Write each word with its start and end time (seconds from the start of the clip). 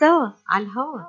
سوا 0.00 0.32
على 0.48 0.64
الهوا. 0.64 1.00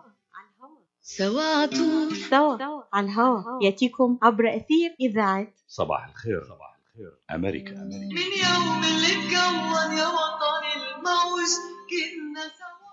سوا 1.02 1.44
على 1.44 1.68
طول. 1.68 2.16
سوا 2.16 2.84
على 2.94 3.06
الهوا. 3.08 3.64
يأتيكم 3.64 4.20
عبر 4.22 4.56
أثير 4.56 4.96
إذاعة. 5.00 5.48
صباح 5.68 6.08
الخير. 6.08 6.44
صباح 6.44 6.78
الخير. 6.80 7.12
أمريكا 7.32 7.72
أمريكا. 7.72 8.16
من 8.16 8.32
يوم 8.46 8.84
اللي 8.84 9.08
اتكون 9.08 9.98
يا 9.98 10.08
وطن 10.08 10.64
الموج 10.76 11.52
كنا 11.90 12.42
سوا. 12.42 12.92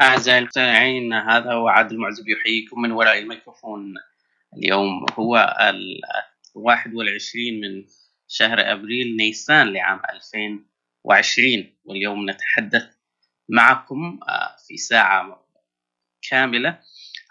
أعزائي 0.00 0.38
المستمعين 0.38 1.12
هذا 1.12 1.52
هو 1.52 1.68
عادل 1.68 1.98
معزب 1.98 2.28
يحييكم 2.28 2.80
من 2.80 2.92
وراء 2.92 3.18
الميكروفون. 3.18 3.94
اليوم 4.56 5.06
هو 5.18 5.56
ال 5.60 6.00
21 6.54 7.60
من 7.60 7.84
شهر 8.28 8.72
أبريل 8.72 9.16
نيسان 9.16 9.72
لعام 9.72 10.00
2020 10.10 11.76
واليوم 11.84 12.30
نتحدث 12.30 12.95
معكم 13.48 14.18
آه، 14.28 14.56
في 14.66 14.76
ساعة 14.76 15.46
كاملة 16.30 16.80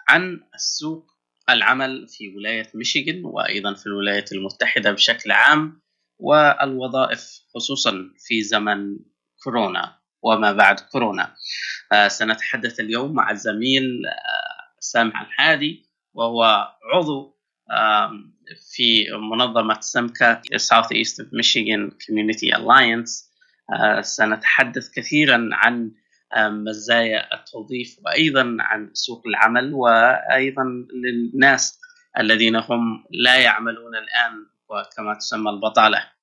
عن 0.08 0.40
السوق 0.54 1.10
العمل 1.50 2.08
في 2.08 2.36
ولاية 2.36 2.70
ميشيغان 2.74 3.24
وأيضا 3.24 3.74
في 3.74 3.86
الولايات 3.86 4.32
المتحدة 4.32 4.92
بشكل 4.92 5.30
عام 5.30 5.82
والوظائف 6.18 7.40
خصوصا 7.54 8.10
في 8.18 8.42
زمن 8.42 8.98
كورونا 9.44 9.98
وما 10.22 10.52
بعد 10.52 10.80
كورونا. 10.80 11.34
آه، 11.92 12.08
سنتحدث 12.08 12.80
اليوم 12.80 13.14
مع 13.14 13.30
الزميل 13.30 14.06
آه، 14.06 14.80
سامح 14.80 15.20
الحادي 15.20 15.86
وهو 16.14 16.68
عضو 16.94 17.36
في 18.74 19.06
منظمة 19.32 19.80
سمكة 19.80 20.42
East 20.54 21.22
of 21.22 21.26
Michigan 21.32 21.90
Community 21.90 22.56
Alliance. 22.58 23.26
آه، 23.72 24.00
سنتحدث 24.00 24.90
كثيرا 24.90 25.48
عن 25.52 25.92
مزايا 26.38 27.34
التوظيف 27.34 27.98
وأيضا 28.04 28.56
عن 28.60 28.90
سوق 28.92 29.22
العمل 29.26 29.74
وأيضا 29.74 30.64
للناس 30.94 31.80
الذين 32.18 32.56
هم 32.56 33.04
لا 33.10 33.36
يعملون 33.36 33.96
الآن 33.96 34.46
وكما 34.68 35.14
تسمى 35.14 35.50
البطالة. 35.50 36.16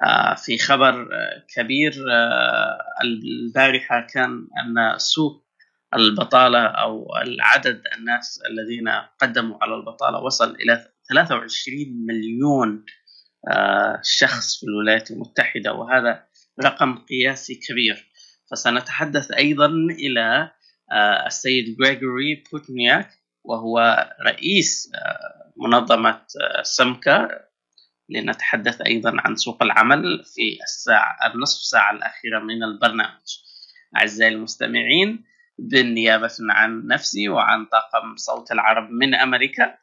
آه، 0.00 0.34
في 0.34 0.58
خبر 0.58 1.08
آه، 1.14 1.44
كبير 1.54 1.92
آه، 2.12 2.78
البارحة 3.04 4.06
كان 4.14 4.30
أن 4.30 4.98
سوق 4.98 5.46
البطالة 5.94 6.66
أو 6.66 7.16
العدد 7.22 7.82
الناس 7.98 8.40
الذين 8.50 8.88
قدموا 9.20 9.58
على 9.62 9.74
البطالة 9.74 10.18
وصل 10.18 10.54
إلى 10.54 10.88
23 11.08 12.06
مليون 12.06 12.84
شخص 14.02 14.60
في 14.60 14.66
الولايات 14.66 15.10
المتحدة 15.10 15.72
وهذا 15.72 16.24
رقم 16.64 16.98
قياسي 16.98 17.54
كبير. 17.54 18.11
فسنتحدث 18.52 19.30
أيضا 19.30 19.66
إلى 19.90 20.50
آه، 20.92 21.26
السيد 21.26 21.76
غريغوري 21.82 22.44
بوتنياك 22.52 23.10
وهو 23.44 24.06
رئيس 24.26 24.92
آه، 24.94 25.52
منظمة 25.56 26.20
آه، 26.40 26.62
سمكة. 26.62 27.28
لنتحدث 28.08 28.80
أيضا 28.80 29.12
عن 29.18 29.36
سوق 29.36 29.62
العمل 29.62 30.24
في 30.24 30.58
الساعة 30.62 31.16
النصف 31.34 31.62
ساعة 31.62 31.92
الأخيرة 31.92 32.38
من 32.38 32.62
البرنامج. 32.62 33.38
أعزائي 33.96 34.34
المستمعين 34.34 35.24
بالنيابة 35.58 36.36
عن 36.40 36.86
نفسي 36.86 37.28
وعن 37.28 37.64
طاقم 37.64 38.16
صوت 38.16 38.52
العرب 38.52 38.90
من 38.90 39.14
أمريكا 39.14 39.78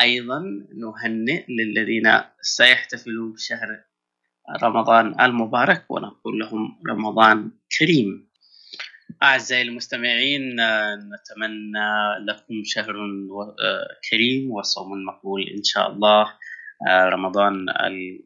أيضا 0.00 0.42
نهنئ 0.76 1.44
للذين 1.48 2.20
سيحتفلون 2.40 3.32
بشهر 3.32 3.84
رمضان 4.62 5.20
المبارك 5.20 5.84
ونقول 5.90 6.38
لهم 6.38 6.80
رمضان 6.88 7.50
كريم. 7.78 8.28
أعزائي 9.22 9.62
المستمعين 9.62 10.56
نتمنى 11.12 11.90
لكم 12.28 12.62
شهر 12.64 12.94
كريم 14.10 14.50
وصوم 14.50 15.04
مقبول 15.04 15.42
إن 15.42 15.62
شاء 15.64 15.92
الله. 15.92 16.32
رمضان 16.88 17.68
ال... 17.68 18.22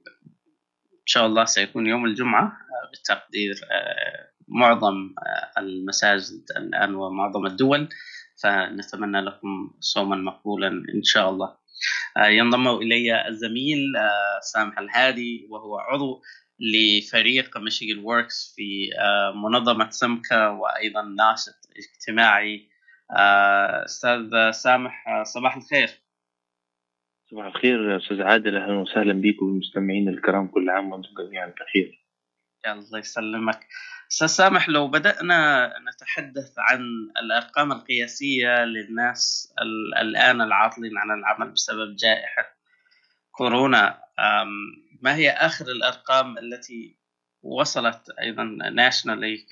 إن 0.92 1.06
شاء 1.06 1.26
الله 1.26 1.44
سيكون 1.44 1.86
يوم 1.86 2.04
الجمعة. 2.04 2.52
بتقدير 2.92 3.54
آه، 3.72 4.28
معظم 4.48 5.14
المساجد 5.58 6.44
الآن 6.56 6.94
ومعظم 6.94 7.46
الدول 7.46 7.88
فنتمنى 8.42 9.20
لكم 9.20 9.70
صوما 9.80 10.16
مقبولا 10.16 10.68
إن 10.68 11.02
شاء 11.02 11.30
الله. 11.30 11.61
ينضم 12.18 12.68
إلي 12.68 13.28
الزميل 13.28 13.96
آه، 13.96 14.40
سامح 14.40 14.78
الهادي 14.78 15.46
وهو 15.50 15.78
عضو 15.78 16.22
لفريق 16.60 17.58
ميشيغان 17.58 18.04
ووركس 18.04 18.54
في 18.56 18.90
آه، 18.98 19.32
منظمة 19.36 19.90
سمكة 19.90 20.50
وأيضا 20.50 21.02
ناشط 21.02 21.54
اجتماعي. 21.76 22.68
آه، 23.16 23.84
أستاذ 23.84 24.50
سامح 24.50 25.08
آه، 25.08 25.22
صباح 25.22 25.56
الخير. 25.56 25.90
صباح 27.30 27.46
الخير 27.46 27.96
أستاذ 27.96 28.22
عادل 28.22 28.56
أهلا 28.56 28.78
وسهلا 28.78 29.12
بكم 29.12 29.46
والمستمعين 29.46 30.08
الكرام 30.08 30.48
كل 30.48 30.70
عام 30.70 30.92
وأنتم 30.92 31.10
جميعا 31.18 31.46
بخير. 31.46 32.04
الله 32.66 32.98
يسلمك. 32.98 33.66
سامح 34.16 34.68
لو 34.68 34.88
بدأنا 34.88 35.72
نتحدث 35.88 36.54
عن 36.58 36.80
الأرقام 37.22 37.72
القياسية 37.72 38.64
للناس 38.64 39.52
ال- 39.62 39.94
الآن 39.94 40.40
العاطلين 40.40 40.98
عن 40.98 41.18
العمل 41.18 41.50
بسبب 41.50 41.96
جائحة 41.96 42.56
كورونا 43.30 43.98
ما 45.00 45.14
هي 45.14 45.30
آخر 45.30 45.64
الأرقام 45.64 46.38
التي 46.38 46.98
وصلت 47.42 48.10
أيضا 48.20 48.44
ناشونالي 48.74 49.46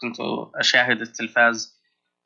كنت 0.00 0.16
أشاهد 0.54 1.00
التلفاز 1.00 1.80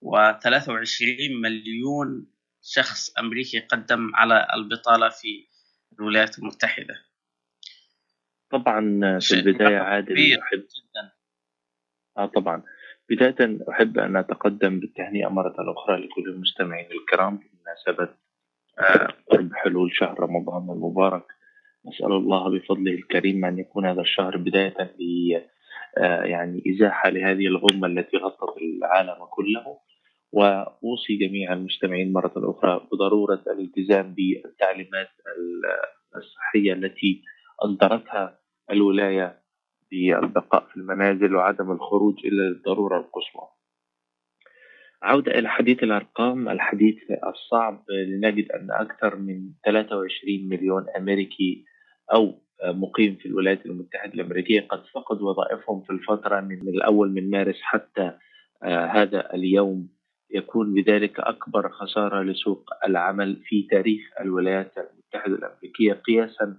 و23 0.04 1.02
مليون 1.42 2.26
شخص 2.62 3.18
أمريكي 3.18 3.60
قدم 3.60 4.14
على 4.14 4.46
البطالة 4.54 5.08
في 5.08 5.46
الولايات 5.98 6.38
المتحدة. 6.38 6.94
طبعا 8.50 9.18
في 9.18 9.34
رقم 9.34 9.74
عادل 9.82 10.14
احب 10.42 10.58
جدا. 10.58 11.12
آه 12.18 12.26
طبعا. 12.26 12.62
بداية 13.10 13.58
أحب 13.70 13.98
أن 13.98 14.16
أتقدم 14.16 14.80
بالتهنئة 14.80 15.28
مرة 15.28 15.54
أخرى 15.58 15.96
لكل 15.96 16.28
المستمعين 16.30 16.86
الكرام 16.92 17.36
بمناسبه 17.38 18.14
آه، 18.78 19.08
قرب 19.30 19.50
حلول 19.54 19.90
شهر 19.94 20.20
رمضان 20.20 20.70
المبارك. 20.70 21.24
نسال 21.86 22.12
الله 22.12 22.50
بفضله 22.50 22.92
الكريم 22.92 23.44
أن 23.44 23.58
يكون 23.58 23.86
هذا 23.86 24.00
الشهر 24.00 24.36
بداية 24.36 24.94
ل 24.98 25.40
آه، 25.98 26.22
يعني 26.22 26.62
إزاحة 26.70 27.10
لهذه 27.10 27.46
الغمة 27.46 27.86
التي 27.86 28.16
غطت 28.16 28.56
العالم 28.62 29.24
كله. 29.30 29.78
وأوصي 30.32 31.16
جميع 31.16 31.52
المستمعين 31.52 32.12
مرة 32.12 32.32
أخرى 32.36 32.88
بضرورة 32.92 33.42
الالتزام 33.46 34.14
بالتعليمات 34.14 35.08
ال- 35.38 36.16
الصحية 36.16 36.72
التي 36.72 37.22
أصدرتها 37.60 38.38
الولاية 38.70 39.39
بالبقاء 39.90 40.66
في 40.70 40.76
المنازل 40.76 41.36
وعدم 41.36 41.72
الخروج 41.72 42.26
إلا 42.26 42.42
للضرورة 42.42 42.98
القصوى. 42.98 43.48
عودة 45.02 45.38
إلى 45.38 45.48
حديث 45.48 45.82
الأرقام. 45.82 46.48
الحديث 46.48 46.98
الصعب. 47.26 47.84
لنجد 47.90 48.52
أن 48.52 48.70
أكثر 48.70 49.16
من 49.16 49.52
23 49.64 50.48
مليون 50.48 50.86
أمريكي 50.96 51.64
أو 52.14 52.40
مقيم 52.64 53.16
في 53.16 53.26
الولايات 53.26 53.66
المتحدة 53.66 54.14
الأمريكية 54.14 54.60
قد 54.60 54.82
فقدوا 54.94 55.30
وظائفهم 55.30 55.82
في 55.82 55.90
الفترة 55.90 56.40
من 56.40 56.68
الأول 56.68 57.12
من 57.12 57.30
مارس 57.30 57.56
حتى 57.62 58.12
آه، 58.62 58.86
هذا 58.86 59.34
اليوم 59.34 59.88
يكون 60.30 60.74
بذلك 60.74 61.20
أكبر 61.20 61.68
خسارة 61.68 62.22
لسوق 62.22 62.70
العمل 62.86 63.42
في 63.44 63.62
تاريخ 63.70 64.00
الولايات 64.20 64.72
المتحدة 64.78 65.34
الأمريكية 65.34 65.92
قياسا 65.92 66.56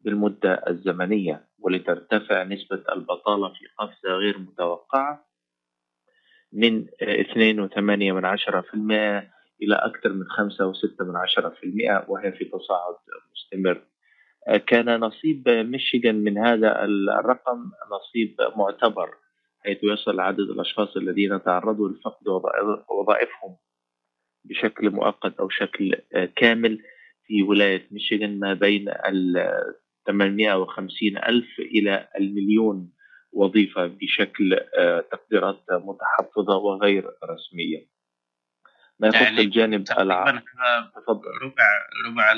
بالمدة 0.00 0.54
الزمنية. 0.68 1.49
ولترتفع 1.60 2.42
نسبة 2.42 2.84
البطالة 2.92 3.48
في 3.48 3.66
قفزة 3.78 4.08
غير 4.10 4.38
متوقعة 4.38 5.26
من 6.52 6.86
2.8 6.86 7.78
من 8.12 8.24
عشرة 8.24 8.60
في 8.60 8.74
المئة 8.74 9.18
إلى 9.62 9.74
أكثر 9.74 10.12
من 10.12 10.24
5.6 10.24 11.02
من 11.08 11.16
عشرة 11.16 11.48
في 11.48 11.64
المئة 11.64 12.04
وهي 12.08 12.32
في 12.32 12.44
تصاعد 12.44 12.94
مستمر. 13.32 13.82
كان 14.66 15.00
نصيب 15.00 15.48
ميشيغان 15.48 16.14
من 16.14 16.38
هذا 16.38 16.84
الرقم 16.84 17.70
نصيب 17.92 18.36
معتبر 18.56 19.14
حيث 19.64 19.78
يصل 19.82 20.20
عدد 20.20 20.40
الأشخاص 20.40 20.96
الذين 20.96 21.42
تعرضوا 21.42 21.88
لفقد 21.88 22.28
وظائف- 22.28 22.90
وظائفهم 22.90 23.56
بشكل 24.44 24.90
مؤقت 24.90 25.36
أو 25.40 25.48
شكل 25.48 25.94
كامل 26.36 26.82
في 27.26 27.42
ولاية 27.42 27.88
ميشيغان 27.90 28.38
ما 28.38 28.54
بين 28.54 28.88
850 30.10 31.16
ألف 31.16 31.58
إلى 31.58 32.08
المليون 32.20 32.92
وظيفة 33.32 33.86
بشكل 33.86 34.54
آه، 34.78 35.00
تقديرات 35.00 35.64
متحفظة 35.70 36.56
وغير 36.56 37.04
رسمية. 37.24 37.86
ما 39.00 39.08
يخص 39.08 39.16
يعني 39.16 39.40
الجانب 39.40 39.84
تقريبا 39.84 40.02
الع... 40.02 40.30
هذا 40.30 40.42
تفضل. 40.96 41.28
ربع 41.42 41.64
ربع 42.06 42.34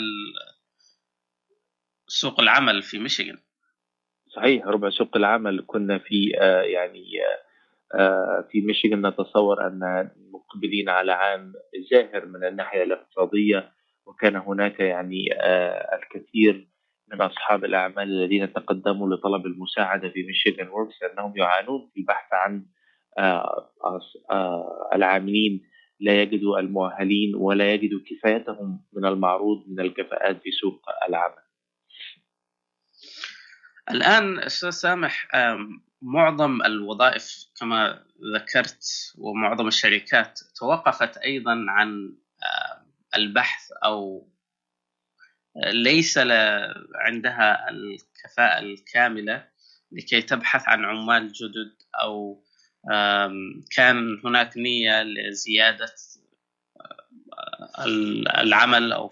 سوق 2.07 2.41
العمل 2.41 2.83
في 2.83 2.99
ميشيغان. 2.99 3.39
صحيح 4.29 4.67
ربع 4.67 4.91
سوق 4.91 5.17
العمل 5.17 5.65
كنا 5.67 5.99
في 5.99 6.33
آه، 6.41 6.63
يعني 6.63 7.05
آه، 7.95 8.49
في 8.51 8.61
ميشيغان. 8.61 9.07
نتصور 9.07 9.67
أن 9.67 10.11
مقبلين 10.33 10.89
على 10.89 11.13
عام 11.13 11.53
زاهر 11.91 12.27
من 12.27 12.45
الناحية 12.45 12.83
الاقتصادية 12.83 13.73
وكان 14.07 14.37
هناك 14.37 14.81
يعني 14.81 15.25
الكثير 15.95 16.72
من 17.13 17.21
أصحاب 17.21 17.65
الأعمال 17.65 18.03
الذين 18.03 18.53
تقدموا 18.53 19.15
لطلب 19.15 19.47
المساعدة 19.47 20.09
في 20.09 20.23
ميشيغان 20.23 20.69
ووركس 20.69 21.03
لأنهم 21.03 21.37
يعانون 21.37 21.91
في 21.95 22.01
البحث 22.01 22.33
عن 22.33 22.67
العاملين. 24.95 25.69
لا 26.01 26.23
يجدوا 26.23 26.59
المؤهلين 26.59 27.35
ولا 27.35 27.73
يجدوا 27.73 28.01
كفايتهم 28.11 28.85
من 28.93 29.05
المعروض 29.05 29.65
من 29.69 29.81
الكفاءات 29.81 30.43
في 30.43 30.51
سوق 30.51 30.83
العمل. 31.09 31.43
الآن 33.91 34.39
أستاذ 34.39 34.71
سامح 34.71 35.29
معظم 36.03 36.63
الوظائف 36.63 37.47
كما 37.61 38.05
ذكرت 38.35 38.85
ومعظم 39.19 39.69
الشركات 39.69 40.41
توقفت 40.61 41.17
أيضا 41.17 41.65
عن 41.69 42.17
البحث 43.17 43.73
أو 43.85 44.29
ليس 45.57 46.19
عندها 46.95 47.71
الكفاءة 47.71 48.59
الكاملة 48.59 49.49
لكي 49.93 50.23
تبحث 50.23 50.69
عن 50.69 50.85
عمال 50.85 51.33
جدد 51.33 51.77
أو 52.03 52.45
كان 53.77 54.21
هناك 54.25 54.57
نية 54.57 55.03
لزيادة 55.03 55.95
العمل 58.39 58.93
أو 58.93 59.09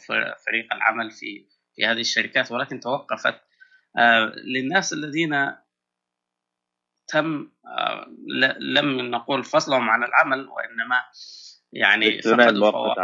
فريق 0.46 0.72
العمل 0.72 1.10
في 1.10 1.46
في 1.76 1.86
هذه 1.86 2.00
الشركات 2.00 2.52
ولكن 2.52 2.80
توقفت. 2.80 3.40
للناس 4.44 4.92
الذين 4.92 5.56
تم 7.08 7.50
لم 8.58 9.00
نقول 9.00 9.44
فصلهم 9.44 9.90
عن 9.90 10.04
العمل 10.04 10.48
وإنما 10.48 11.02
يعني 11.72 12.22
فقدوا 12.22 12.94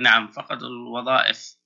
نعم 0.00 0.28
فقدوا 0.28 0.68
الوظائف. 0.68 1.56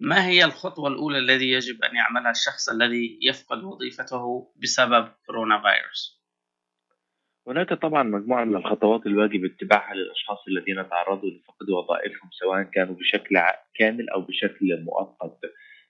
ما 0.00 0.26
هي 0.26 0.44
الخطوة 0.44 0.88
الأولى 0.88 1.18
الذي 1.18 1.50
يجب 1.50 1.84
أن 1.84 1.96
يعملها 1.96 2.30
الشخص 2.30 2.68
الذي 2.68 3.18
يفقد 3.22 3.64
وظيفته 3.64 4.52
بسبب 4.62 5.08
كورونا 5.26 5.62
فيروس؟ 5.62 6.24
هناك 7.46 7.72
طبعا 7.72 8.02
مجموعة 8.02 8.44
من 8.44 8.56
الخطوات 8.56 9.06
الواجب 9.06 9.44
اتباعها 9.44 9.94
للأشخاص 9.94 10.38
الذين 10.48 10.88
تعرضوا 10.88 11.30
لفقد 11.30 11.70
وظائفهم 11.70 12.30
سواء 12.30 12.62
كانوا 12.62 12.94
بشكل 12.94 13.36
كامل 13.74 14.10
أو 14.10 14.20
بشكل 14.20 14.84
مؤقت 14.84 15.40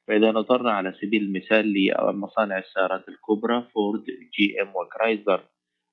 فإذا 0.08 0.32
نظرنا 0.32 0.72
على 0.72 0.92
سبيل 0.92 1.22
المثال 1.22 1.72
لمصانع 1.72 2.58
السيارات 2.58 3.08
الكبرى 3.08 3.68
فورد 3.74 4.04
GM 4.38 4.76
وكرايزلر 4.76 5.44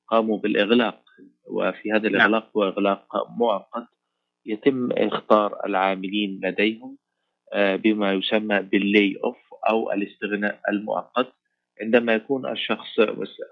قاموا 0.07 0.38
بالإغلاق 0.38 1.04
وفي 1.48 1.92
هذا 1.92 2.10
نعم. 2.10 2.16
الإغلاق 2.16 2.57
هو 2.57 2.64
إغلاق 2.64 3.30
مؤقت 3.38 3.88
يتم 4.46 4.92
إخطار 4.92 5.66
العاملين 5.66 6.40
لديهم 6.44 6.98
بما 7.56 8.13
يسمى 8.13 8.62
بال 8.62 8.85
lay 8.85 9.19
off 9.24 9.38
أو 9.69 9.92
الاستغناء 9.92 10.59
المؤقت. 10.69 11.33
عندما 11.81 12.13
يكون 12.13 12.51
الشخص 12.51 13.00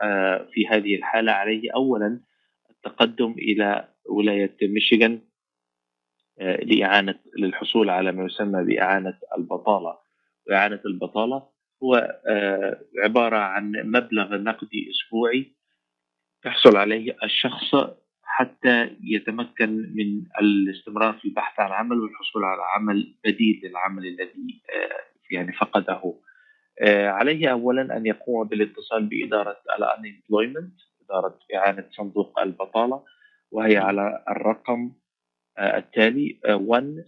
آه، 0.01 0.47
في 0.51 0.67
هذه 0.67 0.95
الحالة 0.95 1.31
عليه 1.31 1.73
أولا 1.75 2.19
التقدم 2.69 3.31
إلى 3.31 3.87
ولاية 4.09 4.57
ميشيغان 4.61 5.21
آه، 6.39 6.63
لإعانة 6.63 7.19
للحصول 7.37 7.89
على 7.89 8.11
ما 8.11 8.25
يسمى 8.25 8.63
بإعانة 8.63 9.17
البطالة. 9.37 9.97
وإعانة 10.47 10.79
البطالة 10.85 11.47
هو 11.83 12.21
عبارة 13.03 13.37
عن 13.37 13.71
مبلغ 13.71 14.35
نقدي 14.35 14.91
أسبوعي 14.91 15.55
يحصل 16.45 16.77
عليه 16.77 17.17
الشخص 17.23 17.75
حتى 18.39 18.95
يتمكن 19.03 19.69
من 19.95 20.23
الاستمرار 20.41 21.13
في 21.13 21.25
البحث 21.25 21.59
عن 21.59 21.71
عمل 21.71 21.99
والحصول 21.99 22.43
على 22.43 22.61
عمل 22.75 23.15
بديل 23.25 23.61
للعمل 23.63 24.07
الذي 24.07 24.61
آه، 24.69 25.03
يعني 25.31 25.53
فقده. 25.53 26.13
آه، 26.81 27.07
عليه 27.07 27.51
اولا 27.51 27.97
أن 27.97 28.05
يقوم 28.05 28.47
بالاتصال 28.47 29.05
بإدارة 29.05 29.57
الانemployment 29.77 30.83
إدارة 31.05 31.39
إعانة 31.55 31.85
صندوق 31.91 32.39
البطالة 32.39 33.03
وهي 33.51 33.77
على 33.77 34.23
الرقم 34.29 34.91
آه، 35.57 35.77
التالي 35.77 36.39
1 36.45 37.05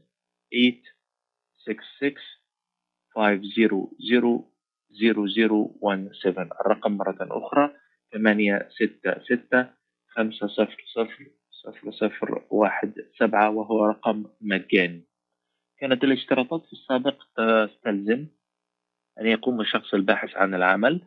866 1.65 2.15
500 3.15 3.91
الرقم 6.61 6.91
مرة 6.91 7.17
أخرى 7.21 7.73
866 8.13 9.80
خمسة 10.11 10.47
صفر 10.47 10.83
صفر 10.95 11.27
صفر 11.51 11.91
صفر 11.91 12.43
واحد 12.49 12.93
سبعة 13.19 13.49
وهو 13.49 13.85
رقم 13.85 14.25
مجاني. 14.41 15.07
كانت 15.79 16.03
الاشتراطات 16.03 16.65
في 16.65 16.73
السابق 16.73 17.23
تستلزم 17.37 18.27
أن 19.19 19.27
يقوم 19.27 19.61
الشخص 19.61 19.93
الباحث 19.93 20.35
عن 20.35 20.53
العمل 20.55 21.01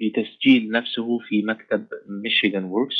بتسجيل 0.00 0.70
نفسه 0.70 1.18
في 1.18 1.42
مكتب 1.42 1.86
ميشيغان 2.08 2.64
ووركس 2.64 2.96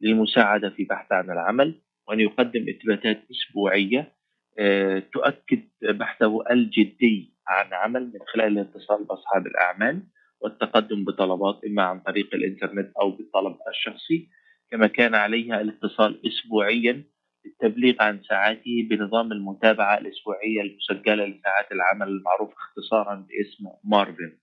للمساعدة 0.00 0.70
في 0.70 0.84
بحث 0.84 1.12
عن 1.12 1.30
العمل 1.30 1.80
وأن 2.08 2.20
يقدم 2.20 2.66
إثباتات 2.68 3.22
أسبوعية 3.30 4.12
آه، 4.58 5.02
تؤكد 5.12 5.62
بحثه 5.82 6.50
الجدي 6.50 7.34
عن 7.48 7.72
عمل 7.72 8.02
من 8.02 8.20
خلال 8.34 8.58
الاتصال 8.58 9.04
بأصحاب 9.04 9.46
الأعمال 9.46 10.02
والتقدم 10.40 11.04
بطلبات 11.04 11.64
إما 11.64 11.82
عن 11.82 12.00
طريق 12.00 12.34
الإنترنت 12.34 12.92
أو 13.00 13.10
بالطلب 13.10 13.56
الشخصي 13.68 14.28
كما 14.72 14.86
كان 14.86 15.14
عليها 15.14 15.60
الاتصال 15.60 16.26
أسبوعيا 16.26 17.04
للتبليغ 17.44 17.94
عن 18.00 18.22
ساعاته 18.22 18.86
بنظام 18.90 19.32
المتابعة 19.32 19.98
الأسبوعية 19.98 20.60
المسجلة 20.60 21.26
لساعات 21.26 21.72
العمل 21.72 22.08
المعروف 22.08 22.54
اختصارا 22.54 23.14
باسم 23.14 23.64
مارفن. 23.84 24.38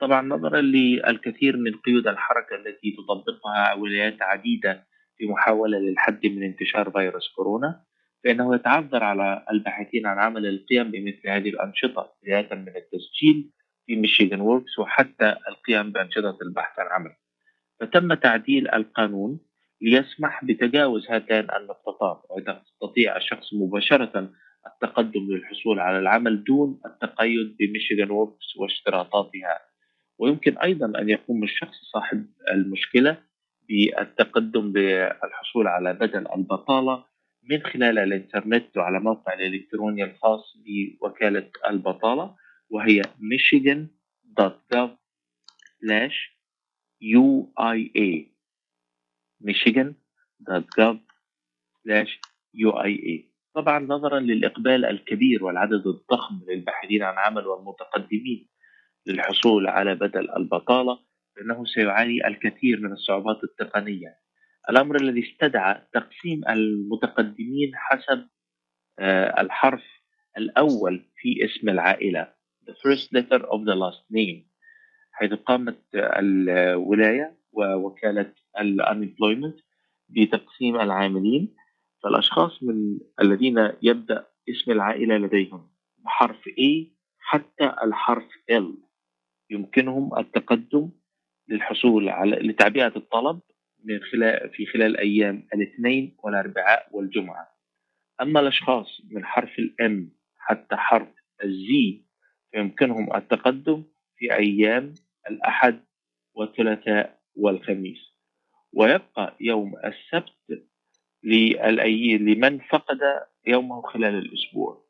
طبعا 0.00 0.22
نظرا 0.22 0.60
للكثير 0.60 1.56
من 1.56 1.76
قيود 1.76 2.08
الحركة 2.08 2.56
التي 2.56 2.96
تطبقها 2.96 3.74
ولايات 3.74 4.22
عديدة 4.22 4.86
في 5.16 5.26
محاولة 5.26 5.78
للحد 5.78 6.26
من 6.26 6.42
انتشار 6.42 6.90
فيروس 6.90 7.28
كورونا 7.36 7.84
فإنه 8.24 8.54
يتعذر 8.54 9.04
على 9.04 9.44
الباحثين 9.50 10.06
عن 10.06 10.18
عمل 10.18 10.46
القيام 10.46 10.90
بمثل 10.90 11.28
هذه 11.28 11.48
الأنشطة 11.48 12.12
بداية 12.22 12.54
من 12.54 12.76
التسجيل 12.76 13.50
في 13.86 13.96
Michigan 13.96 14.40
Works 14.40 14.78
وحتى 14.78 15.36
القيام 15.48 15.92
بأنشطة 15.92 16.38
البحث 16.42 16.78
عن 16.78 16.86
عمل. 16.86 17.16
فتم 17.80 18.14
تعديل 18.14 18.70
القانون 18.74 19.40
ليسمح 19.80 20.44
بتجاوز 20.44 21.10
هاتان 21.10 21.46
النقطتان 21.56 22.16
ويستطيع 22.30 23.16
الشخص 23.16 23.54
مباشرة 23.54 24.30
التقدم 24.66 25.20
للحصول 25.20 25.80
على 25.80 25.98
العمل 25.98 26.44
دون 26.44 26.80
التقيد 26.86 27.56
ب 27.58 27.64
Michigan 27.64 28.10
Works 28.10 28.56
واشتراطاتها. 28.56 29.58
ويمكن 30.18 30.58
أيضا 30.58 31.00
أن 31.00 31.08
يقوم 31.08 31.42
الشخص 31.42 31.74
صاحب 31.92 32.26
المشكلة 32.50 33.16
بالتقدم 33.68 34.72
بالحصول 34.72 35.66
على 35.66 35.92
بدل 35.92 36.26
البطالة 36.36 37.04
من 37.50 37.62
خلال 37.62 37.98
الإنترنت 37.98 38.76
وعلى 38.76 39.00
موقع 39.00 39.34
الإلكتروني 39.34 40.04
الخاص 40.04 40.56
بوكالة 41.00 41.50
البطالة 41.70 42.34
وهي 42.70 43.02
michigan.gov 43.02 44.90
UIA 47.02 48.28
michigan.gov 49.40 50.96
UIA 52.54 53.30
طبعا 53.54 53.78
نظرا 53.78 54.20
للإقبال 54.20 54.84
الكبير 54.84 55.44
والعدد 55.44 55.86
الضخم 55.86 56.40
للباحثين 56.48 57.02
عن 57.02 57.14
عمل 57.18 57.46
والمتقدمين 57.46 58.48
للحصول 59.06 59.66
على 59.66 59.94
بدل 59.94 60.30
البطالة 60.36 60.98
فإنه 61.36 61.64
سيعاني 61.64 62.26
الكثير 62.26 62.80
من 62.80 62.92
الصعوبات 62.92 63.44
التقنية. 63.44 64.16
الأمر 64.70 64.96
الذي 64.96 65.32
استدعى 65.32 65.82
تقسيم 65.92 66.48
المتقدمين 66.48 67.72
حسب 67.74 68.28
آه، 68.98 69.40
الحرف 69.40 69.84
الأول 70.38 71.04
في 71.16 71.44
اسم 71.44 71.68
العائلة 71.68 72.34
the 72.66 72.74
first 72.84 73.12
letter 73.12 73.40
of 73.46 73.64
the 73.64 73.74
last 73.74 74.04
name. 74.10 74.49
حيث 75.20 75.32
قامت 75.32 75.78
الولاية 75.94 77.36
ووكالة 77.52 78.32
الانemployment 78.58 79.62
بتقسيم 80.08 80.80
العاملين 80.80 81.54
فالأشخاص 82.02 82.62
من 82.62 82.98
الذين 83.20 83.72
يبدأ 83.82 84.26
اسم 84.48 84.70
العائلة 84.72 85.16
لديهم 85.16 85.70
بحرف 85.98 86.48
A 86.48 86.86
حتى 87.18 87.74
الحرف 87.82 88.28
L 88.52 88.64
يمكنهم 89.50 90.18
التقدم 90.18 90.90
للحصول 91.48 92.08
على 92.08 92.36
لتعبئة 92.36 92.92
الطلب 92.96 93.40
من 93.84 94.00
خلال 94.12 94.50
في 94.50 94.66
خلال 94.66 94.96
أيام 94.96 95.48
الاثنين 95.54 96.16
والأربعاء 96.22 96.88
والجمعة. 96.92 97.48
أما 98.20 98.40
الأشخاص 98.40 99.00
من 99.10 99.24
حرف 99.24 99.58
الام 99.58 100.12
حتى 100.38 100.76
حرف 100.76 101.08
الزي 101.44 102.04
فيمكنهم 102.52 103.16
التقدم 103.16 103.84
في 104.16 104.34
أيام 104.34 104.94
الأحد 105.30 105.84
والثلاثاء 106.34 107.18
والخميس. 107.36 107.98
ويبقى 108.72 109.36
يوم 109.40 109.74
السبت 109.84 110.64
لمن 111.22 112.58
فقد 112.58 112.98
يومه 113.46 113.82
خلال 113.82 114.14
الأسبوع. 114.14 114.86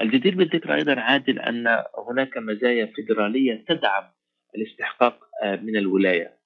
الجدير 0.00 0.34
بالذكر 0.34 0.74
أيضا 0.74 1.00
عادل 1.00 1.38
أن 1.38 1.84
هناك 2.08 2.38
مزايا 2.38 2.86
فيدرالية 2.86 3.64
تدعم 3.68 4.04
الاستحقاق 4.56 5.18
من 5.44 5.76
الولاية. 5.76 6.36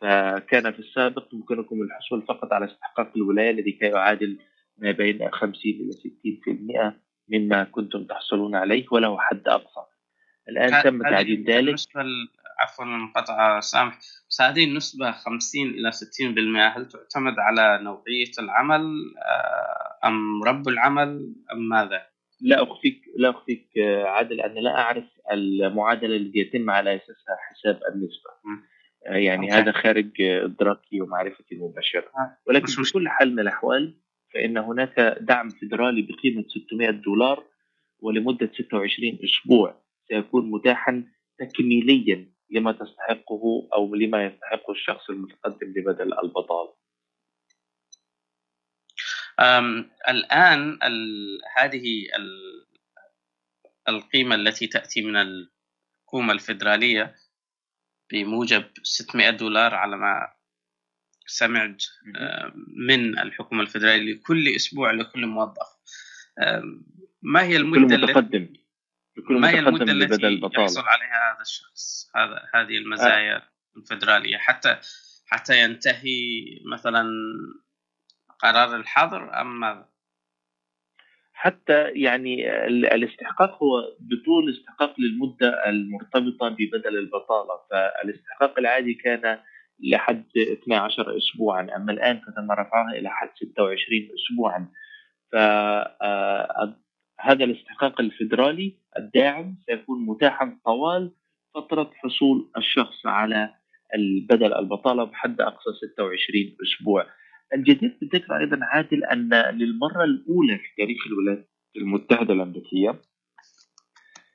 فكان 0.00 0.72
في 0.72 0.78
السابق 0.78 1.34
يمكنكم 1.34 1.82
الحصول 1.82 2.22
فقط 2.22 2.52
على 2.52 2.64
استحقاق 2.64 3.12
الولاية 3.16 3.50
الذي 3.50 3.72
كان 3.72 3.92
يعادل 3.92 4.38
ما 4.78 4.90
بين 4.90 5.30
50 5.30 5.72
إلى 5.72 5.92
60% 5.92 6.94
مما 7.28 7.64
كنتم 7.64 8.04
تحصلون 8.04 8.54
عليه 8.54 8.86
وله 8.92 9.18
حد 9.18 9.48
أقصى. 9.48 9.80
الآن 10.48 10.82
تم 10.82 11.02
تعديل 11.02 11.44
ذلك. 11.44 11.76
عفوا 12.58 12.84
المقاطعة 12.84 13.60
سامح. 13.60 13.98
بس 14.30 14.40
هذه 14.40 14.64
النسبة 14.64 15.10
50 15.10 15.68
إلى 15.68 15.92
60% 15.92 16.76
هل 16.76 16.88
تعتمد 16.88 17.38
على 17.38 17.78
نوعية 17.82 18.30
العمل 18.38 19.14
آه، 19.18 20.08
أم 20.08 20.42
رب 20.42 20.68
العمل 20.68 21.34
أم 21.52 21.68
ماذا؟ 21.68 22.02
لا 22.40 22.62
أخفيك 22.62 23.02
لا 23.16 23.30
أخفيك 23.30 23.78
آه، 23.78 24.04
عادل 24.04 24.40
أنا 24.40 24.60
لا 24.60 24.78
أعرف 24.78 25.04
المعادلة 25.32 26.16
التي 26.16 26.38
يتم 26.38 26.70
على 26.70 26.96
أساسها 26.96 27.36
حساب 27.50 27.80
النسبة. 27.94 28.30
آه، 29.06 29.12
يعني 29.12 29.46
أوكي. 29.46 29.62
هذا 29.62 29.72
خارج 29.72 30.10
إدراكي 30.20 31.00
ومعرفتي 31.00 31.54
المباشرة. 31.54 32.10
ولكن 32.46 32.66
في 32.66 32.92
كل 32.92 33.08
حال 33.08 33.32
من 33.32 33.40
الأحوال 33.40 33.94
فإن 34.34 34.58
هناك 34.58 35.18
دعم 35.20 35.48
فيدرالي 35.48 36.02
بقيمة 36.02 36.44
600 36.66 36.90
دولار 36.90 37.44
ولمدة 38.00 38.50
26 38.54 39.18
أسبوع. 39.24 39.87
سيكون 40.08 40.50
متاحا 40.50 41.04
تكميليا 41.38 42.32
لما 42.50 42.72
تستحقه 42.72 43.68
أو 43.74 43.94
لما 43.94 44.24
يستحقه 44.24 44.72
الشخص 44.72 45.10
المتقدم 45.10 45.66
لبدل 45.76 46.18
البطالة 46.18 46.74
الآن 50.08 50.78
هذه 51.56 52.06
القيمة 53.88 54.34
التي 54.34 54.66
تأتي 54.66 55.02
من 55.02 55.16
الحكومة 55.16 56.32
الفيدرالية 56.32 57.14
بموجب 58.12 58.64
600 58.82 59.30
دولار 59.30 59.74
على 59.74 59.96
ما 59.96 60.32
سمعت 61.26 61.84
من 62.88 63.18
الحكومة 63.18 63.62
الفيدرالية 63.62 64.14
لكل 64.14 64.48
أسبوع 64.56 64.90
لكل 64.90 65.26
موظف. 65.26 65.78
ما 67.22 67.42
هي 67.42 67.56
المدة 67.56 67.96
كل 67.96 68.02
متقدم. 68.02 68.52
ما 69.30 69.50
هي 69.50 69.58
المدة 69.58 69.92
التي 69.92 70.40
يحصل 70.56 70.84
عليها 70.86 71.34
هذا 71.34 71.40
الشخص 71.40 72.10
هذا 72.16 72.42
هذه 72.54 72.78
المزايا 72.78 73.36
آه. 73.36 73.42
الفدرالية 73.76 74.36
حتى 74.36 74.78
حتى 75.26 75.62
ينتهي 75.62 76.44
مثلا 76.72 77.08
قرار 78.38 78.76
الحظر 78.76 79.40
أم 79.40 79.60
ماذا؟ 79.60 79.88
حتى 81.32 81.88
يعني 81.88 82.64
الاستحقاق 82.66 83.62
هو 83.62 83.96
بطول 84.00 84.50
استحقاق 84.50 84.94
للمدة 85.00 85.68
المرتبطة 85.68 86.48
ببدل 86.48 86.98
البطالة 86.98 87.60
فالاستحقاق 87.70 88.58
العادي 88.58 88.94
كان 88.94 89.38
لحد 89.80 90.26
12 90.36 91.16
أسبوعا 91.18 91.76
أما 91.76 91.92
الآن 91.92 92.20
فتم 92.20 92.52
رفعها 92.52 92.90
إلى 92.92 93.10
حد 93.10 93.28
26 93.34 94.08
أسبوعا 94.14 94.68
ف 95.32 95.36
آه، 95.36 96.78
هذا 97.20 97.44
الاستحقاق 97.44 98.00
الفيدرالي 98.00 98.74
الداعم 98.98 99.56
سيكون 99.66 100.06
متاحا 100.06 100.58
طوال 100.64 101.12
فترة 101.54 101.90
حصول 101.94 102.50
الشخص 102.56 103.06
على 103.06 103.54
البدل 103.94 104.54
البطالة 104.54 105.04
بحد 105.04 105.40
أقصى 105.40 105.70
26 105.92 106.56
أسبوع. 106.62 107.06
الجدير 107.54 107.98
بالذكر 108.00 108.36
أيضا 108.38 108.58
عادل 108.62 109.04
أن 109.04 109.34
للمرة 109.34 110.04
الأولى 110.04 110.58
في 110.58 110.68
تاريخ 110.76 111.06
الولايات 111.06 111.48
المتحدة 111.76 112.34
الأمريكية 112.34 113.00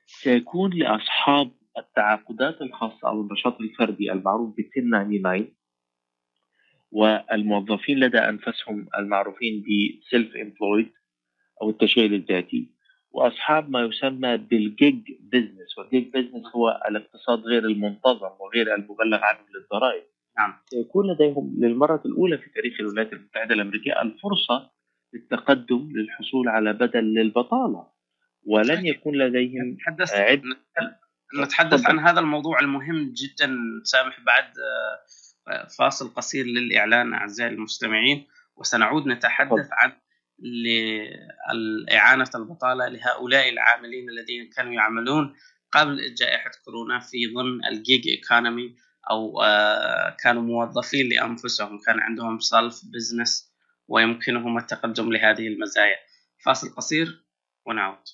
سيكون 0.06 0.70
لأصحاب 0.74 1.50
التعاقدات 1.78 2.62
الخاصة 2.62 3.08
أو 3.08 3.20
النشاط 3.20 3.60
الفردي 3.60 4.12
المعروف 4.12 4.56
ب 4.56 4.60
1099 4.60 5.54
والموظفين 6.90 7.98
لدى 8.00 8.18
أنفسهم 8.18 8.88
المعروفين 8.98 9.62
ب 9.62 9.66
self 10.02 10.32
employed 10.36 10.88
أو 11.62 11.70
التشغيل 11.70 12.14
الذاتي. 12.14 12.73
وأصحاب 13.14 13.70
ما 13.70 13.80
يسمى 13.80 14.36
بال 14.36 14.66
gig 14.66 15.12
business 15.20 15.78
وال 15.78 15.90
gig 15.90 16.08
business 16.08 16.46
هو 16.56 16.80
الاقتصاد 16.88 17.38
غير 17.40 17.64
المنتظم 17.64 18.30
وغير 18.40 18.74
المبلغ 18.74 19.18
عنه 19.22 19.40
للضرائب. 19.54 20.04
نعم. 20.38 20.54
سيكون 20.66 21.12
لديهم 21.12 21.56
للمرة 21.58 22.02
الأولى 22.06 22.38
في 22.38 22.50
تاريخ 22.50 22.80
الولايات 22.80 23.12
المتحدة 23.12 23.54
الأمريكية 23.54 24.02
الفرصة 24.02 24.70
للتقدم 25.14 25.88
للحصول 25.94 26.48
على 26.48 26.72
بدل 26.72 27.04
للبطالة. 27.04 27.86
ولن 28.46 28.86
يكون 28.86 29.18
لديهم 29.18 29.68
نتحدث 29.68 30.14
عد... 30.14 30.42
نتحدث 31.42 31.86
عن 31.86 31.98
هذا 31.98 32.20
الموضوع 32.20 32.60
المهم 32.60 33.14
جدا 33.16 33.56
سامح 33.84 34.20
بعد 34.20 34.44
آه، 35.48 35.66
فاصل 35.78 36.14
قصير 36.14 36.46
للإعلان 36.46 37.14
أعزائي 37.14 37.54
المستمعين 37.54 38.26
وسنعود 38.56 39.06
نتحدث 39.06 39.68
عن 39.72 39.92
لإعانة 40.38 42.30
البطالة 42.34 42.88
لهؤلاء 42.88 43.48
العاملين 43.48 44.10
الذين 44.10 44.50
كانوا 44.56 44.72
يعملون 44.72 45.34
قبل 45.72 46.14
جائحة 46.14 46.50
كورونا 46.64 46.98
في 46.98 47.26
ضمن 47.26 47.66
ال 47.66 48.08
gig 48.08 48.28
economy 48.28 48.76
أو 49.10 49.42
آه، 49.42 50.16
كانوا 50.22 50.42
موظفين 50.42 51.08
لأنفسهم 51.08 51.78
كان 51.86 52.00
عندهم 52.00 52.38
self 52.38 52.80
business 52.84 53.54
ويمكنهم 53.88 54.58
التقدم 54.58 55.12
لهذه 55.12 55.48
المزايا. 55.48 55.96
فاصل 56.44 56.74
قصير 56.74 57.24
ونعود. 57.66 58.04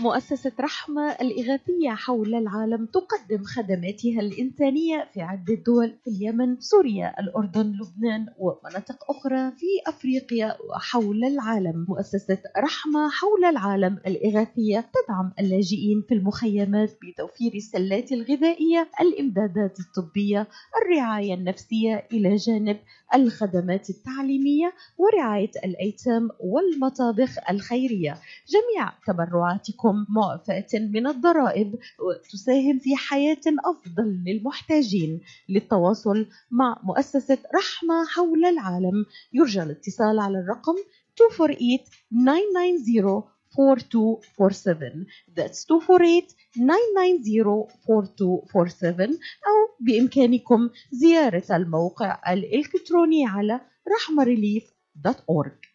مؤسسة 0.00 0.52
رحمة 0.60 1.12
الإغاثية 1.12 1.90
حول 1.90 2.34
العالم 2.34 2.86
تقدم 2.86 3.44
خدماتها 3.44 4.20
الإنسانية 4.20 5.08
في 5.14 5.22
عدة 5.22 5.54
دول 5.66 5.94
في 6.04 6.10
اليمن، 6.10 6.60
سوريا، 6.60 7.20
الأردن، 7.20 7.72
لبنان 7.80 8.26
ومناطق 8.38 9.10
أخرى 9.10 9.50
في 9.50 9.66
أفريقيا 9.86 10.56
وحول 10.70 11.24
العالم. 11.24 11.86
مؤسسة 11.88 12.38
رحمة 12.58 13.10
حول 13.10 13.44
العالم 13.44 13.98
الإغاثية 14.06 14.80
تدعم 14.80 15.32
اللاجئين 15.40 16.04
في 16.08 16.14
المخيمات 16.14 16.90
بتوفير 17.02 17.52
السلات 17.54 18.12
الغذائية، 18.12 18.88
الإمدادات 19.00 19.76
الطبية، 19.80 20.46
الرعاية 20.82 21.34
النفسية 21.34 22.06
إلى 22.12 22.36
جانب 22.36 22.76
الخدمات 23.14 23.90
التعليمية 23.90 24.72
ورعاية 24.98 25.50
الأيتام 25.64 26.28
والمطابخ 26.40 27.50
الخيرية. 27.50 28.18
جميع 28.48 28.92
تبرعاتكم 29.06 29.87
لكم 29.88 30.06
معفاة 30.08 30.66
من 30.74 31.06
الضرائب 31.06 31.74
وتساهم 32.00 32.78
في 32.78 32.96
حياة 32.96 33.40
أفضل 33.64 34.22
للمحتاجين 34.26 35.20
للتواصل 35.48 36.26
مع 36.50 36.80
مؤسسة 36.82 37.38
رحمة 37.54 38.04
حول 38.08 38.44
العالم. 38.44 39.06
يرجى 39.32 39.62
الاتصال 39.62 40.18
على 40.18 40.38
الرقم 40.38 40.74
248 41.20 41.78
990 42.10 43.22
4247 43.58 45.06
That's 45.36 45.66
248 45.70 46.22
990 46.54 47.66
4247 47.90 49.08
أو 49.10 49.76
بإمكانكم 49.80 50.70
زيارة 50.92 51.44
الموقع 51.56 52.32
الإلكتروني 52.32 53.26
على 53.26 53.60
رحمريليف.org 53.96 55.67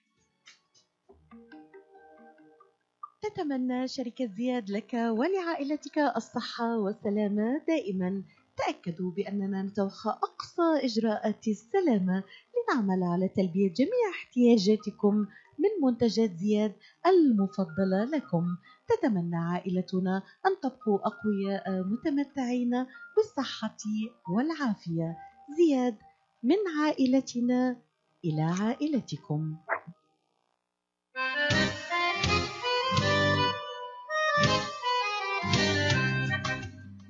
تتمنى 3.24 3.88
شركة 3.88 4.26
زياد 4.26 4.70
لك 4.70 4.94
ولعائلتك 4.94 5.98
الصحة 5.98 6.78
والسلامة 6.78 7.62
دائما. 7.68 8.24
تأكدوا 8.58 9.12
أننا 9.28 9.64
نتوخى 9.64 10.10
أقصى 10.10 10.86
إجراءات 10.86 11.48
السلامة 11.48 12.24
لنعمل 12.54 13.04
على 13.04 13.28
تلبية 13.28 13.74
جميع 13.74 14.10
احتياجاتكم 14.12 15.16
من 15.60 15.70
منتجات 15.84 16.32
زياد 16.38 16.74
المفضلة 17.08 18.04
لكم. 18.04 18.46
تتمنى 18.90 19.36
عائلتنا 19.36 20.24
أن 20.46 20.60
تبقوا 20.64 21.00
أقوياء 21.08 21.84
متمتعين 21.84 22.86
بالصحة 23.18 23.78
والعافية. 24.36 25.18
زياد 25.58 25.96
من 26.44 26.58
عائلتنا 26.80 27.78
إلى 28.26 28.42
عائلتكم. 28.42 29.56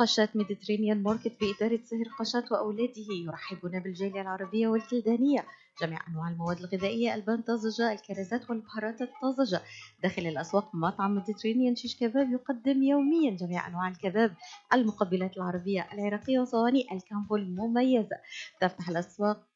قشات 0.00 0.36
Mediterranean 0.36 1.02
Market 1.02 1.32
بإدارة 1.40 1.80
سهر 1.84 2.04
قشات 2.18 2.52
وأولاده 2.52 3.06
يرحبون 3.26 3.80
بالجالية 3.80 4.20
العربية 4.22 4.68
والكلدانية 4.68 5.44
جميع 5.82 5.98
أنواع 6.08 6.28
المواد 6.28 6.58
الغذائية 6.58 7.14
ألبان 7.14 7.42
طازجة 7.42 7.92
الكرزات 7.92 8.50
والبهارات 8.50 9.02
الطازجة 9.02 9.60
داخل 10.02 10.26
الأسواق 10.26 10.74
مطعم 10.74 11.14
Mediterranean 11.14 11.76
شيش 11.76 11.96
كباب 11.96 12.32
يقدم 12.32 12.82
يوميا 12.82 13.30
جميع 13.30 13.68
أنواع 13.68 13.88
الكباب 13.88 14.34
المقبلات 14.72 15.36
العربية 15.36 15.86
العراقية 15.92 16.38
وصواني 16.40 16.86
ال 16.92 16.99
combo 16.99 17.36
المميزة 17.36 18.16
تفتح 18.60 18.88
الأسواق 18.88 19.46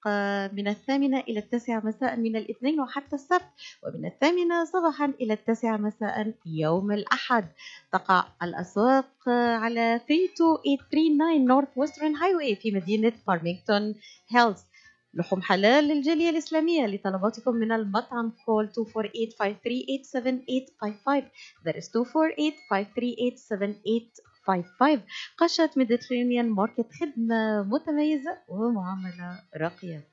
من 0.52 0.68
الثامنة 0.68 1.20
إلى 1.20 1.38
التاسعة 1.38 1.80
مساء 1.86 2.16
من 2.16 2.36
الاثنين 2.36 2.80
وحتى 2.80 3.16
السبت 3.16 3.44
ومن 3.82 4.06
الثامنة 4.06 4.64
صباحا 4.64 5.12
إلى 5.20 5.32
التاسعة 5.32 5.76
مساء 5.76 6.34
يوم 6.46 6.92
الأحد. 6.92 7.48
تقع 7.92 8.24
الأسواق 8.42 9.28
على 9.28 10.00
32839 10.08 11.44
Northwestern 11.46 12.16
Highway 12.16 12.56
في 12.56 12.70
مدينة 12.70 13.12
فارمينغتون 13.26 13.94
هيلز 14.28 14.64
لحوم 15.16 15.42
حلال 15.42 15.84
للجالية 15.84 16.30
الإسلامية 16.30 16.86
لطلباتكم 16.86 17.54
من 17.54 17.72
المطعم 17.72 18.32
call 18.46 18.68
248-538-7855 18.68 18.72
that 21.66 21.76
is 21.76 21.84
248-538-7855 21.84 21.90
قشات 25.38 25.70
Mediterranean 25.76 26.50
Market 26.50 26.86
خدمة 27.00 27.62
متميزة 27.62 28.38
ومعاملة 28.48 29.42
راقية. 29.56 30.08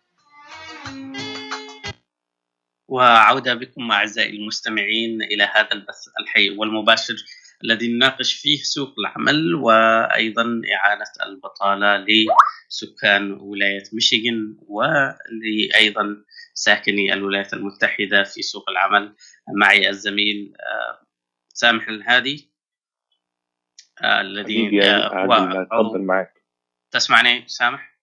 وعودة 2.88 3.54
بكم 3.54 3.92
أعزائي 3.92 4.38
المستمعين 4.38 5.22
إلى 5.22 5.44
هذا 5.44 5.70
البث 5.72 6.08
الحي 6.22 6.50
والمباشر 6.50 7.16
الذي 7.64 7.94
نناقش 7.94 8.34
فيه 8.34 8.64
سوق 8.64 8.96
العمل 9.00 9.56
وأيضا 9.56 10.62
إعانة 10.74 11.12
البطالة 11.26 12.06
لسكان 12.08 13.32
ولاية 13.32 13.84
ميشيغان 13.94 14.58
ولأيضا 14.60 16.24
ساكني 16.54 17.14
الولايات 17.14 17.54
المتحدة 17.54 18.24
في 18.24 18.42
سوق 18.42 18.70
العمل. 18.70 19.16
معي 19.56 19.90
الزميل 19.90 20.54
سامح 21.54 21.88
الهادي 21.88 22.52
الذي 24.04 24.82
عادل 24.84 25.58
اتفضل 25.58 26.02
معك. 26.02 26.34
تسمعني 26.92 27.44
سامح؟ 27.48 28.00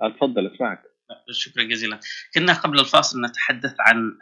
اتفضل 0.00 0.54
اسمعك. 0.54 0.82
شكرا 1.30 1.62
جزيلا. 1.62 2.00
كنا 2.34 2.52
قبل 2.52 2.80
الفاصل 2.80 3.24
نتحدث 3.24 3.74
عن 3.80 4.18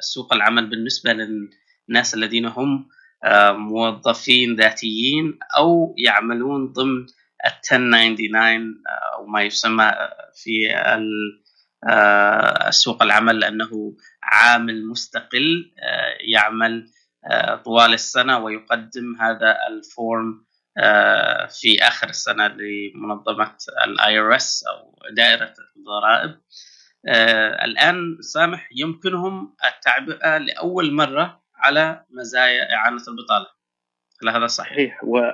سوق 0.00 0.34
العمل 0.34 0.66
بالنسبة 0.70 1.12
للناس 1.12 2.14
الذين 2.14 2.46
هم 2.46 2.88
موظفين 3.52 4.56
ذاتيين 4.56 5.38
أو 5.58 5.94
يعملون 5.98 6.72
ضمن 6.72 7.06
ال 7.46 7.54
1099 7.64 8.82
أو 9.14 9.26
ما 9.26 9.42
يسمى 9.42 9.92
في 10.34 10.68
سوق 12.70 13.02
العمل 13.02 13.44
أنه 13.44 13.96
عامل 14.22 14.86
مستقل 14.86 15.72
يعمل 16.32 16.86
طوال 17.64 17.92
السنة 17.94 18.38
ويقدم 18.38 19.16
هذا 19.20 19.56
ال 19.68 19.83
form 19.83 20.44
في 21.60 21.82
آخر 21.82 22.08
السنة 22.08 22.46
لمنظمة 22.48 23.56
ال 23.84 24.18
IRS 24.18 24.64
أو 24.68 24.94
دائرة 25.16 25.54
الضرائب. 25.76 26.40
الآن 27.64 28.16
سامح 28.20 28.68
يمكنهم 28.76 29.54
التعبئة 29.64 30.38
لأول 30.38 30.92
مرة 30.92 31.41
على 31.62 32.04
مزايا 32.10 32.74
إعانة 32.74 33.02
البطالة. 33.08 33.46
هل 34.22 34.28
هذا 34.28 34.46
صحيح؟ 34.46 34.74
صحيح. 34.76 35.04
و 35.04 35.30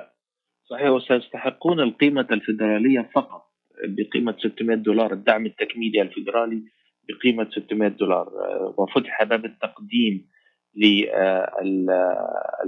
صحيح. 0.69 0.89
وسيستحقون 0.89 1.79
القيمة 1.79 2.27
الفيدرالية 2.31 3.09
فقط 3.15 3.51
بقيمة 3.83 4.35
600 4.39 4.77
دولار. 4.77 5.13
الدعم 5.13 5.45
التكميلي 5.45 6.01
الفيدرالي 6.01 6.63
بقيمة 7.09 7.49
600 7.51 7.89
دولار. 7.89 8.29
وفتح 8.77 9.23
باب 9.23 9.45
التقديم 9.45 10.29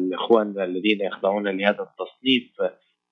للإخوان 0.01 0.61
الذين 0.61 1.01
يخضعون 1.01 1.47
لهذا 1.47 1.83
التصنيف 1.83 2.51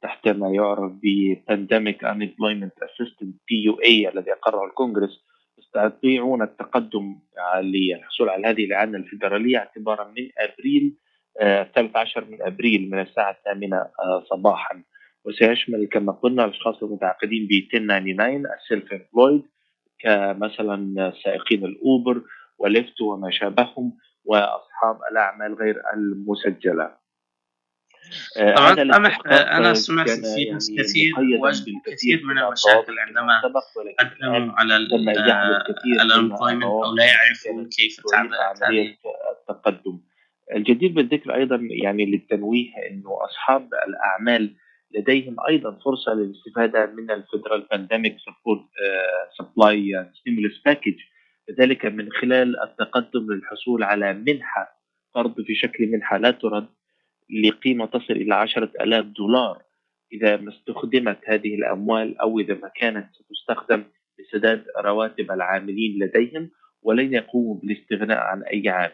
تحت 0.02 0.28
ما 0.28 0.50
يعرف 0.50 0.92
ب 0.92 1.36
Pandemic 1.52 1.98
Unemployment 2.04 2.76
Assistance 2.88 3.36
PUA 3.50 4.08
الذي 4.14 4.32
أقره 4.32 4.66
الكونغرس. 4.66 5.29
يستطيعون 5.76 6.42
التقدم 6.42 7.20
للحصول 7.62 8.30
على 8.30 8.48
هذه 8.48 8.66
الإعانة 8.66 8.98
الفيدرالية 8.98 9.58
اعتبارا 9.58 10.04
من 10.04 10.30
أبريل 10.38 10.96
الثالث 11.42 11.96
عشر 11.96 12.26
من 12.26 12.42
أبريل 12.42 12.90
من 12.92 13.00
الساعة 13.00 13.32
الثامنة 13.32 13.86
صباحا. 14.30 14.84
وسيشمل 15.26 15.88
كما 15.92 16.12
قلنا 16.12 16.46
الأشخاص 16.46 16.84
المتعاقدين 16.84 17.48
ب 17.48 17.52
1099 17.52 18.46
ال 18.46 18.94
self-employed 18.94 19.42
كمثلا 20.00 21.14
سائقين 21.24 21.66
الأوبر 21.66 22.22
وليفت 22.58 23.02
وما 23.02 23.32
شابههم 23.32 23.98
وأصحاب 24.26 25.00
الأعمال 25.12 25.54
غير 25.54 25.82
المسجلة. 25.94 26.99
طبعا 28.56 28.76
سامح 28.76 29.20
أنا 29.28 29.74
سمعت 29.74 30.10
في 30.10 30.52
ناس 30.52 30.70
يعني 30.70 30.84
كثير 30.84 31.14
واجهوا 31.20 31.82
كثير 31.86 32.24
من 32.24 32.38
المشاكل 32.38 33.00
عندما 33.00 33.42
قدموا 34.00 34.52
على 34.58 34.76
ال 34.76 34.90
unemployment 34.90 36.64
أو 36.64 36.96
لا 36.96 37.06
يعرفون 37.06 37.70
كيف 37.70 37.96
تعمل 38.12 38.30
التقدم. 39.50 40.00
الجدير 40.56 40.92
بالذكر 40.92 41.36
أيضا 41.36 41.60
يعني 41.62 42.06
للتنويه 42.06 42.70
إنه 42.92 43.18
أصحاب 43.26 43.70
الأعمال 43.88 44.56
لديهم 44.96 45.36
أيضا 45.50 45.80
فرصة 45.86 46.14
للاستفادة 46.14 46.86
من 46.86 47.12
ال 47.12 47.19
federal 47.19 47.68
pandemic 47.72 48.18
support 48.20 48.66
supply 49.38 50.10
stimulus 50.20 50.62
package 50.66 50.96
ذلك 51.60 51.86
من 51.86 52.12
خلال 52.12 52.64
التقدم 52.64 53.34
للحصول 53.34 53.84
على 53.84 54.14
منحة 54.14 54.80
قرض 55.16 55.36
في 55.48 55.56
شكل 55.56 55.88
منحة 55.88 56.18
لا 56.18 56.32
ترد 56.32 56.68
لقيمة 57.30 57.86
تصل 57.86 58.14
إلى 58.14 58.36
عشرة 58.36 58.72
ألاف 58.82 59.06
دولار. 59.06 59.64
إذا 60.14 60.38
ما 60.38 60.50
استخدمت 60.50 61.20
هذه 61.28 61.56
الأموال 61.56 62.18
أو 62.18 62.40
إذا 62.40 62.54
ما 62.54 62.68
كانت 62.76 63.10
ستستخدم 63.14 63.84
لسداد 64.20 64.66
رواتب 64.78 65.32
العاملين 65.32 66.04
لديهم 66.04 66.50
ولن 66.82 67.14
يقوموا 67.14 67.56
بالاستغناء 67.56 68.18
عن 68.18 68.44
أي 68.44 68.70
عامل. 68.70 68.94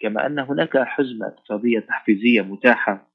كما 0.00 0.26
أن 0.26 0.38
هناك 0.38 0.78
حزمة 0.78 1.26
اقتصادية 1.26 1.78
تحفيزية 1.80 2.40
متاحة 2.42 3.10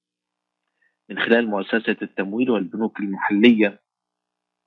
من 1.10 1.20
خلال 1.20 1.48
مؤسسة 1.48 1.98
التمويل 2.02 2.50
والبنوك 2.50 3.00
المحلية 3.00 3.80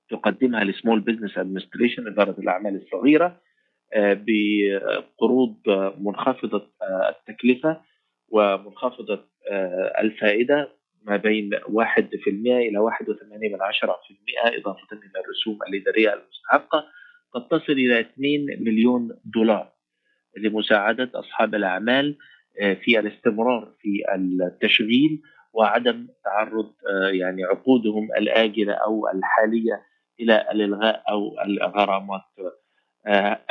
تقدمها 0.09 0.61
ال 0.61 0.67
Small 0.67 0.99
Business 0.99 1.37
Administration 1.37 2.07
إدارة 2.07 2.39
الأعمال 2.39 2.75
الصغيرة 2.75 3.41
بقروض 3.97 5.55
منخفضة 5.97 6.71
التكلفة 7.09 7.81
ومنخفضة 8.29 9.25
الفائدة 9.99 10.69
ما 11.03 11.17
بين 11.17 11.49
1% 11.55 11.59
إلى 12.47 12.79
1.8% 12.79 12.97
إضافة 14.45 14.87
إلى 14.93 15.23
الرسوم 15.25 15.59
الإدارية 15.67 16.13
المستحقة 16.13 16.85
قد 17.33 17.47
تصل 17.47 17.73
إلى 17.73 17.99
2 17.99 18.45
مليون 18.59 19.19
دولار 19.25 19.73
لمساعدة 20.37 21.11
أصحاب 21.15 21.55
الأعمال 21.55 22.17
في 22.83 22.99
الاستمرار 22.99 23.73
في 23.81 24.03
التشغيل 24.15 25.21
وعدم 25.53 26.07
تعرض 26.23 26.73
يعني 27.11 27.43
عقودهم 27.43 28.09
الآجلة 28.17 28.73
أو 28.73 29.07
الحالية 29.09 29.81
إلى 30.19 30.51
الإلغاء 30.51 31.03
أو 31.09 31.35
الغرامات. 31.45 32.21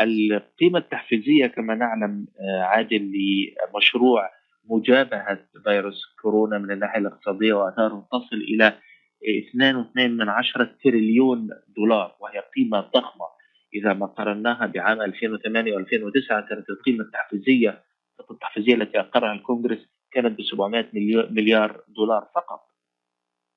القيمة 0.01 0.79
التحفيزية 0.79 1.47
كما 1.47 1.75
نعلم 1.75 2.27
عادل 2.63 3.13
لمشروع 3.13 4.31
مجابهة 4.64 5.38
فيروس 5.64 6.14
كورونا 6.22 6.59
من 6.59 6.70
الناحية 6.70 6.98
الاقتصادية 6.98 7.53
وآثاره 7.55 8.09
تصل 8.12 8.37
إلى 8.37 8.79
2.2 9.22 9.96
من 9.96 10.29
عشرة 10.29 10.77
تريليون 10.85 11.48
دولار 11.77 12.16
وهي 12.20 12.42
قيمة 12.57 12.81
ضخمة. 12.81 13.27
إذا 13.75 13.92
ما 13.92 14.07
قارناها 14.07 14.66
بعام 14.66 15.03
2008 15.03 15.72
و2009 15.77 16.48
كانت 16.48 16.70
القيمة 16.70 17.05
التحفيزية 17.05 17.83
الخطة 18.20 18.33
التحفيزية 18.33 18.75
التي 18.75 19.01
أقرها 19.01 19.33
الكونغرس 19.33 19.79
كانت 20.12 20.38
ب 20.38 20.42
700 20.42 20.87
مليار 21.31 21.85
دولار 21.88 22.29
فقط. 22.35 22.61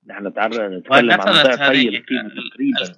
نحن 0.08 0.28
نتكلم 0.28 1.12
عن 1.12 1.44
ضعف 1.44 1.62
هذه 1.62 1.88
القيمة 1.88 2.30
تقريبا. 2.30 2.96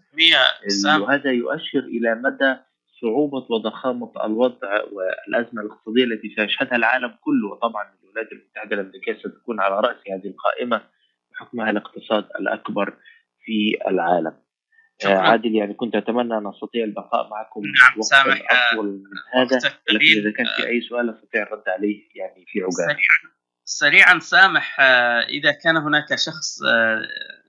وهذا 1.01 1.31
يؤشر 1.31 1.79
إلى 1.79 2.15
مدى 2.15 2.55
صعوبة 3.01 3.45
وضخامة 3.49 4.11
الوضع 4.25 4.83
والأزمة 4.91 5.61
الاقتصادية 5.61 6.03
التي 6.03 6.35
سيشهدها 6.35 6.75
العالم 6.75 7.15
كله 7.21 7.47
وطبعا 7.51 7.83
الولايات 8.17 8.31
المتحدة 8.31 8.75
الأمريكية 8.75 9.13
ستكون 9.13 9.59
على 9.59 9.79
رأس 9.79 9.97
هذه 10.11 10.27
القائمة 10.27 10.81
بحكمها 11.31 11.69
الاقتصاد 11.69 12.25
الأكبر 12.39 12.97
في 13.45 13.77
العالم. 13.87 14.33
شكرا. 15.01 15.17
عادل 15.17 15.55
يعني 15.55 15.73
كنت 15.73 15.95
أتمنى 15.95 16.37
أن 16.37 16.47
أستطيع 16.47 16.83
البقاء 16.83 17.29
معكم 17.29 17.61
نعم 17.61 18.01
سامح. 18.01 18.41
أطول 18.51 18.85
من 18.85 19.03
هذا 19.33 19.57
لكن 19.89 20.05
إذا 20.05 20.31
كان 20.31 20.45
في 20.57 20.67
أي 20.67 20.81
سؤال 20.81 21.09
أستطيع 21.09 21.43
الرد 21.43 21.63
عليه 21.67 22.09
يعني 22.15 22.45
في 22.47 22.59
عجالة 22.59 22.99
سريعا 22.99 23.33
سريعا 23.63 24.19
سامح. 24.19 24.79
إذا 25.29 25.51
كان 25.51 25.77
هناك 25.77 26.15
شخص 26.15 26.59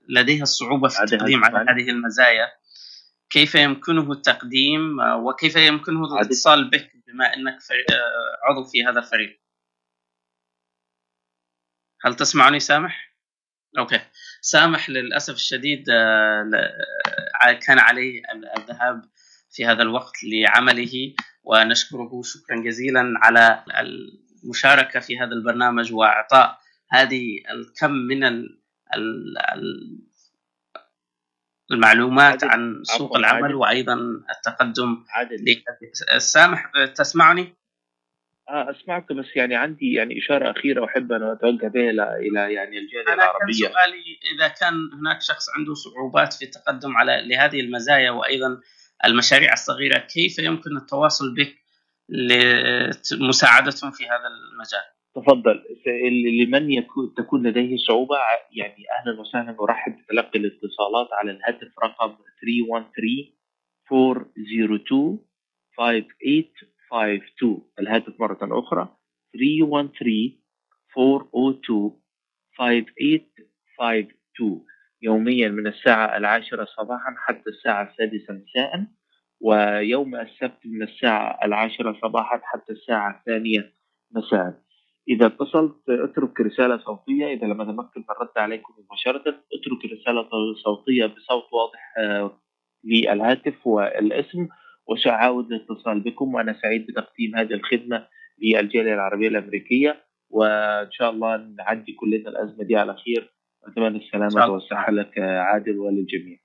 لديه 0.09 0.41
الصعوبة 0.41 0.87
في 0.87 1.03
التقديم 1.03 1.45
على 1.45 1.71
هذه 1.71 1.89
المزايا 1.89 2.47
كيف 3.29 3.55
يمكنه 3.55 4.11
التقديم 4.11 4.99
وكيف 4.99 5.55
يمكنه 5.55 6.15
الاتصال 6.15 6.69
بك 6.69 6.91
بما 7.07 7.33
إنك 7.33 7.57
عضو 8.43 8.63
في 8.63 8.85
هذا 8.85 8.99
الفريق؟ 8.99 9.41
هل 12.05 12.15
تسمعني 12.15 12.59
سامح 12.59 13.15
أوكي 13.77 13.99
سامح 14.41 14.89
للأسف 14.89 15.33
الشديد 15.33 15.85
كان 17.67 17.79
عليه 17.79 18.21
الذهاب 18.57 19.01
في 19.51 19.65
هذا 19.65 19.81
الوقت 19.81 20.13
لعمله 20.23 21.13
ونشكره 21.43 22.21
شكرا 22.23 22.63
جزيلا 22.63 23.13
على 23.15 23.63
المشاركة 24.43 24.99
في 24.99 25.19
هذا 25.19 25.31
البرنامج 25.31 25.93
وإعطاء 25.93 26.59
هذه 26.91 27.25
الكم 27.51 27.91
من 27.91 28.23
المعلومات. 31.71 32.43
عن 32.43 32.81
سوق 32.83 33.17
العمل. 33.17 33.55
وأيضا 33.55 33.93
التقدم. 34.37 35.05
سامح 36.17 36.71
تسمعني؟ 36.95 37.58
آه 38.49 38.71
اسمعك 38.71 39.13
بس 39.13 39.25
يعني 39.35 39.55
عندي 39.55 39.93
يعني 39.93 40.17
إشارة 40.17 40.51
أخيرة 40.51 40.85
أحب 40.85 41.11
أن 41.11 41.23
أتوجه 41.23 41.67
بها 41.67 41.89
إلى 41.89 42.15
إلى 42.15 42.53
يعني 42.53 42.77
الجاليه 42.77 43.13
العربيه. 43.13 43.39
كان 43.39 43.53
سؤالي 43.53 44.19
إذا 44.35 44.47
كان 44.47 44.73
هناك 44.99 45.21
شخص 45.21 45.45
عنده 45.57 45.73
صعوبات 45.73 46.33
في 46.33 46.45
التقدم 46.45 46.97
على 46.97 47.23
لهذه 47.27 47.59
المزايا 47.59 48.11
وأيضا 48.11 48.59
المشاريع 49.05 49.53
الصغيرة 49.53 49.97
كيف 49.99 50.39
يمكن 50.39 50.77
التواصل 50.77 51.35
بك 51.35 51.55
لمساعدتهم 52.09 53.91
في 53.91 54.05
هذا 54.05 54.27
المجال؟ 54.27 54.83
تفضل 55.15 55.63
لمن 56.41 56.71
يكون 56.71 57.13
تكون 57.17 57.47
لديه 57.47 57.77
صعوبة 57.87 58.15
يعني 58.51 58.83
أهلا 58.99 59.19
وسهلا 59.19 59.51
نرحب 59.61 59.97
بتلقي 59.97 60.39
الاتصالات 60.39 61.07
على 61.13 61.31
الهاتف 61.31 61.79
رقم 61.83 62.15
313 62.41 63.33
402 63.91 65.19
5852 66.89 67.61
الهاتف 67.79 68.19
مرة 68.19 68.59
أخرى. 68.59 68.95
313 69.33 70.31
402 70.97 71.91
5852 72.57 74.65
يوميا 75.01 75.49
من 75.49 75.67
الساعة 75.67 76.17
العاشرة 76.17 76.65
صباحا 76.65 77.15
حتى 77.17 77.49
الساعة 77.49 77.89
السادسة 77.89 78.33
مساء. 78.33 78.85
ويوم 79.41 80.15
السبت 80.15 80.59
من 80.65 80.83
الساعة 80.83 81.39
العاشرة 81.43 81.97
صباحا 82.01 82.41
حتى 82.43 82.73
الساعة 82.73 83.17
الثانية 83.19 83.73
مساء. 84.11 84.61
إذا 85.09 85.25
اتصلت 85.25 85.89
اترك 85.89 86.41
رسالة 86.41 86.77
صوتية. 86.77 87.33
إذا 87.33 87.47
لم 87.47 87.61
أتمكن 87.61 87.99
من 87.99 88.05
الرد 88.09 88.37
عليكم 88.37 88.73
مباشرة 88.77 89.23
اترك 89.53 89.85
رسالة 89.85 90.29
صوتية 90.63 91.05
بصوت 91.05 91.53
واضح 91.53 91.93
للهاتف 92.83 93.67
والاسم. 93.67 94.47
وسأعاود 94.91 95.51
الاتصال 95.51 95.99
بكم 95.99 96.33
وأنا 96.33 96.59
سعيد 96.61 96.87
بتقديم 96.87 97.35
هذه 97.35 97.53
الخدمة 97.53 98.07
للجالية 98.41 98.93
العربية 98.93 99.27
الأمريكية 99.27 100.05
وإن 100.29 100.91
شاء 100.91 101.09
الله 101.09 101.37
نعدي 101.37 101.93
كلنا 101.93 102.29
الأزمة 102.29 102.63
دي 102.63 102.75
على 102.75 102.95
خير. 103.05 103.33
أتمنى 103.67 103.97
السلامة 103.97 104.47
والصحة 104.53 104.91
لك 104.91 105.19
عادل 105.19 105.77
وللجميع. 105.77 106.37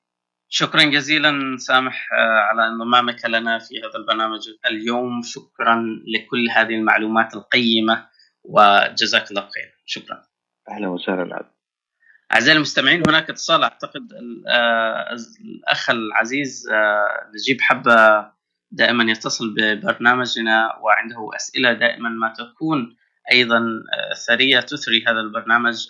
شكرا 0.49 0.83
جزيلا 0.85 1.57
سامح 1.57 2.09
على 2.51 2.67
انضمامك 2.67 3.25
لنا 3.27 3.59
في 3.59 3.81
هذا 3.81 3.99
البرنامج 3.99 4.41
اليوم. 4.67 5.23
شكرا 5.23 5.87
لكل 6.15 6.49
هذه 6.57 6.75
المعلومات 6.75 7.35
القيمة 7.35 8.07
وجزاك 8.45 9.31
الله 9.31 9.41
خير 9.41 9.75
شكرا. 9.87 10.23
أهلا 10.69 10.89
وسهلا. 10.89 11.35
عبد 11.35 11.55
أعزائي 12.33 12.57
المستمعين 12.57 13.03
هناك 13.09 13.31
اتصال 13.31 13.63
أعتقد 13.63 14.13
الأخ 15.41 15.91
العزيز 15.91 16.69
نجيب 17.35 17.61
حبة 17.61 18.34
دائما 18.75 19.05
يتصل 19.13 19.55
ببرنامجنا 19.55 20.79
وعنده 20.83 21.31
أسئلة 21.37 21.73
دائما 21.73 22.09
ما 22.09 22.33
تكون 22.39 22.97
أيضا 23.33 23.63
ثرية 24.27 24.61
تثري 24.61 25.05
هذا 25.07 25.21
البرنامج. 25.21 25.87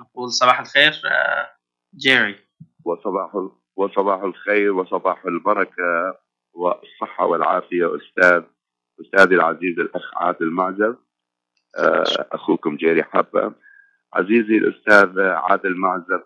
نقول 0.00 0.32
صباح 0.32 0.60
الخير 0.60 0.92
جيري. 1.96 2.36
وصباح 2.84 3.30
وصباح 3.76 4.22
الخير 4.22 4.72
وصباح 4.72 5.24
البركة 5.24 6.18
والصحة 6.54 7.26
والعافية 7.26 7.96
أستاذ 7.96 8.42
أستاذي 9.00 9.34
العزيز 9.34 9.78
الأخ 9.78 10.10
عادل 10.16 10.50
معجب 10.50 10.96
أخوكم 12.32 12.76
جيري 12.76 13.02
حبه 13.02 13.52
عزيزي 14.14 14.56
الأستاذ 14.56 15.20
عادل 15.20 15.76
معزب 15.76 16.22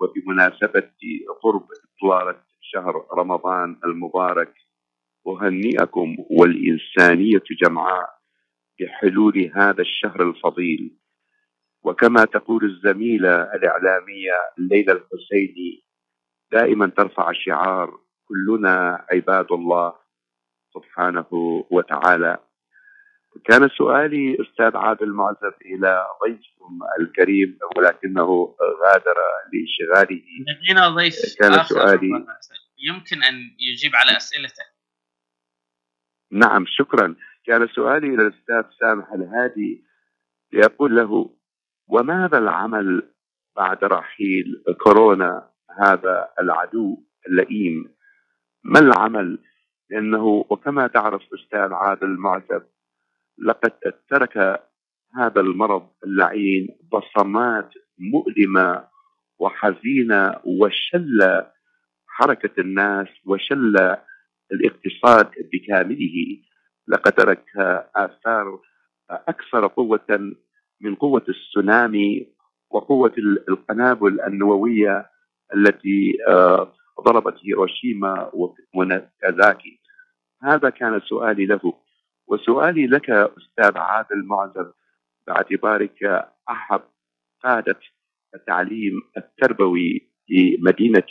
وبمناسبة 0.00 0.90
قرب 1.42 1.66
إطلالة 1.96 2.40
شهر 2.60 3.06
رمضان 3.18 3.80
المبارك 3.84 4.54
أهنئكم 5.26 6.16
والإنسانية 6.30 7.42
جمعاء 7.62 8.10
بحلول 8.80 9.52
هذا 9.54 9.82
الشهر 9.82 10.22
الفضيل. 10.30 10.98
وكما 11.82 12.24
تقول 12.24 12.64
الزميلة 12.64 13.42
الإعلامية 13.42 14.32
ليلى 14.58 14.92
الحسيني 14.92 15.84
دائما 16.52 16.86
ترفع 16.86 17.32
شعار 17.32 18.00
كلنا 18.28 19.06
عباد 19.10 19.52
الله 19.52 19.94
سبحانه 20.74 21.26
وتعالى. 21.70 22.38
كان 23.44 23.68
سؤالي 23.68 24.36
أستاذ 24.40 24.76
عادل 24.76 25.12
معزب 25.12 25.54
إلى 25.64 26.06
ضيفكم 26.24 26.78
الكريم 27.00 27.58
ولكنه 27.76 28.56
غادر 28.84 29.16
لانشغاله. 29.52 30.22
لدينا 30.48 30.88
ضيف 30.88 31.14
كان 31.40 31.64
سؤالي 31.64 32.26
يمكن 32.88 33.22
أن 33.22 33.34
يجيب 33.58 33.92
على 33.94 34.16
اسئلته 34.16 34.71
نعم 36.32 36.64
شكرا. 36.66 37.14
كان 37.46 37.68
سؤالي 37.68 38.06
إلى 38.06 38.22
الأستاذ 38.22 38.62
سامح 38.80 39.12
الهادي 39.12 39.84
ليقول 40.52 40.96
له 40.96 41.30
وماذا 41.88 42.38
العمل 42.38 43.12
بعد 43.56 43.84
رحيل 43.84 44.64
كورونا 44.84 45.50
هذا 45.78 46.28
العدو 46.40 46.96
اللئيم؟ 47.28 47.94
ما 48.64 48.78
العمل؟ 48.78 49.38
لأنه 49.90 50.24
وكما 50.50 50.86
تعرف 50.86 51.22
أستاذ 51.34 51.72
عادل 51.72 52.16
معزب 52.16 52.62
لقد 53.38 53.72
ترك 54.10 54.62
هذا 55.16 55.40
المرض 55.40 55.88
اللعين 56.04 56.68
بصمات 56.92 57.74
مؤلمة 57.98 58.88
وحزينة 59.38 60.34
وشل 60.44 61.42
حركة 62.06 62.60
الناس 62.60 63.08
وشل 63.26 63.96
الاقتصاد 64.52 65.30
بكامله 65.52 66.38
لقد 66.88 67.12
ترك 67.12 67.44
آثار 67.96 68.60
أكثر 69.10 69.66
قوة 69.66 70.34
من 70.80 70.94
قوة 70.94 71.24
السونامي 71.28 72.32
وقوة 72.70 73.12
القنابل 73.48 74.20
النووية 74.20 75.10
التي 75.54 76.12
ضربت 77.00 77.34
هيروشيما 77.44 78.30
وناكازاكي. 78.74 79.80
هذا 80.42 80.70
كان 80.70 81.00
سؤالي 81.00 81.46
له. 81.46 81.74
وسؤالي 82.26 82.86
لك 82.86 83.10
أستاذ 83.10 83.78
عادل 83.78 84.24
معزب 84.24 84.72
باعتبارك 85.26 86.26
أحد 86.50 86.80
قادة 87.44 87.78
التعليم 88.34 89.02
التربوي 89.16 90.08
في 90.26 90.58
مدينة 90.60 91.02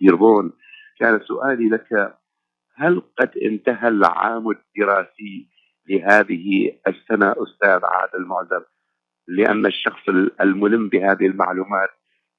ديربون 0.00 0.52
كان 0.98 1.20
سؤالي 1.20 1.68
لك 1.68 2.18
هل 2.74 3.02
قد 3.18 3.38
انتهى 3.38 3.88
العام 3.88 4.50
الدراسي 4.50 5.48
لهذه 5.88 6.72
السنة 6.88 7.32
أستاذ 7.32 7.80
عادل 7.84 8.26
معزب 8.26 8.64
لأن 9.28 9.66
الشخص 9.66 10.08
الملم 10.40 10.88
بهذه 10.88 11.26
المعلومات 11.26 11.90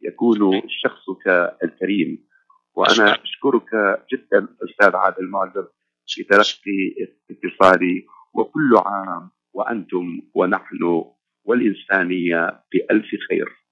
يكون 0.01 0.61
شخصك 0.67 1.27
الكريم. 1.63 2.27
وأنا 2.75 3.23
أشكرك. 3.23 3.69
جدا 4.13 4.47
أستاذ 4.63 4.95
عادل 4.95 5.27
معذب 5.27 5.67
في 6.07 6.23
تلقي 6.23 6.95
اتصالي 7.31 8.05
وكل 8.33 8.77
عام 8.85 9.31
وأنتم 9.53 10.21
ونحن 10.35 11.03
والإنسانية 11.45 12.63
بألف 12.73 13.07
خير. 13.29 13.62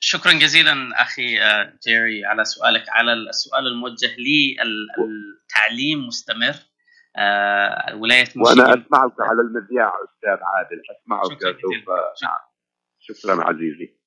شكرا 0.00 0.32
جزيلا 0.32 1.02
أخي 1.02 1.42
آه، 1.42 1.78
جيري 1.86 2.24
على 2.24 2.44
سؤالك 2.44 2.84
على 2.88 3.12
السؤال 3.12 3.66
الموجه 3.66 4.16
لي 4.18 4.56
التعليم 4.62 6.06
مستمر 6.06 6.54
آه، 7.16 7.94
ولايه 7.96 8.26
وأنا 8.36 8.62
أسمعك 8.62 9.12
على 9.20 9.40
المذياع 9.40 9.92
أستاذ 10.04 10.44
عادل 10.44 10.82
أسمعك 10.90 11.40
سوف. 11.60 11.88
نعم. 12.22 12.38
شكرا 13.00 13.44
عزيزي. 13.44 13.98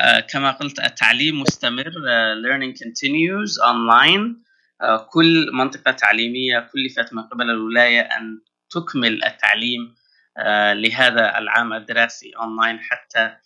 آه، 0.00 0.20
كما 0.20 0.50
قلت 0.50 0.78
التعليم 0.80 1.40
مستمر 1.40 1.92
learning 2.42 2.74
continues 2.74 3.52
online 3.72 4.48
كل 5.10 5.50
منطقة 5.52 5.90
تعليمية 5.90 6.70
كلفت 6.72 7.12
من 7.12 7.22
قبل 7.22 7.50
الولاية 7.50 8.00
أن 8.00 8.40
تكمل 8.70 9.24
التعليم 9.24 9.94
لهذا 10.72 11.38
العام 11.38 11.72
الدراسي 11.72 12.32
أونلاين 12.36 12.78
حتى 12.80 13.36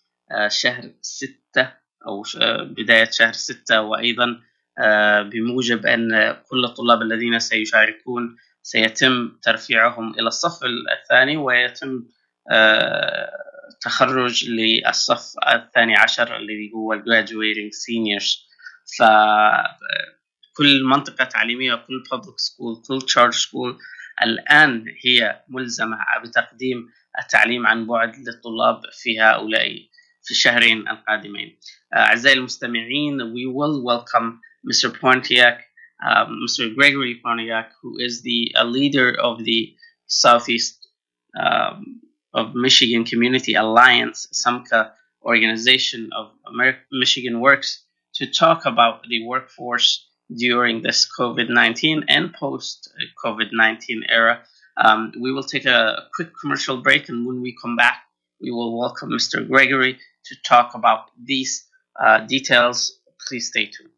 شهر 0.49 0.91
ستة. 1.01 1.82
أو 2.07 2.23
بداية 2.65 3.11
شهر 3.11 3.33
ستة 3.33 3.81
وأيضا 3.81 4.41
آه، 4.79 5.23
بموجب 5.23 5.87
أن 5.87 6.37
كل 6.51 6.65
الطلاب 6.65 7.03
الذين 7.03 7.39
سيشاركون 7.39 8.37
سيتم 8.63 9.33
ترفيعهم 9.43 10.15
إلى 10.15 10.29
الصف 10.29 10.65
الثاني 11.01 11.37
ويتم 11.37 12.05
آه، 12.51 13.31
تخرج 13.81 14.51
للصف 14.51 15.35
الثاني 15.55 15.97
عشر 15.97 16.37
الذي 16.37 16.73
هو 16.75 16.97
graduating 16.97 17.71
seniors. 17.73 18.53
فكل 18.99 20.85
منطقة 20.85 21.25
تعليمية 21.25 21.75
كل 21.75 22.03
public 22.15 22.37
school 22.37 22.87
كل 22.89 23.01
charter 23.01 23.37
school 23.37 23.77
الآن 24.23 24.85
هي 25.05 25.43
ملزمة 25.49 25.99
بتقديم 26.25 26.89
التعليم 27.23 27.67
عن 27.67 27.87
بعد 27.87 28.17
للطلاب 28.17 28.81
في 28.93 29.21
هؤلاء 29.21 29.69
في 30.23 30.31
الشهرين 30.31 30.89
القادمين. 30.89 31.59
أعزائي 31.96 32.38
المستمعين 32.38 33.34
we 33.34 33.46
will 33.46 33.84
welcome 33.84 34.40
Mr. 34.70 34.92
Pontiac 35.00 35.64
um, 36.06 36.40
Mr. 36.46 36.74
Gregory 36.76 37.16
Pontiac 37.24 37.72
who 37.82 37.98
is 38.00 38.22
the 38.22 38.52
a 38.56 38.66
leader 38.66 39.14
of 39.20 39.44
the 39.44 39.76
Southeast 40.08 40.88
um, 41.40 42.02
of 42.34 42.56
Michigan 42.56 43.04
Community 43.04 43.54
Alliance 43.56 44.28
SAMCA 44.34 44.92
organization 45.24 46.10
of 46.16 46.32
America, 46.48 46.80
Michigan 46.92 47.40
Works 47.40 47.84
to 48.16 48.28
talk 48.28 48.66
about 48.66 49.04
the 49.10 49.26
workforce 49.26 50.08
during 50.36 50.82
this 50.82 51.08
COVID-19 51.18 52.04
and 52.08 52.34
post 52.34 52.90
COVID-19 53.24 54.02
era. 54.10 54.44
Um, 54.78 55.12
we 55.20 55.32
will 55.32 55.44
take 55.44 55.66
a 55.66 56.08
quick 56.16 56.32
commercial 56.40 56.78
break 56.82 57.10
and 57.10 57.26
when 57.26 57.42
we 57.42 57.56
come 57.62 57.76
back 57.76 58.02
we 58.42 58.52
will 58.52 58.78
welcome 58.78 59.10
Mr. 59.10 59.48
Gregory 59.48 59.98
to 60.26 60.36
talk 60.46 60.76
about 60.76 61.10
these 61.22 61.66
uh, 61.71 61.71
uh, 61.99 62.21
details. 62.27 62.99
Please 63.29 63.49
stay 63.49 63.67
tuned. 63.67 63.92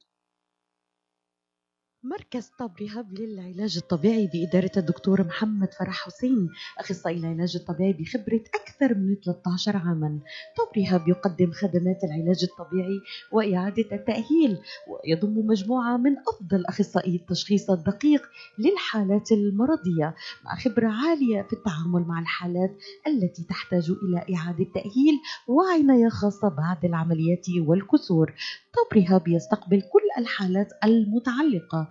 مركز 2.04 2.50
طب 2.58 2.70
رهاب 2.80 3.18
للعلاج 3.18 3.76
الطبيعي 3.76 4.30
بإدارة 4.32 4.70
الدكتور 4.76 5.24
محمد 5.24 5.68
فرح 5.72 6.04
حسين 6.06 6.48
أخصائي 6.78 7.18
العلاج 7.18 7.56
الطبيعي 7.56 7.92
بخبرة 7.92 8.40
أكثر 8.54 8.94
من 8.94 9.16
13 9.24 9.76
عاما. 9.76 10.18
طب 10.58 10.80
رهاب 10.82 11.08
يقدم 11.08 11.52
خدمات 11.52 12.04
العلاج 12.04 12.44
الطبيعي 12.44 13.00
وإعادة 13.32 13.84
التأهيل 13.92 14.58
ويضم 14.88 15.46
مجموعة 15.46 15.96
من 15.96 16.12
أفضل 16.28 16.66
أخصائي 16.66 17.16
التشخيص 17.16 17.70
الدقيق 17.70 18.22
للحالات 18.58 19.32
المرضية 19.32 20.14
مع 20.44 20.54
خبرة 20.64 20.88
عالية 20.88 21.42
في 21.42 21.52
التعامل 21.52 22.02
مع 22.08 22.20
الحالات 22.20 22.76
التي 23.06 23.42
تحتاج 23.48 23.90
إلى 23.90 24.36
إعادة 24.36 24.64
تأهيل 24.74 25.14
وعناية 25.48 26.08
خاصة 26.08 26.48
بعد 26.48 26.84
العمليات 26.84 27.46
والكسور. 27.66 28.34
طب 28.74 28.98
رهاب 28.98 29.28
يستقبل 29.28 29.80
كل 29.80 30.04
الحالات 30.22 30.68
المتعلقة 30.84 31.90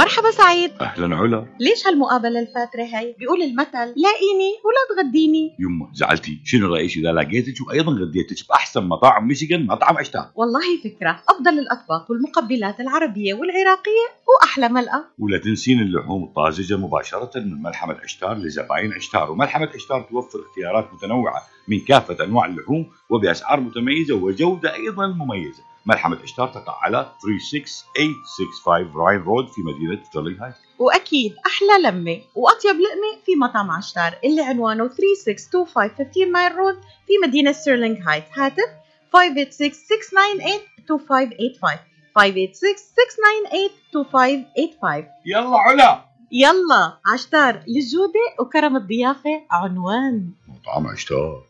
مرحبا 0.00 0.30
سعيد. 0.30 0.70
أهلا 0.80 1.16
علا. 1.16 1.46
ليش 1.60 1.86
هالمقابلة 1.86 2.40
الفاترة 2.40 2.82
هاي؟ 2.82 3.16
بيقول 3.18 3.42
المثل 3.42 3.86
لاقيني 3.96 4.52
ولا 4.64 5.02
تغديني. 5.02 5.56
يما 5.58 5.90
زعلتي. 5.94 6.40
شنو 6.44 6.74
رأيك 6.74 6.96
إذا 6.96 7.12
لقيتك 7.12 7.66
وأيضا 7.66 7.92
غديتك 7.92 8.48
بأحسن 8.48 8.82
مطاعم 8.82 9.28
ميشيغان 9.28 9.66
مطعم 9.66 9.98
عشتار 9.98 10.30
والله 10.34 10.60
فكرة. 10.84 11.22
أفضل 11.28 11.58
الأطباق 11.58 12.10
والمقبلات 12.10 12.80
العربية 12.80 13.34
والعراقية 13.34 14.06
وأحلى 14.28 14.68
ملقا 14.68 15.04
ولا 15.18 15.38
تنسين 15.38 15.80
اللحوم 15.80 16.24
الطازجة 16.24 16.76
مباشرة 16.76 17.30
من 17.36 17.62
ملحمة 17.62 17.96
عشتار 18.02 18.38
لزباين 18.38 18.92
عشتار. 18.92 19.30
وملحمة 19.30 19.68
عشتار 19.74 20.02
توفر 20.10 20.38
اختيارات 20.48 20.94
متنوعة 20.94 21.42
من 21.68 21.80
كافة 21.80 22.24
أنواع 22.24 22.46
اللحوم 22.46 22.86
وبأسعار 23.10 23.60
متميزة 23.60 24.14
وجودة 24.14 24.74
أيضا 24.74 25.06
مميزة. 25.06 25.69
ملحمة 25.86 26.18
عشتار 26.22 26.48
تقع 26.48 26.78
على 26.82 27.12
36865 27.20 28.92
راين 28.96 29.20
رود 29.20 29.48
في 29.48 29.60
مدينة 29.62 30.04
ستيرلينغ 30.04 30.44
هايت. 30.44 30.54
وأكيد 30.78 31.34
أحلى 31.46 31.82
لمة 31.90 32.20
وأطيب 32.34 32.76
لقمة 32.76 33.22
في 33.26 33.36
مطعم 33.36 33.70
عشتار 33.70 34.18
اللي 34.24 34.42
عنوانه 34.42 34.88
3625 34.88 36.32
مايل 36.32 36.56
رود 36.56 36.80
في 37.06 37.12
مدينة 37.26 37.52
ستيرلينغ 37.52 37.96
هايت. 38.08 38.24
هاتف 38.34 38.70
586-698-2585 39.16 39.20
586-698-2585 42.18 42.24
يلا 45.26 45.58
علا. 45.58 46.04
يلا 46.32 46.98
عشتار 47.12 47.62
للجودة 47.68 48.20
وكرم 48.40 48.76
الضيافة 48.76 49.42
عنوان. 49.50 50.30
مطعم 50.48 50.86
عشتار. 50.86 51.42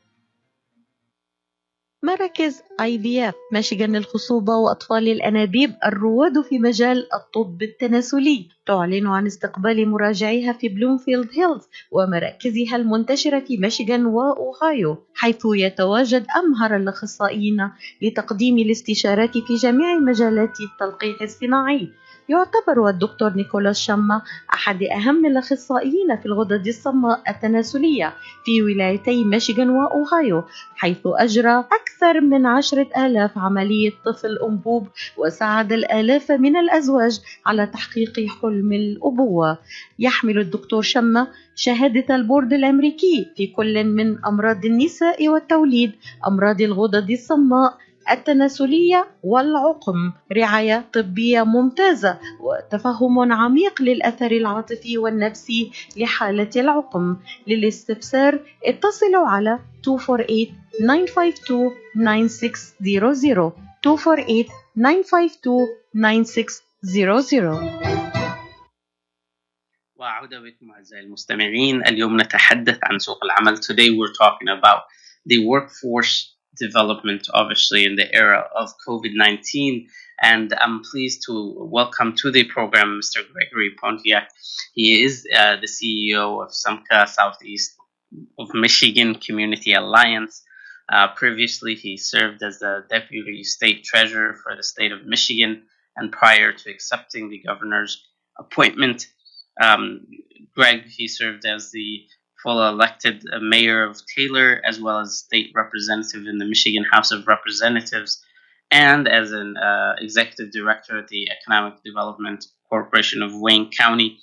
مراكز 2.02 2.62
IVF 2.80 3.34
ميشيغان 3.52 3.96
للخصوبة 3.96 4.56
وأطفال 4.56 5.08
الأنابيب 5.08 5.74
الرواد 5.86 6.40
في 6.40 6.58
مجال 6.58 7.08
الطب 7.14 7.62
التناسلي. 7.62 8.48
تعلن 8.66 9.06
عن 9.06 9.26
استقبال 9.26 9.88
مراجعيها 9.88 10.52
في 10.52 10.68
بلومفيلد 10.68 11.28
هيلز 11.34 11.68
ومراكزها 11.92 12.76
المنتشرة 12.76 13.40
في 13.40 13.56
ميشيغان 13.56 14.06
وأوهايو 14.06 14.96
حيث 15.14 15.42
يتواجد 15.44 16.26
أمهر 16.36 16.76
الأخصائيين 16.76 17.70
لتقديم 18.02 18.58
الاستشارات 18.58 19.38
في 19.38 19.54
جميع 19.54 19.98
مجالات 19.98 20.56
التلقيح 20.60 21.22
الصناعي. 21.22 21.88
يعتبر 22.30 22.88
الدكتور 22.88 23.30
نيكولاس 23.34 23.78
شما 23.78 24.22
أحد 24.54 24.82
أهم 24.82 25.26
الأخصائيين 25.26 26.16
في 26.20 26.26
الغدد 26.26 26.66
الصماء 26.66 27.22
التناسلية 27.28 28.12
في 28.44 28.62
ولايتي 28.62 29.24
ميشيغان 29.24 29.70
وأوهايو 29.70 30.42
حيث 30.76 30.98
أجرى 31.06 31.58
أكثر 31.58 32.20
من 32.20 32.46
عشرة 32.46 32.86
آلاف 33.06 33.38
عملية 33.38 33.90
طفل 34.06 34.38
أنبوب 34.48 34.88
وساعد 35.16 35.72
الآلاف 35.72 36.30
من 36.32 36.56
الأزواج 36.56 37.20
على 37.46 37.66
تحقيق 37.66 38.20
حلم 38.42 38.72
الأبوة. 38.72 39.58
يحمل 39.98 40.38
الدكتور 40.38 40.82
شما 40.82 41.26
شهادة 41.54 42.14
البورد 42.16 42.52
الأمريكي 42.52 43.26
في 43.36 43.46
كل 43.46 43.84
من 43.84 44.24
أمراض 44.24 44.64
النساء 44.64 45.28
والتوليد 45.28 45.92
أمراض 46.26 46.60
الغدد 46.60 47.10
الصماء 47.10 47.74
التناسلية 48.12 49.10
والعقم. 49.22 50.12
رعاية 50.32 50.84
طبية 50.92 51.42
ممتازة 51.42 52.18
وتفهم 52.40 53.32
عميق 53.32 53.82
للأثر 53.82 54.30
العاطفي 54.30 54.98
والنفسي 54.98 55.72
لحالة 55.96 56.50
العقم. 56.56 57.16
للاستفسار 57.46 58.40
اتصلوا 58.64 59.26
على 59.28 59.58
248 59.86 60.60
952 60.78 61.70
9600 61.94 63.52
248 63.86 64.44
952 64.74 65.66
9600 65.92 67.80
وعودة 69.96 70.40
بكم 70.40 70.70
أعزائي 70.70 71.02
المستمعين 71.04 71.86
اليوم 71.86 72.20
نتحدث 72.20 72.78
عن 72.82 72.98
سوق 72.98 73.24
العمل. 73.24 73.56
Today 73.56 73.90
we're 73.90 74.12
talking 74.12 74.48
about 74.58 74.82
the 75.26 75.38
workforce 75.46 76.39
development 76.60 77.26
obviously 77.34 77.84
in 77.84 77.96
the 77.96 78.14
era 78.14 78.48
of 78.54 78.72
COVID-19 78.86 79.86
and 80.20 80.52
I'm 80.52 80.82
pleased 80.82 81.22
to 81.26 81.54
welcome 81.58 82.14
to 82.16 82.30
the 82.30 82.44
program 82.44 83.00
Mr. 83.00 83.20
Gregory 83.32 83.70
Pontiac. 83.80 84.28
He 84.74 85.02
is 85.02 85.26
uh, 85.34 85.56
the 85.56 85.66
CEO 85.66 86.44
of 86.44 86.50
SAMCA 86.50 87.08
Southeast 87.08 87.74
of 88.38 88.52
Michigan 88.52 89.14
Community 89.14 89.72
Alliance. 89.72 90.42
Uh, 90.92 91.08
previously, 91.14 91.74
he 91.74 91.96
served 91.96 92.42
as 92.42 92.58
the 92.58 92.84
Deputy 92.90 93.44
State 93.44 93.84
Treasurer 93.84 94.34
for 94.42 94.56
the 94.56 94.62
state 94.62 94.92
of 94.92 95.06
Michigan, 95.06 95.62
and 95.96 96.12
prior 96.12 96.52
to 96.52 96.70
accepting 96.70 97.30
the 97.30 97.42
governor's 97.46 98.04
appointment, 98.38 99.06
um, 99.60 100.06
Greg, 100.54 100.84
he 100.86 101.06
served 101.06 101.46
as 101.46 101.70
the 101.70 102.04
full 102.42 102.66
elected 102.66 103.24
uh, 103.32 103.38
mayor 103.40 103.84
of 103.84 104.00
Taylor, 104.16 104.60
as 104.64 104.80
well 104.80 105.00
as 105.00 105.18
state 105.18 105.52
representative 105.54 106.26
in 106.26 106.38
the 106.38 106.44
Michigan 106.44 106.84
House 106.90 107.12
of 107.12 107.26
Representatives, 107.26 108.24
and 108.70 109.08
as 109.08 109.32
an 109.32 109.56
uh, 109.56 109.96
executive 109.98 110.52
director 110.52 110.98
at 110.98 111.08
the 111.08 111.28
Economic 111.30 111.82
Development 111.84 112.44
Corporation 112.68 113.22
of 113.22 113.32
Wayne 113.34 113.70
County. 113.70 114.18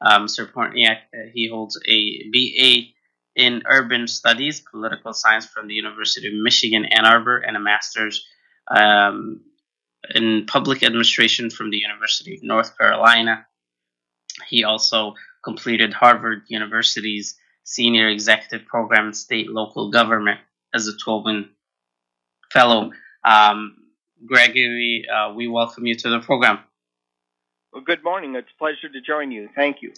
Um, 0.00 0.26
Mr. 0.26 0.50
Portniak, 0.52 0.98
uh, 1.14 1.30
he 1.32 1.48
holds 1.48 1.80
a 1.88 2.28
BA 2.30 2.92
in 3.34 3.62
Urban 3.66 4.06
Studies, 4.06 4.62
Political 4.70 5.14
Science 5.14 5.46
from 5.46 5.68
the 5.68 5.74
University 5.74 6.28
of 6.28 6.34
Michigan, 6.34 6.84
Ann 6.86 7.06
Arbor, 7.06 7.38
and 7.38 7.56
a 7.56 7.60
master's 7.60 8.26
um, 8.70 9.40
in 10.14 10.46
Public 10.46 10.82
Administration 10.82 11.50
from 11.50 11.70
the 11.70 11.78
University 11.78 12.34
of 12.34 12.42
North 12.42 12.76
Carolina. 12.76 13.46
He 14.48 14.64
also 14.64 15.14
completed 15.44 15.92
Harvard 15.94 16.42
University's 16.48 17.36
Senior 17.66 18.08
Executive 18.08 18.66
Program 18.66 19.08
in 19.08 19.12
State 19.12 19.50
Local 19.50 19.90
Government 19.90 20.38
as 20.72 20.86
a 20.86 20.96
Tobin 20.96 21.50
Fellow. 22.52 22.92
Um, 23.24 23.76
Gregory, 24.24 25.04
uh, 25.12 25.34
we 25.34 25.48
welcome 25.48 25.84
you 25.84 25.96
to 25.96 26.08
the 26.08 26.20
program. 26.20 26.60
Well, 27.72 27.82
good 27.82 28.04
morning. 28.04 28.36
It's 28.36 28.48
a 28.54 28.58
pleasure 28.58 28.88
to 28.88 29.00
join 29.00 29.32
you. 29.32 29.48
Thank 29.54 29.82
you. 29.82 29.92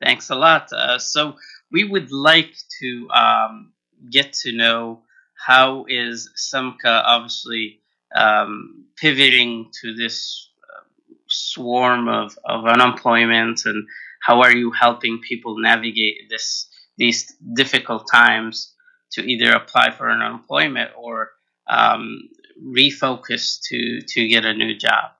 Thanks 0.00 0.30
a 0.30 0.36
lot. 0.36 0.72
Uh, 0.72 1.00
so, 1.00 1.34
we 1.72 1.82
would 1.82 2.12
like 2.12 2.54
to 2.80 3.08
um, 3.10 3.72
get 4.08 4.32
to 4.44 4.52
know 4.52 5.02
how 5.34 5.86
is 5.88 6.30
Samka 6.36 7.02
obviously 7.04 7.80
um, 8.14 8.84
pivoting 8.96 9.70
to 9.82 9.94
this 9.94 10.48
uh, 10.62 10.84
swarm 11.26 12.06
of, 12.06 12.38
of 12.44 12.66
unemployment 12.66 13.66
and 13.66 13.84
how 14.20 14.42
are 14.42 14.54
you 14.54 14.70
helping 14.70 15.20
people 15.20 15.58
navigate 15.58 16.30
this 16.30 16.68
these 16.96 17.34
difficult 17.54 18.08
times 18.10 18.74
to 19.12 19.22
either 19.22 19.52
apply 19.52 19.90
for 19.90 20.08
an 20.08 20.20
unemployment 20.20 20.90
or 20.96 21.30
um, 21.68 22.28
refocus 22.62 23.58
to 23.68 24.00
to 24.06 24.28
get 24.28 24.44
a 24.44 24.54
new 24.54 24.74
job. 24.76 25.10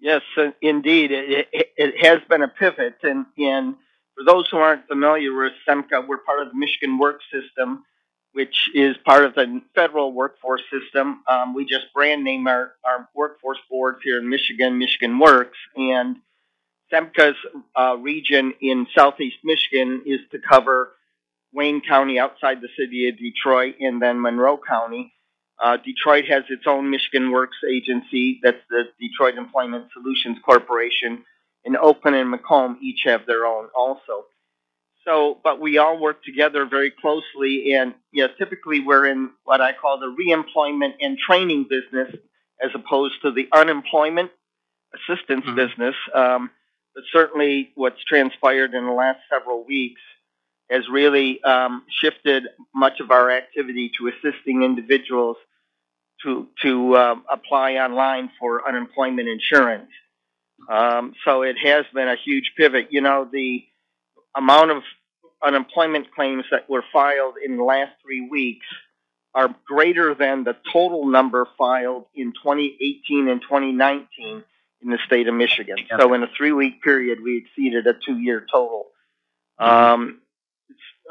Yes 0.00 0.22
uh, 0.36 0.50
indeed. 0.62 1.10
It, 1.10 1.48
it, 1.52 1.72
it, 1.76 2.06
has 2.06 2.20
been 2.28 2.42
a 2.42 2.48
pivot. 2.48 2.98
And, 3.02 3.26
and 3.36 3.74
for 4.14 4.24
those 4.24 4.48
who 4.48 4.58
aren't 4.58 4.86
familiar 4.86 5.34
with 5.36 5.52
semca 5.68 6.06
we're 6.06 6.18
part 6.18 6.42
of 6.42 6.48
the 6.52 6.54
michigan 6.54 6.98
work 6.98 7.20
system 7.32 7.84
which 8.32 8.70
is 8.74 8.96
part 9.04 9.24
of 9.24 9.34
the 9.34 9.60
federal 9.74 10.12
workforce 10.12 10.62
system. 10.70 11.22
Um, 11.28 11.54
we 11.54 11.64
just 11.64 11.92
brand 11.94 12.22
name 12.24 12.46
our, 12.46 12.72
our 12.84 13.08
workforce 13.14 13.58
boards 13.70 13.98
here 14.04 14.18
in 14.18 14.28
Michigan, 14.28 14.78
Michigan 14.78 15.18
Works, 15.18 15.58
and 15.76 16.16
SEMCA's 16.92 17.36
uh, 17.78 17.96
region 17.98 18.54
in 18.60 18.86
southeast 18.96 19.36
Michigan 19.44 20.02
is 20.06 20.20
to 20.32 20.38
cover 20.38 20.92
Wayne 21.52 21.80
County 21.80 22.18
outside 22.18 22.60
the 22.60 22.68
city 22.78 23.08
of 23.08 23.18
Detroit 23.18 23.76
and 23.80 24.00
then 24.00 24.20
Monroe 24.20 24.58
County. 24.58 25.12
Uh, 25.62 25.76
Detroit 25.76 26.24
has 26.26 26.44
its 26.50 26.64
own 26.66 26.90
Michigan 26.90 27.30
Works 27.30 27.56
agency, 27.68 28.40
that's 28.42 28.62
the 28.70 28.84
Detroit 29.00 29.36
Employment 29.36 29.86
Solutions 29.92 30.38
Corporation, 30.44 31.24
and 31.64 31.76
Oakland 31.76 32.16
and 32.16 32.30
Macomb 32.30 32.78
each 32.80 33.00
have 33.04 33.26
their 33.26 33.44
own 33.44 33.68
also. 33.76 34.26
So, 35.04 35.38
but 35.42 35.60
we 35.60 35.78
all 35.78 35.98
work 35.98 36.22
together 36.22 36.66
very 36.66 36.90
closely, 36.92 37.74
and 37.74 37.94
yeah, 38.12 38.26
typically 38.38 38.80
we're 38.80 39.06
in 39.06 39.30
what 39.44 39.60
I 39.60 39.72
call 39.72 39.98
the 39.98 40.14
reemployment 40.14 40.94
and 41.00 41.18
training 41.18 41.66
business, 41.68 42.14
as 42.62 42.70
opposed 42.74 43.14
to 43.22 43.32
the 43.32 43.48
unemployment 43.52 44.30
assistance 44.94 45.44
mm-hmm. 45.44 45.56
business. 45.56 45.94
Um, 46.14 46.50
but 46.98 47.04
certainly, 47.12 47.70
what's 47.76 48.02
transpired 48.02 48.74
in 48.74 48.84
the 48.84 48.92
last 48.92 49.20
several 49.30 49.62
weeks 49.62 50.00
has 50.68 50.88
really 50.90 51.40
um, 51.44 51.84
shifted 51.88 52.42
much 52.74 52.98
of 52.98 53.12
our 53.12 53.30
activity 53.30 53.92
to 53.96 54.08
assisting 54.08 54.64
individuals 54.64 55.36
to 56.24 56.48
to 56.62 56.96
um, 56.96 57.24
apply 57.30 57.74
online 57.74 58.32
for 58.40 58.66
unemployment 58.66 59.28
insurance. 59.28 59.92
Um, 60.68 61.14
so 61.24 61.42
it 61.42 61.54
has 61.62 61.84
been 61.94 62.08
a 62.08 62.16
huge 62.16 62.54
pivot. 62.56 62.88
You 62.90 63.00
know, 63.00 63.28
the 63.32 63.62
amount 64.36 64.72
of 64.72 64.82
unemployment 65.40 66.12
claims 66.12 66.46
that 66.50 66.68
were 66.68 66.82
filed 66.92 67.34
in 67.44 67.58
the 67.58 67.62
last 67.62 67.92
three 68.02 68.26
weeks 68.28 68.66
are 69.36 69.54
greater 69.68 70.16
than 70.16 70.42
the 70.42 70.56
total 70.72 71.06
number 71.06 71.46
filed 71.56 72.06
in 72.16 72.32
2018 72.32 73.28
and 73.28 73.40
2019 73.40 74.42
in 74.82 74.90
the 74.90 74.98
state 75.06 75.28
of 75.28 75.34
Michigan. 75.34 75.76
So 75.98 76.14
in 76.14 76.22
a 76.22 76.28
three 76.36 76.52
week 76.52 76.82
period, 76.82 77.18
we 77.22 77.38
exceeded 77.38 77.86
a 77.86 77.94
two 77.94 78.18
year 78.18 78.46
total. 78.52 78.86
Um, 79.58 80.20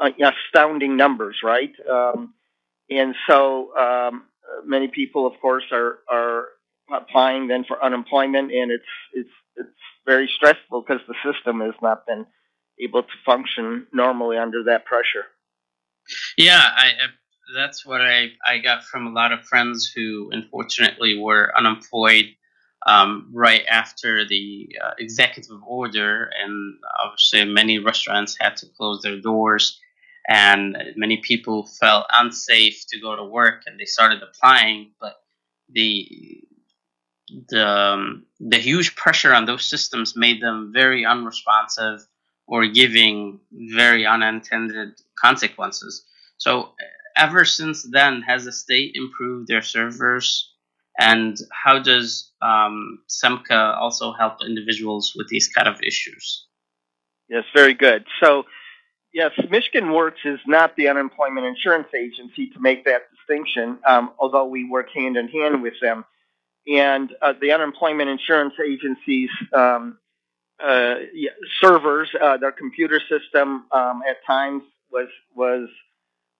uh, 0.00 0.10
astounding 0.22 0.96
numbers, 0.96 1.38
right? 1.42 1.72
Um, 1.90 2.34
and 2.88 3.14
so 3.28 3.76
um, 3.76 4.24
many 4.64 4.88
people, 4.88 5.26
of 5.26 5.34
course, 5.40 5.64
are, 5.72 5.98
are 6.08 6.46
applying 6.92 7.48
then 7.48 7.64
for 7.64 7.82
unemployment, 7.84 8.52
and 8.52 8.70
it's 8.70 8.84
it's 9.12 9.30
it's 9.56 9.68
very 10.06 10.30
stressful 10.34 10.82
because 10.82 11.02
the 11.06 11.14
system 11.24 11.60
has 11.60 11.74
not 11.82 12.06
been 12.06 12.24
able 12.80 13.02
to 13.02 13.08
function 13.26 13.86
normally 13.92 14.38
under 14.38 14.64
that 14.64 14.84
pressure. 14.86 15.26
Yeah, 16.38 16.62
I, 16.62 16.92
that's 17.54 17.84
what 17.84 18.00
I, 18.00 18.30
I 18.46 18.58
got 18.58 18.84
from 18.84 19.06
a 19.06 19.10
lot 19.10 19.32
of 19.32 19.44
friends 19.44 19.90
who 19.94 20.30
unfortunately 20.32 21.18
were 21.18 21.52
unemployed 21.56 22.26
um, 22.88 23.28
right 23.34 23.64
after 23.70 24.26
the 24.26 24.68
uh, 24.82 24.92
executive 24.98 25.62
order, 25.66 26.30
and 26.42 26.78
obviously 27.04 27.44
many 27.44 27.78
restaurants 27.78 28.36
had 28.40 28.56
to 28.56 28.66
close 28.76 29.02
their 29.02 29.20
doors, 29.20 29.78
and 30.26 30.76
many 30.96 31.18
people 31.18 31.66
felt 31.80 32.06
unsafe 32.10 32.86
to 32.88 32.98
go 32.98 33.14
to 33.14 33.24
work, 33.24 33.64
and 33.66 33.78
they 33.78 33.84
started 33.84 34.22
applying, 34.22 34.92
but 35.00 35.16
the 35.68 36.42
the 37.50 37.66
um, 37.66 38.24
the 38.40 38.56
huge 38.56 38.96
pressure 38.96 39.34
on 39.34 39.44
those 39.44 39.66
systems 39.66 40.16
made 40.16 40.40
them 40.40 40.72
very 40.72 41.04
unresponsive 41.04 42.00
or 42.46 42.66
giving 42.66 43.38
very 43.52 44.06
unintended 44.06 44.98
consequences. 45.22 46.06
So, 46.38 46.70
ever 47.18 47.44
since 47.44 47.82
then, 47.82 48.22
has 48.22 48.46
the 48.46 48.52
state 48.52 48.92
improved 48.94 49.48
their 49.48 49.60
servers? 49.60 50.47
And 50.98 51.38
how 51.52 51.78
does 51.78 52.32
um, 52.42 52.98
SEMCA 53.08 53.76
also 53.78 54.12
help 54.12 54.38
individuals 54.44 55.12
with 55.16 55.28
these 55.28 55.48
kind 55.48 55.68
of 55.68 55.76
issues? 55.82 56.46
Yes, 57.28 57.44
very 57.54 57.74
good. 57.74 58.04
So, 58.22 58.44
yes, 59.14 59.30
Michigan 59.48 59.92
Works 59.92 60.20
is 60.24 60.40
not 60.46 60.74
the 60.76 60.88
unemployment 60.88 61.46
insurance 61.46 61.88
agency 61.94 62.50
to 62.50 62.60
make 62.60 62.84
that 62.86 63.02
distinction, 63.14 63.78
um, 63.86 64.12
although 64.18 64.46
we 64.46 64.68
work 64.68 64.88
hand 64.92 65.16
in 65.16 65.28
hand 65.28 65.62
with 65.62 65.74
them. 65.80 66.04
And 66.66 67.14
uh, 67.22 67.34
the 67.40 67.52
unemployment 67.52 68.10
insurance 68.10 68.54
agency's 68.66 69.30
um, 69.54 69.98
uh, 70.62 70.96
servers, 71.62 72.08
uh, 72.20 72.38
their 72.38 72.52
computer 72.52 73.00
system 73.08 73.66
um, 73.72 74.02
at 74.08 74.16
times 74.26 74.62
was 74.90 75.08
was 75.34 75.68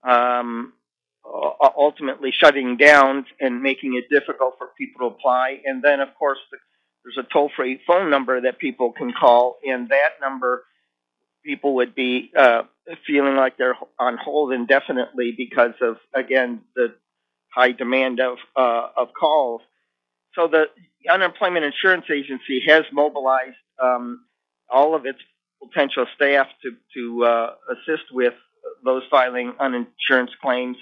um, 0.02 0.72
ultimately 1.76 2.32
shutting 2.32 2.76
down 2.76 3.26
and 3.40 3.62
making 3.62 3.94
it 3.94 4.08
difficult 4.08 4.54
for 4.58 4.68
people 4.78 5.08
to 5.08 5.14
apply. 5.14 5.60
And 5.64 5.82
then, 5.82 6.00
of 6.00 6.08
course, 6.18 6.38
the, 6.50 6.58
there's 7.04 7.24
a 7.24 7.32
toll-free 7.32 7.80
phone 7.86 8.10
number 8.10 8.40
that 8.40 8.58
people 8.58 8.92
can 8.92 9.12
call, 9.12 9.58
and 9.64 9.88
that 9.88 10.20
number 10.20 10.64
people 11.44 11.76
would 11.76 11.94
be 11.94 12.30
uh, 12.36 12.62
feeling 13.06 13.36
like 13.36 13.56
they're 13.56 13.76
on 13.98 14.16
hold 14.16 14.52
indefinitely 14.52 15.32
because 15.36 15.72
of 15.80 15.96
again 16.14 16.60
the 16.74 16.94
high 17.54 17.72
demand 17.72 18.20
of 18.20 18.38
uh, 18.56 18.88
of 18.96 19.08
calls. 19.18 19.62
So 20.34 20.48
the 20.48 20.66
unemployment 21.08 21.64
insurance 21.64 22.06
agency 22.12 22.62
has 22.66 22.84
mobilized 22.92 23.56
um, 23.82 24.24
all 24.68 24.94
of 24.94 25.06
its 25.06 25.18
potential 25.62 26.06
staff 26.14 26.46
to, 26.62 26.76
to 26.94 27.24
uh, 27.24 27.54
assist 27.72 28.04
with 28.12 28.34
those 28.84 29.02
filing 29.10 29.54
uninsurance 29.60 30.30
claims. 30.40 30.76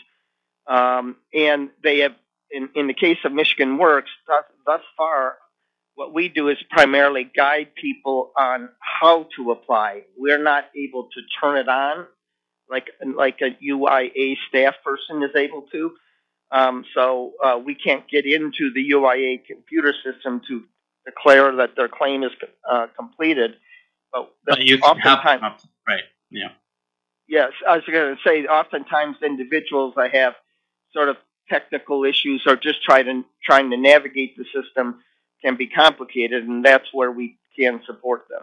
Um, 0.66 1.16
and 1.32 1.70
they 1.82 1.98
have, 2.00 2.14
in, 2.50 2.68
in 2.74 2.86
the 2.86 2.94
case 2.94 3.18
of 3.24 3.32
Michigan 3.32 3.78
Works, 3.78 4.10
thus, 4.26 4.44
thus 4.64 4.80
far, 4.96 5.36
what 5.94 6.12
we 6.12 6.28
do 6.28 6.48
is 6.48 6.58
primarily 6.70 7.24
guide 7.24 7.74
people 7.74 8.32
on 8.36 8.68
how 8.80 9.26
to 9.36 9.50
apply. 9.50 10.02
We're 10.16 10.42
not 10.42 10.64
able 10.76 11.04
to 11.04 11.20
turn 11.40 11.56
it 11.56 11.68
on 11.68 12.06
like 12.68 12.88
like 13.16 13.40
a 13.42 13.56
UIA 13.64 14.36
staff 14.48 14.74
person 14.84 15.22
is 15.22 15.34
able 15.36 15.62
to. 15.72 15.92
Um, 16.50 16.84
so 16.94 17.32
uh, 17.44 17.58
we 17.64 17.74
can't 17.74 18.08
get 18.08 18.24
into 18.24 18.72
the 18.72 18.90
UIA 18.90 19.44
computer 19.46 19.92
system 20.04 20.40
to 20.48 20.64
declare 21.04 21.54
that 21.56 21.70
their 21.76 21.88
claim 21.88 22.22
is 22.22 22.30
uh, 22.70 22.86
completed. 22.96 23.56
But, 24.12 24.32
but 24.46 24.62
you 24.62 24.78
help 24.78 24.98
them, 25.02 25.40
right? 25.88 26.02
Yeah. 26.30 26.48
Yes, 27.28 27.50
I 27.68 27.76
was 27.76 27.84
going 27.90 28.16
to 28.16 28.22
say. 28.24 28.46
Oftentimes, 28.46 29.16
individuals 29.24 29.94
that 29.96 30.14
have 30.14 30.34
sort 30.96 31.08
of 31.08 31.16
technical 31.48 32.04
issues 32.04 32.42
or 32.46 32.56
just 32.56 32.82
try 32.82 33.02
to 33.02 33.22
trying 33.44 33.70
to 33.70 33.76
navigate 33.76 34.36
the 34.36 34.44
system 34.44 35.02
can 35.42 35.56
be 35.56 35.68
complicated, 35.68 36.44
and 36.44 36.64
that's 36.64 36.88
where 36.92 37.12
we 37.12 37.38
can 37.58 37.80
support 37.86 38.26
them. 38.30 38.42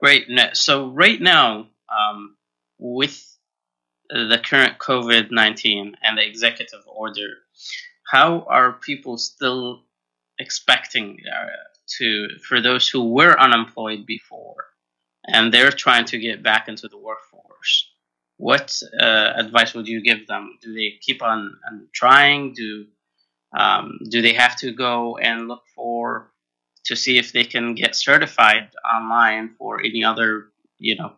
Great. 0.00 0.28
So 0.56 0.88
right 0.90 1.20
now, 1.20 1.68
um, 1.90 2.36
with 2.78 3.22
the 4.08 4.40
current 4.44 4.78
COVID 4.78 5.30
19 5.30 5.96
and 6.02 6.18
the 6.18 6.26
executive 6.26 6.82
order, 6.86 7.28
how 8.10 8.46
are 8.48 8.72
people 8.72 9.18
still 9.18 9.82
expecting 10.38 11.18
uh, 11.26 11.46
to, 11.98 12.28
for 12.46 12.60
those 12.60 12.88
who 12.88 13.12
were 13.12 13.38
unemployed 13.40 14.06
before 14.06 14.66
and 15.26 15.52
they're 15.52 15.72
trying 15.72 16.04
to 16.06 16.18
get 16.18 16.42
back 16.42 16.68
into 16.68 16.88
the 16.88 16.98
workforce? 16.98 17.90
What 18.38 18.80
uh, 19.00 19.32
advice 19.36 19.74
would 19.74 19.88
you 19.88 20.02
give 20.02 20.26
them? 20.26 20.58
Do 20.62 20.74
they 20.74 20.94
keep 21.00 21.22
on, 21.22 21.58
on 21.66 21.88
trying? 21.94 22.52
Do 22.52 22.86
um, 23.56 23.98
do 24.10 24.20
they 24.20 24.34
have 24.34 24.56
to 24.56 24.72
go 24.72 25.16
and 25.16 25.48
look 25.48 25.62
for 25.74 26.30
to 26.84 26.96
see 26.96 27.18
if 27.18 27.32
they 27.32 27.44
can 27.44 27.74
get 27.74 27.94
certified 27.94 28.70
online 28.84 29.54
for 29.58 29.80
any 29.80 30.04
other 30.04 30.46
you 30.78 30.96
know 30.96 31.12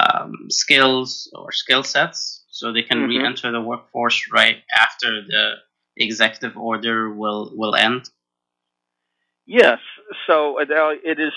um, 0.00 0.46
skills 0.48 1.30
or 1.34 1.52
skill 1.52 1.82
sets 1.82 2.44
so 2.50 2.72
they 2.72 2.82
can 2.82 2.98
mm-hmm. 2.98 3.20
re-enter 3.20 3.50
the 3.52 3.60
workforce 3.60 4.22
right 4.32 4.58
after 4.74 5.22
the 5.22 5.54
executive 5.96 6.56
order 6.56 7.10
will 7.12 7.52
will 7.54 7.74
end 7.74 8.10
yes 9.46 9.80
so 10.26 10.58
Adele, 10.60 10.96
it 11.04 11.18
is 11.18 11.32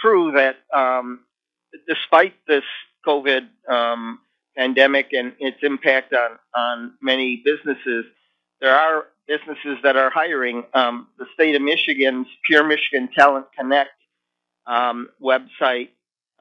true 0.00 0.32
that 0.32 0.56
um, 0.74 1.20
despite 1.88 2.34
this 2.46 2.64
covid 3.06 3.48
um, 3.68 4.18
pandemic 4.56 5.12
and 5.12 5.32
its 5.38 5.58
impact 5.62 6.12
on 6.12 6.38
on 6.54 6.92
many 7.00 7.42
businesses 7.44 8.04
there 8.60 8.74
are 8.74 9.06
businesses 9.26 9.78
that 9.82 9.96
are 9.96 10.10
hiring 10.10 10.64
um, 10.74 11.08
the 11.18 11.26
state 11.34 11.54
of 11.54 11.62
michigan's 11.62 12.26
pure 12.46 12.66
michigan 12.66 13.08
talent 13.16 13.46
connect 13.56 13.90
um, 14.66 15.08
website 15.20 15.88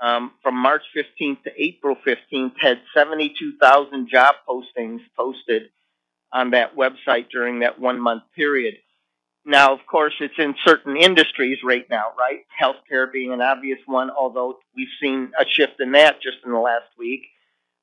um, 0.01 0.31
from 0.41 0.55
March 0.55 0.81
15th 0.95 1.43
to 1.43 1.51
April 1.57 1.95
15th 2.05 2.53
had 2.59 2.81
72,000 2.95 4.09
job 4.09 4.35
postings 4.49 4.99
posted 5.15 5.69
on 6.33 6.51
that 6.51 6.75
website 6.75 7.29
during 7.29 7.59
that 7.59 7.79
one 7.79 7.99
month 7.99 8.23
period. 8.35 8.75
Now, 9.45 9.73
of 9.73 9.79
course, 9.89 10.13
it's 10.19 10.37
in 10.37 10.55
certain 10.65 10.97
industries 10.97 11.59
right 11.63 11.87
now, 11.89 12.13
right? 12.17 12.41
Healthcare 12.61 13.11
being 13.11 13.31
an 13.31 13.41
obvious 13.41 13.79
one, 13.85 14.09
although 14.09 14.57
we've 14.75 14.87
seen 15.01 15.31
a 15.39 15.45
shift 15.47 15.79
in 15.79 15.91
that 15.93 16.21
just 16.21 16.37
in 16.45 16.51
the 16.51 16.59
last 16.59 16.87
week. 16.97 17.21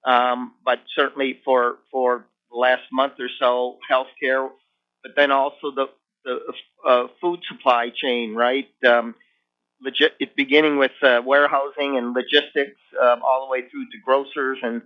Um, 0.08 0.54
but 0.64 0.80
certainly 0.96 1.40
for 1.44 1.76
for 1.92 2.26
the 2.50 2.56
last 2.56 2.84
month 2.92 3.14
or 3.20 3.28
so, 3.38 3.78
healthcare, 3.90 4.48
but 5.02 5.12
then 5.16 5.30
also 5.30 5.72
the 5.74 5.88
the 6.24 6.40
uh, 6.86 7.08
food 7.20 7.40
supply 7.48 7.90
chain, 7.94 8.34
right? 8.34 8.68
Um, 8.86 9.14
beginning 10.36 10.78
with 10.78 10.92
uh, 11.02 11.20
warehousing 11.24 11.98
and 11.98 12.14
logistics, 12.14 12.80
um, 13.00 13.22
all 13.22 13.46
the 13.46 13.50
way 13.50 13.68
through 13.68 13.86
to 13.90 13.98
grocers 14.04 14.58
and 14.62 14.82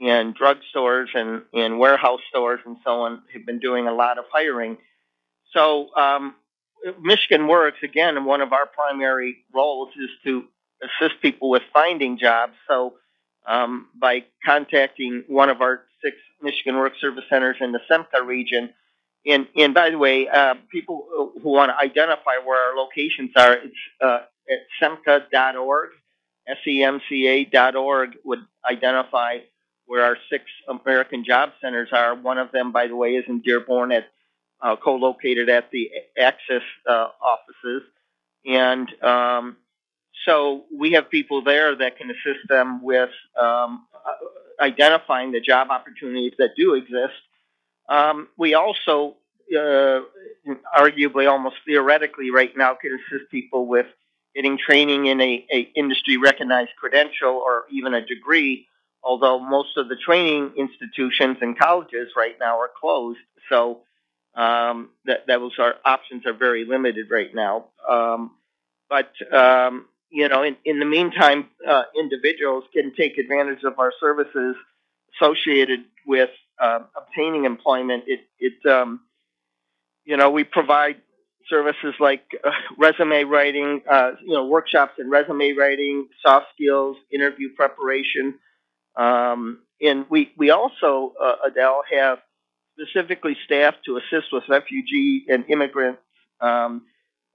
and 0.00 0.38
drugstores 0.38 1.08
and 1.14 1.42
and 1.52 1.78
warehouse 1.80 2.20
stores 2.30 2.60
and 2.64 2.76
so 2.84 3.02
on 3.02 3.22
have 3.34 3.44
been 3.44 3.58
doing 3.58 3.88
a 3.88 3.92
lot 3.94 4.18
of 4.18 4.24
hiring. 4.32 4.78
So 5.52 5.94
um, 5.96 6.36
Michigan 7.02 7.48
Works 7.48 7.78
again, 7.82 8.24
one 8.24 8.40
of 8.40 8.52
our 8.52 8.66
primary 8.66 9.44
roles 9.52 9.90
is 9.96 10.10
to 10.24 10.44
assist 10.82 11.20
people 11.20 11.50
with 11.50 11.62
finding 11.72 12.18
jobs. 12.18 12.54
So 12.68 12.94
um, 13.50 13.88
by 13.98 14.24
contacting 14.44 15.24
one 15.26 15.50
of 15.50 15.60
our 15.60 15.82
six 16.02 16.16
Michigan 16.40 16.76
Work 16.76 16.92
Service 17.00 17.24
Centers 17.28 17.56
in 17.60 17.72
the 17.72 17.80
SEMCA 17.90 18.24
region. 18.24 18.70
And, 19.26 19.48
and 19.56 19.74
by 19.74 19.90
the 19.90 19.98
way, 19.98 20.28
uh, 20.28 20.54
people 20.70 21.06
who 21.42 21.50
want 21.50 21.70
to 21.70 21.76
identify 21.76 22.38
where 22.44 22.70
our 22.70 22.76
locations 22.76 23.32
are, 23.36 23.54
it's 23.54 23.74
uh, 24.00 24.20
at 24.50 24.60
semca.org, 24.80 25.90
S-E-M-C-A.org 26.48 28.10
would 28.24 28.38
identify 28.68 29.38
where 29.86 30.04
our 30.04 30.16
six 30.30 30.44
American 30.68 31.24
Job 31.24 31.50
Centers 31.60 31.88
are. 31.92 32.14
One 32.14 32.38
of 32.38 32.52
them, 32.52 32.70
by 32.72 32.86
the 32.86 32.96
way, 32.96 33.10
is 33.16 33.24
in 33.28 33.40
Dearborn, 33.40 33.92
at 33.92 34.04
uh, 34.62 34.76
co-located 34.76 35.48
at 35.48 35.70
the 35.70 35.90
Access 36.18 36.62
uh, 36.88 37.08
offices, 37.20 37.82
and 38.46 38.88
um, 39.02 39.56
so 40.26 40.64
we 40.76 40.92
have 40.92 41.10
people 41.10 41.42
there 41.42 41.74
that 41.76 41.96
can 41.96 42.10
assist 42.10 42.46
them 42.48 42.82
with 42.82 43.10
um, 43.40 43.86
identifying 44.60 45.32
the 45.32 45.40
job 45.40 45.68
opportunities 45.70 46.34
that 46.38 46.50
do 46.56 46.74
exist. 46.74 47.14
Um, 47.88 48.28
we 48.36 48.54
also, 48.54 49.16
uh, 49.56 50.00
arguably, 50.76 51.28
almost 51.28 51.56
theoretically, 51.66 52.30
right 52.30 52.56
now, 52.56 52.74
can 52.74 52.98
assist 52.98 53.30
people 53.30 53.66
with 53.66 53.86
getting 54.34 54.58
training 54.58 55.06
in 55.06 55.20
a, 55.20 55.46
a 55.52 55.60
industry 55.74 56.16
recognized 56.16 56.70
credential 56.78 57.30
or 57.30 57.64
even 57.70 57.94
a 57.94 58.04
degree, 58.04 58.66
although 59.02 59.40
most 59.40 59.76
of 59.76 59.88
the 59.88 59.96
training 59.96 60.52
institutions 60.56 61.38
and 61.40 61.58
colleges 61.58 62.12
right 62.16 62.36
now 62.38 62.58
are 62.58 62.70
closed. 62.80 63.18
So 63.48 63.80
um, 64.34 64.90
that 65.06 65.26
those 65.26 65.58
are 65.58 65.74
options 65.84 66.26
are 66.26 66.32
very 66.32 66.64
limited 66.64 67.10
right 67.10 67.34
now. 67.34 67.66
Um, 67.88 68.32
but 68.88 69.10
um, 69.32 69.86
you 70.10 70.28
know, 70.28 70.42
in, 70.42 70.56
in 70.64 70.78
the 70.80 70.84
meantime, 70.84 71.48
uh, 71.66 71.84
individuals 71.98 72.64
can 72.72 72.92
take 72.94 73.18
advantage 73.18 73.62
of 73.64 73.78
our 73.78 73.92
services 74.00 74.56
associated 75.14 75.80
with 76.06 76.30
uh, 76.60 76.80
obtaining 76.96 77.44
employment. 77.44 78.04
It, 78.06 78.20
it 78.38 78.70
um, 78.70 79.00
you 80.04 80.16
know, 80.16 80.30
we 80.30 80.44
provide 80.44 80.96
services 81.48 81.94
like 82.00 82.22
uh, 82.44 82.50
resume 82.78 83.24
writing, 83.24 83.82
uh, 83.90 84.12
you 84.22 84.34
know, 84.34 84.46
workshops 84.46 84.94
in 84.98 85.10
resume 85.10 85.52
writing, 85.52 86.08
soft 86.24 86.46
skills, 86.54 86.96
interview 87.12 87.52
preparation. 87.54 88.34
Um, 88.96 89.60
and 89.80 90.06
we, 90.10 90.32
we 90.36 90.50
also, 90.50 91.14
uh, 91.22 91.36
Adele, 91.46 91.82
have 91.92 92.18
specifically 92.78 93.36
staffed 93.44 93.84
to 93.86 93.98
assist 93.98 94.32
with 94.32 94.44
refugee 94.48 95.24
and 95.28 95.44
immigrants. 95.48 96.00
Um, 96.40 96.82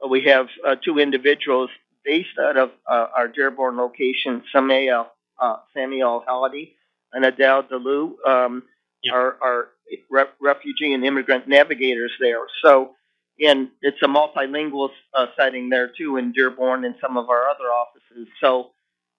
we 0.09 0.23
have 0.26 0.47
uh, 0.65 0.76
two 0.84 0.99
individuals 0.99 1.69
based 2.06 2.38
out 2.39 2.58
of 2.58 2.70
uh, 2.89 3.08
our 3.18 3.28
Dearborn 3.28 3.78
location, 3.78 4.43
Samuel, 4.51 5.08
uh, 5.41 5.58
Samuel 5.74 6.24
Halliday 6.28 6.76
and 7.14 7.26
Adele 7.26 7.64
DeLu, 7.64 8.28
um, 8.28 8.64
yep. 9.03 9.14
are, 9.14 9.38
are 9.41 9.68
re- 10.10 10.26
refugee 10.41 10.93
and 10.93 11.06
immigrant 11.06 11.47
navigators 11.47 12.12
there. 12.20 12.45
So 12.64 12.91
and 13.39 13.70
it's 13.82 14.01
a 14.01 14.08
multilingual 14.08 14.89
uh, 15.14 15.28
setting 15.38 15.70
there 15.70 15.91
too 15.97 16.18
in 16.18 16.32
Dearborn 16.32 16.86
and 16.86 16.95
some 17.01 17.18
of 17.18 17.30
our 17.30 17.49
other 17.49 17.66
offices. 17.66 18.28
So 18.41 18.72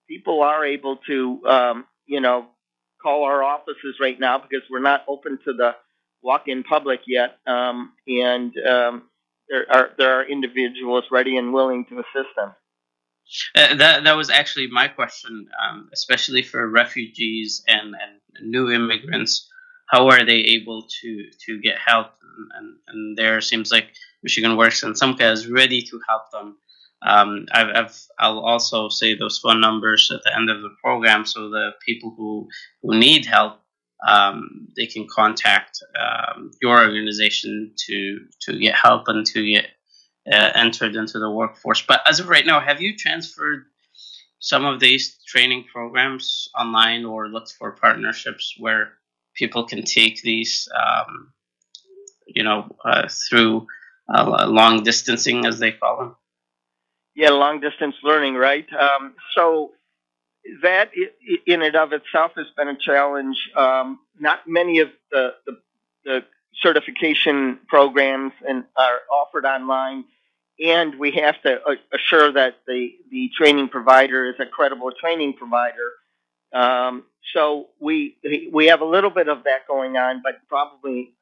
people 0.09 0.43
are 0.43 0.64
able 0.64 0.99
to, 1.07 1.41
um, 1.47 1.84
you 2.07 2.20
know, 2.20 2.47
call 3.03 3.24
our 3.24 3.43
offices 3.43 3.97
right 4.01 4.18
now 4.18 4.39
because 4.39 4.62
we're 4.70 4.80
not 4.80 5.05
open 5.09 5.39
to 5.45 5.53
the 5.53 5.72
walk-in 6.22 6.64
public 6.64 7.01
yet, 7.07 7.39
um, 7.47 7.93
and 8.09 8.53
um, 8.66 9.03
there 9.49 9.66
are 9.70 9.91
there 9.99 10.20
are 10.20 10.24
individuals 10.28 11.05
ready 11.11 11.37
and 11.37 11.53
willing 11.53 11.84
to 11.87 11.97
assist 11.97 12.34
them. 12.37 12.53
Uh, 13.55 13.74
that 13.74 14.05
that 14.05 14.16
was 14.16 14.31
actually 14.31 14.68
my 14.68 14.89
question, 14.89 15.49
um, 15.62 15.89
especially 15.93 16.43
for 16.43 16.68
refugees 16.68 17.62
and, 17.66 17.95
and 17.95 18.51
new 18.51 18.70
immigrants. 18.70 19.49
How 19.91 20.09
are 20.09 20.24
they 20.24 20.41
able 20.57 20.87
to 21.01 21.31
to 21.47 21.61
get 21.61 21.79
help? 21.79 22.12
And, 22.59 22.77
and 22.89 23.16
there 23.16 23.41
seems 23.41 23.72
like 23.72 23.95
michigan 24.22 24.57
works 24.57 24.83
and 24.83 24.95
SEMCA 24.95 25.33
is 25.33 25.49
ready 25.49 25.81
to 25.83 26.01
help 26.07 26.31
them. 26.33 26.59
Um, 27.03 27.47
I've, 27.53 27.68
I've, 27.68 27.99
I'll 28.18 28.41
also 28.41 28.89
say 28.89 29.14
those 29.14 29.39
phone 29.39 29.61
numbers 29.61 30.11
at 30.11 30.22
the 30.22 30.35
end 30.35 30.51
of 30.51 30.61
the 30.62 30.74
program 30.83 31.24
so 31.24 31.49
the 31.51 31.70
people 31.85 32.14
who, 32.16 32.49
who 32.83 32.99
need 32.99 33.27
help 33.27 33.61
um, 34.07 34.68
they 34.77 34.87
can 34.87 35.07
contact 35.11 35.83
um, 35.99 36.51
your 36.61 36.83
organization 36.83 37.72
to 37.87 38.18
to 38.43 38.59
get 38.59 38.74
help 38.74 39.09
and 39.09 39.24
to 39.27 39.53
get 39.53 39.68
uh, 40.31 40.51
entered 40.55 40.97
into 40.97 41.18
the 41.18 41.31
workforce. 41.31 41.83
But 41.83 42.01
as 42.07 42.20
of 42.20 42.29
right 42.29 42.47
now, 42.47 42.61
have 42.61 42.81
you 42.81 42.97
transferred 42.97 43.66
some 44.39 44.64
of 44.64 44.81
these 44.81 45.18
training 45.27 45.64
programs 45.72 46.49
online 46.59 47.05
or 47.05 47.29
looked 47.29 47.53
for 47.53 47.72
partnerships 47.72 48.55
where 48.59 48.93
people 49.35 49.64
can 49.64 49.83
take 49.83 50.22
these, 50.22 50.68
um, 50.74 51.33
you 52.27 52.43
know, 52.43 52.68
uh, 52.85 53.09
through 53.29 53.66
uh, 54.12 54.47
long 54.49 54.83
distancing, 54.83 55.47
as 55.47 55.59
they 55.59 55.72
call 55.72 55.99
them. 55.99 56.16
Yeah, 57.14 57.31
long 57.31 57.61
distance 57.61 57.97
learning, 58.03 58.35
right? 58.35 58.66
Um, 58.72 59.14
so 59.35 59.72
that 60.62 60.91
in 61.47 61.62
and 61.62 61.74
of 61.74 61.93
itself 61.93 62.33
has 62.37 62.47
been 62.57 62.68
a 62.68 62.77
challenge. 62.79 63.37
Um, 63.57 63.99
not 64.18 64.41
many 64.47 64.81
of 64.81 64.91
the, 65.11 65.35
the, 65.47 65.59
the 66.05 66.24
certification 66.62 67.59
programs 67.68 68.33
and 68.47 68.64
are 68.77 69.01
offered 69.11 69.45
online, 69.45 70.05
and 70.64 70.98
we 70.98 71.12
have 71.12 71.40
to 71.42 71.59
assure 71.92 72.32
that 72.32 72.61
the 72.66 72.90
the 73.11 73.30
training 73.36 73.68
provider 73.68 74.28
is 74.28 74.36
a 74.40 74.46
credible 74.46 74.90
training 74.98 75.34
provider. 75.34 75.92
Um, 76.52 77.04
so 77.34 77.68
we 77.80 78.16
we 78.52 78.66
have 78.66 78.80
a 78.80 78.84
little 78.86 79.11
bit 79.11 79.28
of 79.28 79.44
that 79.44 79.66
going 79.68 79.96
on, 79.96 80.22
but 80.22 80.36
probably 80.48 81.14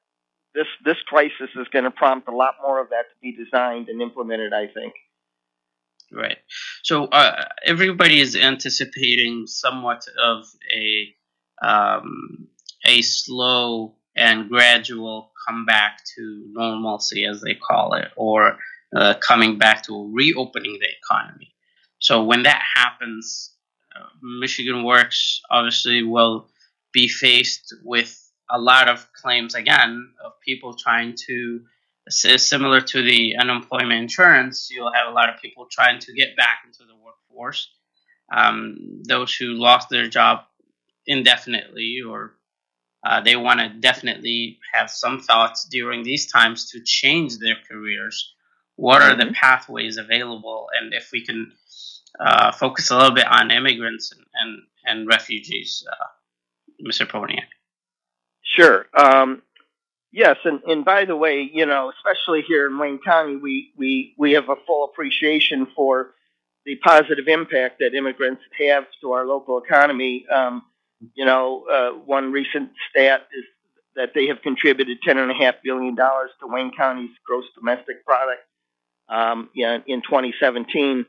this 0.54 0.66
this 0.84 1.00
crisis 1.06 1.50
is 1.56 1.66
going 1.72 1.84
to 1.84 1.90
prompt 1.90 2.28
a 2.28 2.34
lot 2.34 2.54
more 2.62 2.80
of 2.80 2.90
that 2.90 3.06
to 3.10 3.16
be 3.20 3.32
designed 3.32 3.88
and 3.88 4.00
implemented. 4.00 4.52
I 4.52 4.66
think. 4.68 4.94
Right. 6.12 6.38
So 6.84 7.06
uh, 7.06 7.44
everybody 7.64 8.20
is 8.20 8.36
anticipating 8.36 9.46
somewhat 9.46 10.04
of 10.22 10.44
a 10.72 11.14
um, 11.66 12.48
a 12.84 13.02
slow 13.02 13.96
and 14.16 14.48
gradual 14.48 15.32
comeback 15.46 15.98
to 16.14 16.44
normalcy, 16.52 17.26
as 17.26 17.40
they 17.40 17.54
call 17.54 17.94
it, 17.94 18.08
or 18.16 18.58
uh, 18.94 19.14
coming 19.14 19.58
back 19.58 19.82
to 19.84 20.10
reopening 20.12 20.78
the 20.80 20.88
economy. 21.02 21.54
So 21.98 22.24
when 22.24 22.42
that 22.44 22.62
happens, 22.74 23.52
uh, 23.94 24.08
Michigan 24.22 24.84
Works 24.84 25.40
obviously 25.50 26.02
will 26.02 26.48
be 26.92 27.08
faced 27.08 27.74
with 27.82 28.20
a 28.50 28.58
lot 28.58 28.88
of 28.88 29.06
claims 29.12 29.54
again 29.54 30.12
of 30.24 30.32
people 30.44 30.74
trying 30.74 31.14
to 31.26 31.60
similar 32.08 32.80
to 32.80 33.02
the 33.02 33.36
unemployment 33.40 34.00
insurance, 34.00 34.68
you'll 34.70 34.92
have 34.92 35.08
a 35.08 35.14
lot 35.14 35.30
of 35.32 35.40
people 35.40 35.66
trying 35.70 35.98
to 36.00 36.12
get 36.12 36.36
back 36.36 36.60
into 36.66 36.84
the 36.84 36.94
workforce. 37.02 37.68
Um, 38.34 39.02
those 39.06 39.34
who 39.34 39.54
lost 39.54 39.88
their 39.88 40.08
job 40.08 40.40
indefinitely 41.06 42.00
or 42.06 42.36
uh, 43.06 43.20
they 43.20 43.36
want 43.36 43.60
to 43.60 43.68
definitely 43.68 44.58
have 44.72 44.88
some 44.90 45.20
thoughts 45.20 45.66
during 45.70 46.02
these 46.02 46.30
times 46.30 46.70
to 46.70 46.80
change 46.82 47.38
their 47.38 47.56
careers. 47.70 48.34
What 48.76 49.02
are 49.02 49.16
the 49.16 49.24
mm-hmm. 49.24 49.34
pathways 49.34 49.96
available? 49.96 50.68
And 50.78 50.92
if 50.92 51.10
we 51.12 51.24
can 51.24 51.52
uh, 52.18 52.52
focus 52.52 52.90
a 52.90 52.96
little 52.96 53.14
bit 53.14 53.26
on 53.26 53.50
immigrants 53.50 54.12
and, 54.12 54.24
and, 54.34 54.62
and 54.86 55.08
refugees, 55.08 55.84
uh, 55.90 56.06
Mr. 56.86 57.06
Poniak. 57.06 57.46
Sure. 58.42 58.86
Um, 58.94 59.42
Yes, 60.16 60.36
and, 60.44 60.62
and 60.68 60.84
by 60.84 61.06
the 61.06 61.16
way, 61.16 61.50
you 61.52 61.66
know, 61.66 61.90
especially 61.90 62.42
here 62.46 62.68
in 62.68 62.78
Wayne 62.78 63.00
County, 63.04 63.34
we, 63.34 63.72
we, 63.76 64.14
we 64.16 64.30
have 64.34 64.48
a 64.48 64.54
full 64.64 64.84
appreciation 64.84 65.66
for 65.74 66.14
the 66.64 66.76
positive 66.76 67.26
impact 67.26 67.80
that 67.80 67.94
immigrants 67.94 68.40
have 68.60 68.84
to 69.00 69.10
our 69.10 69.26
local 69.26 69.58
economy. 69.58 70.24
Um, 70.32 70.62
you 71.14 71.24
know, 71.24 71.64
uh, 71.68 71.98
one 72.04 72.30
recent 72.30 72.70
stat 72.88 73.26
is 73.36 73.44
that 73.96 74.10
they 74.14 74.28
have 74.28 74.40
contributed 74.40 74.98
ten 75.02 75.18
and 75.18 75.32
a 75.32 75.34
half 75.34 75.56
billion 75.64 75.96
dollars 75.96 76.30
to 76.38 76.46
Wayne 76.46 76.70
County's 76.76 77.10
gross 77.26 77.46
domestic 77.58 78.06
product 78.06 78.42
um, 79.08 79.50
in, 79.54 79.82
in 79.86 80.02
2017, 80.02 81.06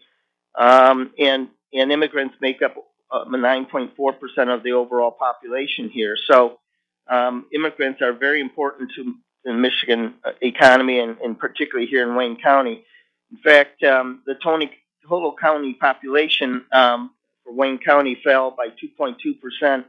um, 0.58 1.12
and 1.20 1.50
and 1.74 1.92
immigrants 1.92 2.36
make 2.40 2.62
up 2.62 2.76
9.4 3.12 3.90
uh, 3.98 4.12
percent 4.14 4.50
of 4.50 4.64
the 4.64 4.72
overall 4.72 5.12
population 5.12 5.90
here. 5.90 6.16
So 6.28 6.60
um, 7.08 7.46
immigrants 7.54 8.02
are 8.02 8.14
very 8.14 8.42
important 8.42 8.92
to 8.96 9.14
the 9.44 9.54
Michigan 9.54 10.16
uh, 10.24 10.32
economy 10.42 11.00
and, 11.00 11.18
and 11.20 11.38
particularly 11.38 11.88
here 11.88 12.08
in 12.08 12.16
Wayne 12.16 12.38
County. 12.42 12.84
In 13.32 13.38
fact, 13.38 13.84
um, 13.84 14.22
the 14.26 14.36
Tony, 14.36 14.72
total 15.08 15.36
county 15.36 15.74
population 15.74 16.66
um, 16.72 17.12
for 17.44 17.54
Wayne 17.54 17.78
County 17.78 18.20
fell 18.24 18.52
by 18.52 18.68
2.2% 18.68 19.86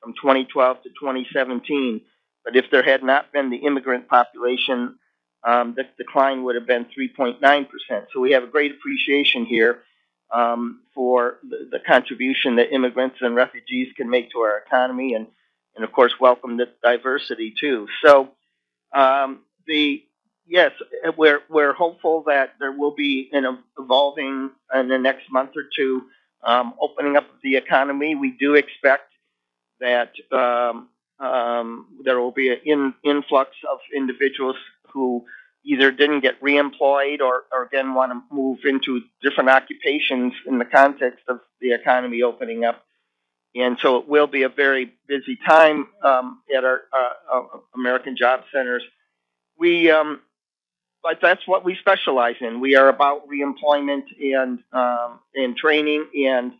from 0.00 0.14
2012 0.14 0.82
to 0.82 0.88
2017. 0.90 2.00
But 2.44 2.56
if 2.56 2.70
there 2.70 2.82
had 2.82 3.02
not 3.02 3.32
been 3.32 3.50
the 3.50 3.58
immigrant 3.58 4.08
population, 4.08 4.98
um, 5.44 5.74
the 5.74 5.84
decline 5.96 6.44
would 6.44 6.54
have 6.54 6.66
been 6.66 6.86
3.9%. 6.86 7.66
So 8.12 8.20
we 8.20 8.32
have 8.32 8.44
a 8.44 8.46
great 8.46 8.72
appreciation 8.72 9.46
here 9.46 9.82
um, 10.32 10.80
for 10.94 11.38
the, 11.48 11.68
the, 11.70 11.80
contribution 11.80 12.56
that 12.56 12.72
immigrants 12.72 13.16
and 13.20 13.34
refugees 13.34 13.88
can 13.96 14.08
make 14.08 14.30
to 14.30 14.38
our 14.38 14.58
economy 14.58 15.14
and 15.14 15.26
and 15.74 15.84
of 15.84 15.92
course 15.92 16.12
welcome 16.20 16.56
the 16.56 16.68
diversity 16.82 17.52
too. 17.58 17.88
So 18.04 18.30
um, 18.92 19.40
the 19.66 20.04
yes, 20.46 20.72
we're 21.16 21.40
we're 21.48 21.72
hopeful 21.72 22.24
that 22.26 22.54
there 22.60 22.72
will 22.72 22.94
be 22.94 23.30
an 23.32 23.58
evolving 23.78 24.50
in 24.74 24.88
the 24.88 24.98
next 24.98 25.30
month 25.30 25.50
or 25.56 25.64
two 25.74 26.04
um, 26.42 26.74
opening 26.80 27.16
up 27.16 27.26
the 27.42 27.56
economy. 27.56 28.14
We 28.14 28.30
do 28.38 28.54
expect 28.54 29.12
that 29.80 30.12
um, 30.32 30.88
um, 31.18 31.86
there 32.04 32.18
will 32.18 32.32
be 32.32 32.50
an 32.50 32.58
in, 32.64 32.94
influx 33.04 33.50
of 33.70 33.78
individuals 33.94 34.56
who 34.92 35.24
either 35.64 35.90
didn't 35.90 36.20
get 36.20 36.40
reemployed 36.40 37.20
or, 37.20 37.44
or 37.52 37.64
again 37.64 37.94
want 37.94 38.12
to 38.12 38.34
move 38.34 38.58
into 38.64 39.02
different 39.22 39.50
occupations 39.50 40.32
in 40.46 40.58
the 40.58 40.64
context 40.64 41.24
of 41.28 41.40
the 41.60 41.72
economy 41.72 42.22
opening 42.22 42.64
up. 42.64 42.82
And 43.54 43.78
so 43.82 43.98
it 43.98 44.08
will 44.08 44.28
be 44.28 44.44
a 44.44 44.48
very 44.48 44.92
busy 45.08 45.36
time 45.46 45.88
um, 46.04 46.40
at 46.56 46.64
our 46.64 46.82
uh, 46.92 47.36
uh, 47.36 47.42
American 47.74 48.16
Job 48.16 48.44
Centers. 48.52 48.82
We, 49.58 49.90
um, 49.90 50.20
but 51.02 51.18
that's 51.20 51.46
what 51.46 51.64
we 51.64 51.76
specialize 51.76 52.36
in. 52.40 52.60
We 52.60 52.76
are 52.76 52.88
about 52.88 53.22
reemployment 53.28 54.04
and 54.22 54.60
um, 54.72 55.20
and 55.34 55.56
training, 55.56 56.06
and 56.14 56.52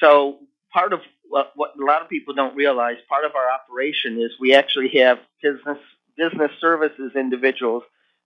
so 0.00 0.38
part 0.72 0.92
of 0.92 1.00
what, 1.28 1.52
what 1.54 1.72
a 1.80 1.84
lot 1.84 2.02
of 2.02 2.08
people 2.08 2.34
don't 2.34 2.56
realize, 2.56 2.96
part 3.08 3.24
of 3.24 3.32
our 3.34 3.50
operation 3.50 4.20
is 4.20 4.32
we 4.40 4.54
actually 4.54 4.88
have 5.00 5.18
business 5.42 5.78
business 6.16 6.50
services 6.60 7.12
individuals. 7.16 7.82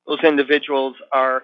Those 0.07 0.23
individuals 0.25 0.95
are 1.13 1.43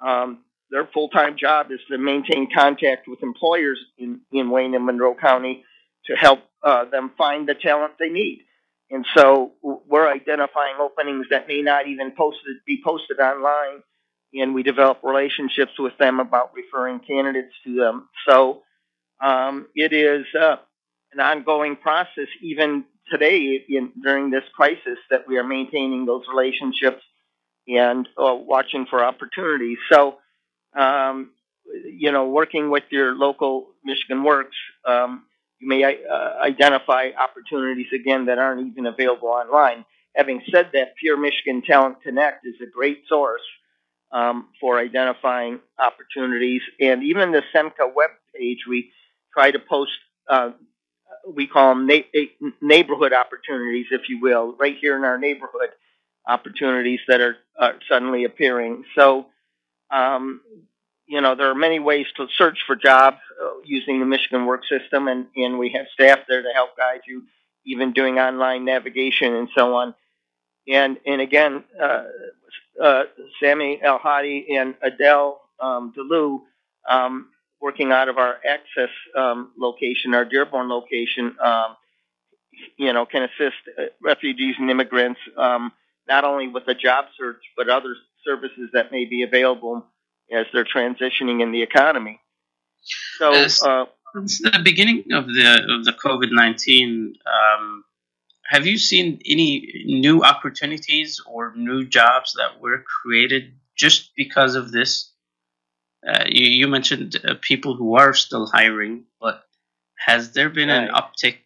um, 0.00 0.40
their 0.70 0.86
full 0.92 1.08
time 1.08 1.36
job 1.36 1.70
is 1.70 1.80
to 1.90 1.98
maintain 1.98 2.48
contact 2.52 3.06
with 3.08 3.22
employers 3.22 3.78
in, 3.98 4.20
in 4.32 4.50
Wayne 4.50 4.74
and 4.74 4.84
Monroe 4.84 5.14
County 5.14 5.64
to 6.06 6.16
help 6.16 6.40
uh, 6.62 6.84
them 6.86 7.12
find 7.16 7.48
the 7.48 7.54
talent 7.54 7.94
they 7.98 8.08
need. 8.08 8.42
And 8.90 9.04
so 9.16 9.52
we're 9.62 10.08
identifying 10.08 10.76
openings 10.80 11.26
that 11.30 11.48
may 11.48 11.60
not 11.60 11.88
even 11.88 12.12
posted 12.12 12.56
be 12.66 12.80
posted 12.84 13.18
online, 13.18 13.82
and 14.32 14.54
we 14.54 14.62
develop 14.62 15.00
relationships 15.02 15.72
with 15.78 15.96
them 15.98 16.20
about 16.20 16.54
referring 16.54 17.00
candidates 17.00 17.54
to 17.64 17.74
them. 17.74 18.08
So 18.28 18.62
um, 19.20 19.66
it 19.74 19.92
is 19.92 20.26
uh, 20.40 20.56
an 21.12 21.20
ongoing 21.20 21.76
process, 21.76 22.28
even 22.40 22.84
today 23.10 23.64
in, 23.68 23.92
during 24.02 24.30
this 24.30 24.44
crisis, 24.54 24.98
that 25.10 25.26
we 25.28 25.38
are 25.38 25.44
maintaining 25.44 26.06
those 26.06 26.24
relationships 26.28 27.02
and 27.68 28.08
uh, 28.16 28.34
watching 28.34 28.86
for 28.86 29.04
opportunities. 29.04 29.78
So, 29.92 30.18
um, 30.76 31.30
you 31.84 32.12
know, 32.12 32.28
working 32.28 32.70
with 32.70 32.84
your 32.90 33.14
local 33.14 33.68
Michigan 33.84 34.22
Works. 34.22 34.56
Um, 34.84 35.24
you 35.58 35.68
may 35.68 35.82
uh, 35.84 36.42
identify 36.44 37.10
opportunities 37.18 37.86
again 37.94 38.26
that 38.26 38.38
aren't 38.38 38.66
even 38.66 38.86
available 38.86 39.28
online. 39.28 39.84
Having 40.14 40.42
said 40.50 40.70
that, 40.74 40.96
Pure 40.96 41.18
Michigan 41.18 41.62
Talent 41.62 42.02
Connect 42.02 42.46
is 42.46 42.54
a 42.62 42.70
great 42.70 43.02
source 43.08 43.42
um, 44.12 44.48
for 44.60 44.78
identifying 44.78 45.60
opportunities, 45.78 46.62
and 46.80 47.02
even 47.02 47.32
the 47.32 47.42
SEMCA 47.54 47.92
web 47.94 48.10
page, 48.34 48.60
we 48.68 48.90
try 49.32 49.50
to 49.50 49.58
post. 49.58 49.92
Uh, 50.28 50.50
we 51.34 51.46
call 51.46 51.70
them 51.74 51.86
na- 51.86 52.50
neighborhood 52.60 53.12
opportunities, 53.12 53.86
if 53.90 54.08
you 54.08 54.20
will, 54.20 54.54
right 54.58 54.76
here 54.80 54.96
in 54.96 55.04
our 55.04 55.18
neighborhood 55.18 55.70
opportunities 56.28 57.00
that 57.08 57.20
are, 57.20 57.36
are 57.58 57.74
suddenly 57.88 58.24
appearing. 58.24 58.84
So 58.94 59.26
um, 59.90 60.40
you 61.06 61.20
know, 61.20 61.34
there 61.34 61.50
are 61.50 61.54
many 61.54 61.78
ways 61.78 62.06
to 62.16 62.26
search 62.36 62.58
for 62.66 62.74
jobs 62.74 63.18
uh, 63.42 63.50
using 63.64 64.00
the 64.00 64.06
Michigan 64.06 64.46
Work 64.46 64.64
System, 64.66 65.08
and, 65.08 65.26
and 65.36 65.58
we 65.58 65.70
have 65.70 65.86
staff 65.92 66.20
there 66.28 66.42
to 66.42 66.48
help 66.52 66.76
guide 66.76 67.02
you, 67.06 67.22
even 67.64 67.92
doing 67.92 68.18
online 68.18 68.64
navigation 68.64 69.34
and 69.34 69.48
so 69.56 69.76
on. 69.76 69.94
And 70.68 70.98
and 71.06 71.20
again, 71.20 71.62
uh, 71.80 72.04
uh, 72.82 73.04
Sammy 73.40 73.80
El 73.82 73.98
Hadi 73.98 74.56
and 74.56 74.74
Adele 74.82 75.40
um, 75.60 75.94
DeLu, 75.96 76.40
um, 76.90 77.28
working 77.60 77.92
out 77.92 78.08
of 78.08 78.18
our 78.18 78.36
Access 78.48 78.90
um, 79.16 79.52
location, 79.58 80.14
our 80.14 80.24
Dearborn 80.24 80.68
location, 80.68 81.36
um, 81.42 81.76
you 82.76 82.92
know, 82.92 83.06
can 83.06 83.22
assist 83.22 83.56
uh, 83.78 83.84
refugees 84.02 84.56
and 84.58 84.70
immigrants 84.70 85.20
um, 85.36 85.72
not 86.08 86.24
only 86.24 86.48
with 86.48 86.66
a 86.68 86.74
job 86.74 87.06
search 87.18 87.42
but 87.56 87.68
other 87.68 87.94
services 88.24 88.70
that 88.72 88.92
may 88.92 89.04
be 89.04 89.22
available 89.22 89.84
as 90.32 90.46
they're 90.52 90.64
transitioning 90.64 91.42
in 91.42 91.52
the 91.52 91.62
economy. 91.62 92.20
So, 93.18 93.32
uh, 93.32 93.86
since 94.14 94.40
the 94.40 94.60
beginning 94.62 95.04
of 95.12 95.26
the 95.26 95.66
of 95.68 95.84
the 95.84 95.92
COVID 95.92 96.28
nineteen, 96.30 97.14
um, 97.26 97.84
have 98.44 98.66
you 98.66 98.78
seen 98.78 99.20
any 99.26 99.84
new 99.86 100.22
opportunities 100.22 101.20
or 101.26 101.52
new 101.56 101.84
jobs 101.84 102.34
that 102.34 102.60
were 102.60 102.84
created 103.02 103.54
just 103.74 104.12
because 104.16 104.54
of 104.54 104.72
this? 104.72 105.12
Uh, 106.06 106.24
you, 106.28 106.46
you 106.46 106.68
mentioned 106.68 107.16
uh, 107.26 107.34
people 107.40 107.74
who 107.74 107.96
are 107.96 108.14
still 108.14 108.46
hiring, 108.46 109.04
but 109.20 109.42
has 109.96 110.32
there 110.32 110.50
been 110.50 110.68
right. 110.68 110.88
an 110.88 110.94
uptick 110.94 111.38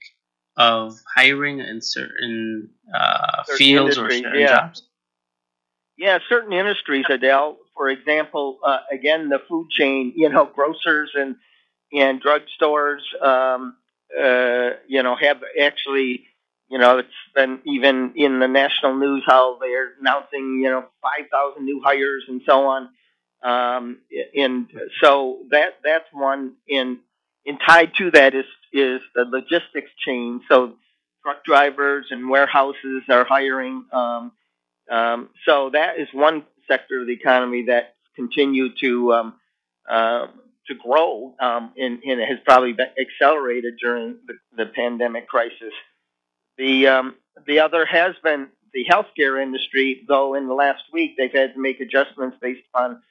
of 0.56 0.98
hiring 1.14 1.60
in 1.60 1.80
certain, 1.80 2.68
uh, 2.94 3.42
certain 3.44 3.56
fields 3.58 3.98
or 3.98 4.10
certain 4.10 4.40
yeah. 4.40 4.48
jobs? 4.48 4.82
Yeah, 5.96 6.18
certain 6.28 6.52
industries, 6.52 7.04
Adele. 7.08 7.58
For 7.76 7.88
example, 7.88 8.58
uh, 8.64 8.78
again, 8.92 9.28
the 9.28 9.38
food 9.48 9.70
chain, 9.70 10.12
you 10.16 10.28
know, 10.28 10.46
grocers 10.46 11.10
and 11.14 11.36
and 11.92 12.22
drugstores, 12.22 13.00
um, 13.20 13.76
uh, 14.18 14.70
you 14.86 15.02
know, 15.02 15.16
have 15.16 15.42
actually, 15.60 16.24
you 16.70 16.78
know, 16.78 16.98
it's 16.98 17.08
been 17.34 17.60
even 17.64 18.12
in 18.16 18.38
the 18.38 18.48
national 18.48 18.96
news 18.96 19.24
how 19.26 19.58
they're 19.58 19.92
announcing, 20.00 20.60
you 20.62 20.70
know, 20.70 20.84
5,000 21.02 21.64
new 21.64 21.82
hires 21.84 22.24
and 22.28 22.40
so 22.46 22.66
on. 22.66 22.88
Um, 23.42 23.98
and 24.36 24.70
so 25.02 25.38
that 25.50 25.78
that's 25.84 26.06
one. 26.12 26.54
In 26.68 26.98
in 27.44 27.58
tied 27.58 27.94
to 27.96 28.10
that 28.12 28.34
is 28.34 28.44
is 28.72 29.00
the 29.14 29.24
logistics 29.24 29.90
chain. 30.04 30.42
So 30.48 30.74
truck 31.22 31.44
drivers 31.44 32.06
and 32.10 32.28
warehouses 32.28 33.02
are 33.08 33.24
hiring. 33.24 33.84
Um, 33.92 34.32
um, 34.90 35.28
so 35.46 35.70
that 35.72 35.98
is 35.98 36.08
one 36.12 36.44
sector 36.68 37.00
of 37.00 37.06
the 37.06 37.12
economy 37.12 37.66
that 37.66 37.94
continue 38.16 38.68
to 38.80 39.12
um, 39.12 39.34
uh, 39.88 40.26
to 40.66 40.74
grow 40.74 41.34
um, 41.40 41.72
and, 41.76 42.02
and, 42.04 42.20
has 42.20 42.38
probably 42.44 42.72
been 42.72 42.90
accelerated 43.00 43.74
during 43.80 44.16
the, 44.26 44.34
the 44.56 44.66
pandemic 44.66 45.26
crisis. 45.26 45.72
The 46.58 46.88
um, 46.88 47.14
the 47.46 47.60
other 47.60 47.84
has 47.86 48.14
been 48.22 48.48
the 48.72 48.84
healthcare 48.84 49.42
industry, 49.42 50.04
though 50.06 50.34
in 50.34 50.46
the 50.46 50.54
last 50.54 50.82
week 50.92 51.16
they've 51.16 51.32
had 51.32 51.54
to 51.54 51.60
make 51.60 51.80
adjustments 51.80 52.36
based 52.40 52.62
on 52.74 53.02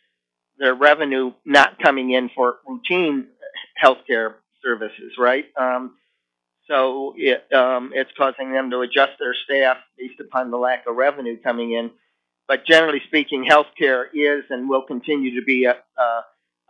their 0.59 0.75
revenue 0.75 1.31
not 1.45 1.79
coming 1.79 2.11
in 2.11 2.29
for 2.35 2.57
routine 2.67 3.27
healthcare 3.83 4.35
services, 4.63 5.13
right? 5.17 5.45
Um, 5.59 5.95
so 6.67 7.13
it, 7.17 7.51
um, 7.53 7.91
it's 7.95 8.11
causing 8.17 8.51
them 8.51 8.69
to 8.69 8.81
adjust 8.81 9.13
their 9.19 9.33
staff 9.45 9.77
based 9.97 10.19
upon 10.19 10.51
the 10.51 10.57
lack 10.57 10.85
of 10.87 10.95
revenue 10.95 11.37
coming 11.41 11.71
in. 11.71 11.91
But 12.47 12.65
generally 12.65 13.01
speaking, 13.07 13.45
healthcare 13.49 14.05
is 14.13 14.43
and 14.49 14.69
will 14.69 14.83
continue 14.83 15.39
to 15.39 15.45
be 15.45 15.65
a, 15.65 15.77
a, 15.97 16.21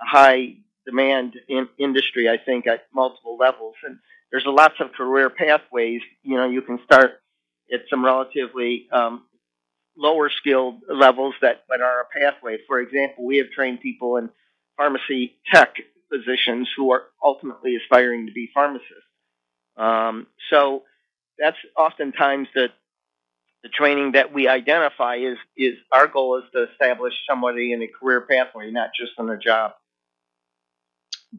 high 0.02 0.56
demand 0.86 1.36
in 1.50 1.68
industry, 1.78 2.30
I 2.30 2.38
think, 2.38 2.68
at 2.68 2.88
multiple 2.94 3.38
levels. 3.38 3.76
And 3.86 3.98
there's 4.32 4.46
lots 4.46 4.76
of 4.80 4.94
career 4.94 5.30
pathways. 5.30 6.02
You 6.24 6.38
know, 6.38 6.50
you 6.50 6.62
can 6.62 6.80
start 6.86 7.22
at 7.74 7.82
some 7.90 8.04
relatively 8.04 8.88
um, 8.92 9.24
lower 10.00 10.30
skilled 10.30 10.82
levels 10.90 11.36
that 11.42 11.66
but 11.68 11.82
are 11.82 12.02
a 12.02 12.20
pathway. 12.20 12.58
For 12.68 12.80
example, 12.80 13.26
we 13.26 13.38
have 13.38 13.48
trained 13.54 13.82
people 13.82 14.18
in 14.18 14.30
pharmacy 14.78 15.36
tech 15.54 15.76
positions 16.12 16.70
who 16.76 16.92
are 16.92 17.04
ultimately 17.24 17.76
aspiring 17.76 18.26
to 18.28 18.32
be 18.32 18.50
pharmacists. 18.54 18.94
Um, 19.78 20.28
so 20.50 20.84
that's 21.38 21.58
oftentimes 21.78 22.48
the 22.56 22.70
the 23.62 23.70
training 23.70 24.14
that 24.14 24.34
we 24.34 24.48
identify 24.48 25.16
is 25.16 25.38
is 25.58 25.76
our 25.92 26.08
goal 26.08 26.38
is 26.38 26.46
to 26.54 26.68
establish 26.72 27.14
somebody 27.30 27.74
in 27.74 27.82
a 27.82 27.88
career 27.88 28.22
pathway, 28.22 28.72
not 28.72 28.92
just 28.98 29.12
in 29.20 29.30
a 29.30 29.38
job. 29.38 29.74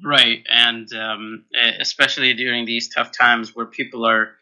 Right, 0.05 0.47
and 0.49 0.87
um, 0.93 1.45
especially 1.81 2.35
during 2.35 2.65
these 2.65 2.89
tough 2.89 3.11
times 3.11 3.57
where 3.57 3.67
people 3.67 4.07
are 4.07 4.37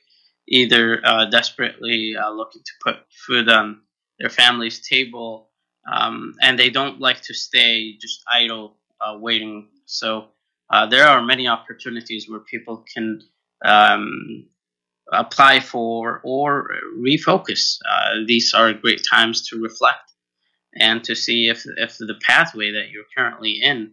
either 0.46 1.00
uh, 1.04 1.26
desperately 1.26 2.16
uh, 2.16 2.30
looking 2.30 2.62
to 2.62 2.72
put 2.84 2.96
food 3.26 3.48
on 3.48 3.80
their 4.18 4.30
family's 4.30 4.86
table, 4.86 5.50
um, 5.90 6.34
and 6.42 6.58
they 6.58 6.70
don't 6.70 7.00
like 7.00 7.20
to 7.22 7.34
stay 7.34 7.96
just 8.00 8.22
idle 8.30 8.76
uh, 9.00 9.16
waiting. 9.18 9.68
So 9.86 10.28
uh, 10.70 10.86
there 10.86 11.06
are 11.06 11.22
many 11.22 11.48
opportunities 11.48 12.28
where 12.28 12.40
people 12.40 12.84
can 12.94 13.20
um, 13.64 14.46
apply 15.12 15.60
for 15.60 16.20
or 16.24 16.68
refocus. 16.98 17.78
Uh, 17.88 18.24
these 18.26 18.52
are 18.54 18.72
great 18.72 19.02
times 19.08 19.48
to 19.48 19.60
reflect 19.60 20.12
and 20.74 21.02
to 21.04 21.14
see 21.14 21.48
if, 21.48 21.64
if 21.76 21.96
the 21.98 22.18
pathway 22.26 22.72
that 22.72 22.90
you're 22.90 23.04
currently 23.16 23.60
in 23.62 23.92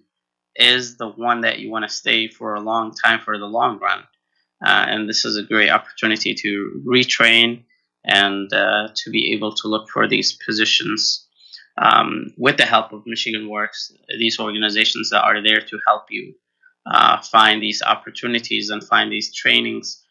is 0.56 0.98
the 0.98 1.10
one 1.10 1.42
that 1.42 1.60
you 1.60 1.70
want 1.70 1.84
to 1.84 1.94
stay 1.94 2.28
for 2.28 2.56
a 2.56 2.60
long 2.60 2.94
time 2.94 3.20
for 3.20 3.38
the 3.38 3.46
long 3.46 3.80
run. 3.80 4.00
Uh, 4.66 4.86
and 4.88 5.10
this 5.10 5.26
is 5.26 5.38
a 5.38 5.44
great 5.44 5.70
opportunity 5.70 6.34
to 6.34 6.82
retrain 6.86 7.64
and 8.06 8.52
uh, 8.54 8.90
to 8.96 9.10
be 9.10 9.34
able 9.34 9.54
to 9.54 9.68
look 9.68 9.90
for 9.90 10.08
these 10.08 10.38
positions 10.46 11.28
um, 11.78 12.34
with 12.38 12.58
the 12.58 12.66
help 12.66 12.94
of 12.94 13.06
Michigan 13.06 13.50
Works, 13.50 13.92
these 14.18 14.40
organizations 14.40 15.10
that 15.10 15.24
are 15.24 15.42
there 15.44 15.62
to 15.62 15.80
help 15.86 16.04
you 16.10 16.36
uh, 16.86 17.22
find 17.22 17.62
these 17.62 17.82
opportunities 17.82 18.70
and 18.70 18.84
find 18.84 19.12
these 19.12 19.34
trainings. 19.34 20.04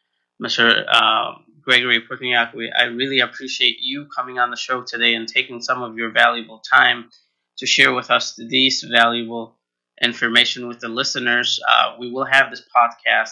Mr. 0.43 0.85
Uh, 0.89 1.39
Gregory 1.63 2.03
Prutniak, 2.03 2.53
I 2.77 2.85
really 2.85 3.21
appreciate 3.21 3.79
you 3.81 4.07
coming 4.15 4.39
on 4.39 4.51
the 4.51 4.57
show 4.57 4.83
today 4.83 5.15
and 5.15 5.27
taking 5.27 5.63
some 5.63 5.83
of 5.83 5.97
your 5.97 6.11
valuable 6.11 6.59
time 6.59 7.11
to 7.59 7.67
share 7.67 7.95
with 7.95 8.11
us 8.11 8.35
these 8.37 8.83
valuable 8.83 9.57
information 10.03 10.69
with 10.69 10.81
the 10.81 10.89
listeners. 10.89 11.61
Uh, 11.67 11.95
we 11.99 12.11
will 12.11 12.25
have 12.25 12.51
this 12.51 12.63
podcast 12.77 13.31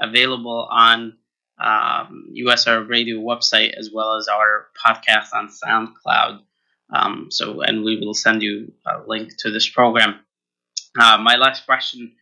available 0.00 0.66
on 0.70 1.18
um, 1.60 2.32
USR 2.36 2.88
Radio 2.88 3.18
website 3.18 3.74
as 3.78 3.90
well 3.92 4.16
as 4.16 4.28
our 4.28 4.68
podcast 4.84 5.34
on 5.34 5.48
SoundCloud. 5.48 6.40
Um, 6.92 7.28
so, 7.30 7.60
and 7.60 7.84
we 7.84 8.00
will 8.00 8.14
send 8.14 8.42
you 8.42 8.72
a 8.86 9.02
link 9.06 9.32
to 9.40 9.50
this 9.50 9.68
program. 9.68 10.20
Uh, 10.98 11.18
my 11.18 11.36
last 11.36 11.66
question 11.66 12.12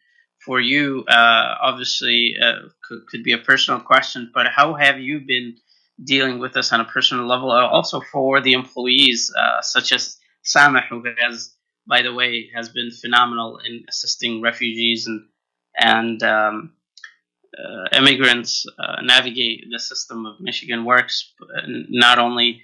for 0.44 0.60
you, 0.60 1.04
uh, 1.08 1.54
obviously, 1.62 2.34
uh, 2.42 2.68
could, 2.86 3.06
could 3.06 3.22
be 3.22 3.32
a 3.32 3.38
personal 3.38 3.80
question, 3.80 4.30
but 4.34 4.46
how 4.46 4.74
have 4.74 5.00
you 5.00 5.20
been 5.20 5.56
dealing 6.04 6.38
with 6.38 6.52
this 6.52 6.72
on 6.72 6.80
a 6.80 6.84
personal 6.84 7.26
level? 7.26 7.50
Uh, 7.50 7.66
also 7.66 8.00
for 8.12 8.40
the 8.40 8.52
employees, 8.52 9.32
uh, 9.36 9.62
such 9.62 9.92
as 9.92 10.16
Sameh, 10.44 10.86
who 10.88 11.02
has, 11.18 11.54
by 11.86 12.02
the 12.02 12.12
way, 12.12 12.50
has 12.54 12.68
been 12.68 12.90
phenomenal 12.90 13.58
in 13.58 13.84
assisting 13.88 14.42
refugees 14.42 15.06
and 15.06 15.26
and 15.80 16.22
um, 16.22 16.72
immigrants 17.92 18.66
uh, 18.78 19.02
navigate 19.02 19.64
the 19.70 19.78
system 19.78 20.26
of 20.26 20.40
Michigan 20.40 20.84
Works, 20.84 21.32
not 21.66 22.18
only 22.18 22.62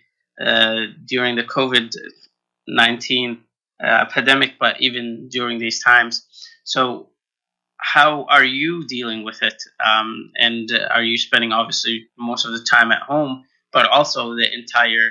during 1.06 1.36
the 1.36 1.44
COVID 1.44 1.94
nineteen 2.66 3.44
epidemic, 3.80 4.54
but 4.58 4.80
even 4.80 5.28
during 5.30 5.58
these 5.58 5.82
times. 5.82 6.26
So, 6.64 7.10
how 7.76 8.24
are 8.24 8.44
you 8.44 8.86
dealing 8.86 9.24
with 9.24 9.42
it? 9.42 9.62
Um, 9.84 10.30
and 10.36 10.70
uh, 10.72 10.88
are 10.90 11.02
you 11.02 11.18
spending 11.18 11.52
obviously 11.52 12.06
most 12.16 12.46
of 12.46 12.52
the 12.52 12.64
time 12.64 12.92
at 12.92 13.02
home, 13.02 13.44
but 13.72 13.86
also 13.86 14.34
the 14.34 14.52
entire 14.52 15.10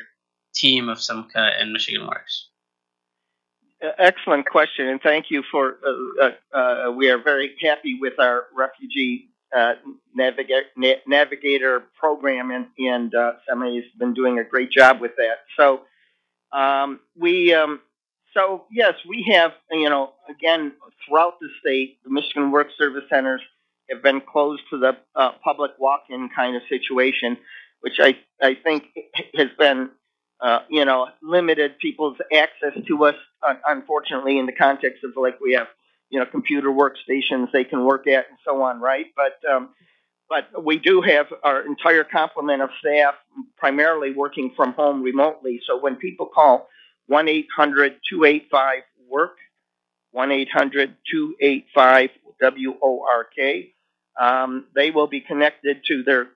team 0.55 0.89
of 0.89 0.97
SEMCA 0.97 1.61
and 1.61 1.71
Michigan 1.71 2.07
Works? 2.07 2.49
Excellent 3.97 4.45
question, 4.49 4.88
and 4.88 5.01
thank 5.01 5.30
you 5.30 5.43
for. 5.51 5.78
Uh, 5.86 6.24
uh, 6.24 6.57
uh 6.57 6.91
we 6.91 7.09
are 7.09 7.17
very 7.17 7.53
happy 7.61 7.97
with 7.99 8.13
our 8.17 8.45
refugee 8.55 9.30
uh, 9.55 9.73
naviga- 10.17 10.69
na- 10.75 11.01
navigator 11.07 11.83
program, 11.99 12.51
and, 12.51 12.67
and 12.77 13.13
uh, 13.15 13.33
has 13.47 13.83
been 13.97 14.13
doing 14.13 14.39
a 14.39 14.43
great 14.43 14.71
job 14.71 14.99
with 14.99 15.11
that. 15.17 15.39
So 15.57 15.81
um, 16.51 16.99
we 17.15 17.53
um, 17.53 17.81
so 18.33 18.65
yes, 18.71 18.93
we 19.07 19.31
have 19.33 19.51
you 19.71 19.89
know 19.89 20.13
again 20.29 20.73
throughout 21.05 21.39
the 21.39 21.49
state, 21.59 21.99
the 22.03 22.09
Michigan 22.09 22.51
Work 22.51 22.67
Service 22.77 23.03
Centers 23.09 23.41
have 23.89 24.01
been 24.01 24.21
closed 24.21 24.61
to 24.69 24.77
the 24.77 24.97
uh, 25.15 25.31
public 25.43 25.71
walk-in 25.77 26.29
kind 26.35 26.55
of 26.55 26.61
situation, 26.69 27.37
which 27.81 27.99
I 27.99 28.17
I 28.41 28.55
think 28.55 28.85
has 29.35 29.49
been 29.57 29.89
uh, 30.41 30.59
you 30.69 30.85
know 30.85 31.07
limited 31.21 31.79
people's 31.79 32.17
access 32.33 32.73
to 32.87 33.05
us. 33.05 33.15
Unfortunately, 33.67 34.37
in 34.39 34.45
the 34.45 34.53
context 34.53 35.03
of 35.03 35.11
like 35.15 35.39
we 35.41 35.53
have 35.53 35.67
you 36.14 36.20
know 36.20 36.26
computer 36.28 36.70
workstations 36.70 37.51
they 37.51 37.64
can 37.64 37.84
work 37.86 38.05
at 38.07 38.30
and 38.30 38.38
so 38.45 38.61
on, 38.61 38.80
right? 38.80 39.07
But 39.16 39.51
um, 39.51 39.70
but 40.30 40.64
we 40.64 40.78
do 40.78 41.01
have 41.01 41.26
our 41.43 41.66
entire 41.66 42.03
complement 42.03 42.61
of 42.61 42.70
staff 42.80 43.16
primarily 43.57 44.11
working 44.14 44.53
from 44.55 44.74
home 44.74 45.01
remotely. 45.01 45.59
So 45.68 45.80
when 45.80 45.95
people 45.95 46.28
call 46.28 46.70
1 47.07 47.28
800 47.28 47.99
285 48.09 48.84
WORK, 49.09 49.38
1 50.11 50.32
800 50.32 50.95
285 51.11 52.09
WORK. 52.41 53.34
Um, 54.20 54.68
they 54.76 54.91
will 54.91 55.07
be 55.07 55.22
connected 55.22 55.78
to 55.88 56.03
their 56.03 56.28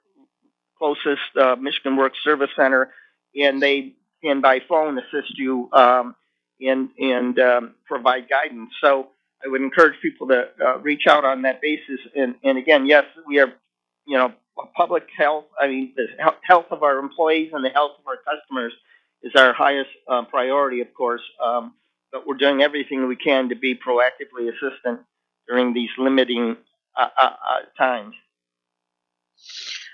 closest 0.79 1.21
uh, 1.39 1.55
Michigan 1.55 1.97
Work 1.97 2.13
Service 2.23 2.49
Center, 2.55 2.91
and 3.35 3.61
they 3.61 3.93
can 4.23 4.41
by 4.41 4.61
phone 4.67 4.97
assist 4.97 5.37
you 5.37 5.69
um, 5.71 6.15
and 6.59 6.89
and 6.97 7.39
um, 7.39 7.75
provide 7.85 8.27
guidance. 8.27 8.71
So 8.81 9.09
I 9.43 9.47
would 9.47 9.61
encourage 9.61 9.99
people 10.01 10.27
to 10.27 10.49
uh, 10.65 10.77
reach 10.79 11.07
out 11.07 11.25
on 11.25 11.43
that 11.43 11.61
basis. 11.61 11.99
And, 12.15 12.35
and 12.43 12.57
again, 12.57 12.85
yes, 12.85 13.05
we 13.25 13.39
are, 13.39 13.53
you 14.05 14.17
know, 14.17 14.33
public 14.75 15.07
health. 15.15 15.45
I 15.59 15.67
mean, 15.67 15.93
the 15.95 16.07
health 16.41 16.65
of 16.71 16.83
our 16.83 16.97
employees 16.97 17.51
and 17.53 17.63
the 17.63 17.69
health 17.69 17.93
of 17.99 18.07
our 18.07 18.17
customers 18.17 18.73
is 19.21 19.33
our 19.35 19.53
highest 19.53 19.89
uh, 20.07 20.23
priority, 20.25 20.81
of 20.81 20.93
course. 20.93 21.21
Um, 21.43 21.73
but 22.11 22.25
we're 22.25 22.37
doing 22.37 22.61
everything 22.61 23.07
we 23.07 23.15
can 23.15 23.49
to 23.49 23.55
be 23.55 23.75
proactively 23.75 24.49
assistant 24.49 25.01
during 25.47 25.73
these 25.73 25.89
limiting 25.97 26.57
uh, 26.97 27.07
uh, 27.21 27.25
uh 27.25 27.59
times. 27.77 28.15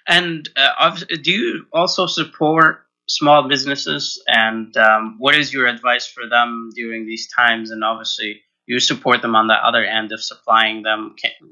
And 0.07 0.47
uh, 0.55 0.97
do 1.21 1.31
you 1.31 1.65
also 1.73 2.07
support 2.07 2.85
small 3.07 3.47
businesses? 3.47 4.21
And 4.27 4.75
um, 4.77 5.15
what 5.17 5.35
is 5.35 5.53
your 5.53 5.67
advice 5.67 6.07
for 6.07 6.27
them 6.27 6.69
during 6.75 7.05
these 7.05 7.27
times? 7.35 7.71
And 7.71 7.83
obviously, 7.83 8.41
you 8.65 8.79
support 8.79 9.21
them 9.21 9.35
on 9.35 9.47
the 9.47 9.53
other 9.53 9.83
end 9.83 10.11
of 10.11 10.23
supplying 10.23 10.83
them 10.83 11.15
ca- 11.21 11.47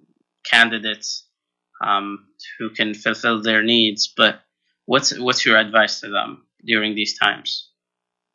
candidates 0.50 1.26
um, 1.84 2.28
who 2.58 2.70
can 2.70 2.94
fulfill 2.94 3.42
their 3.42 3.64
needs. 3.64 4.12
But 4.16 4.42
what's 4.86 5.18
what's 5.20 5.46
your 5.46 5.58
advice 5.58 6.00
to 6.02 6.10
them 6.10 6.46
during 6.64 6.96
these 6.96 7.18
times? 7.18 7.70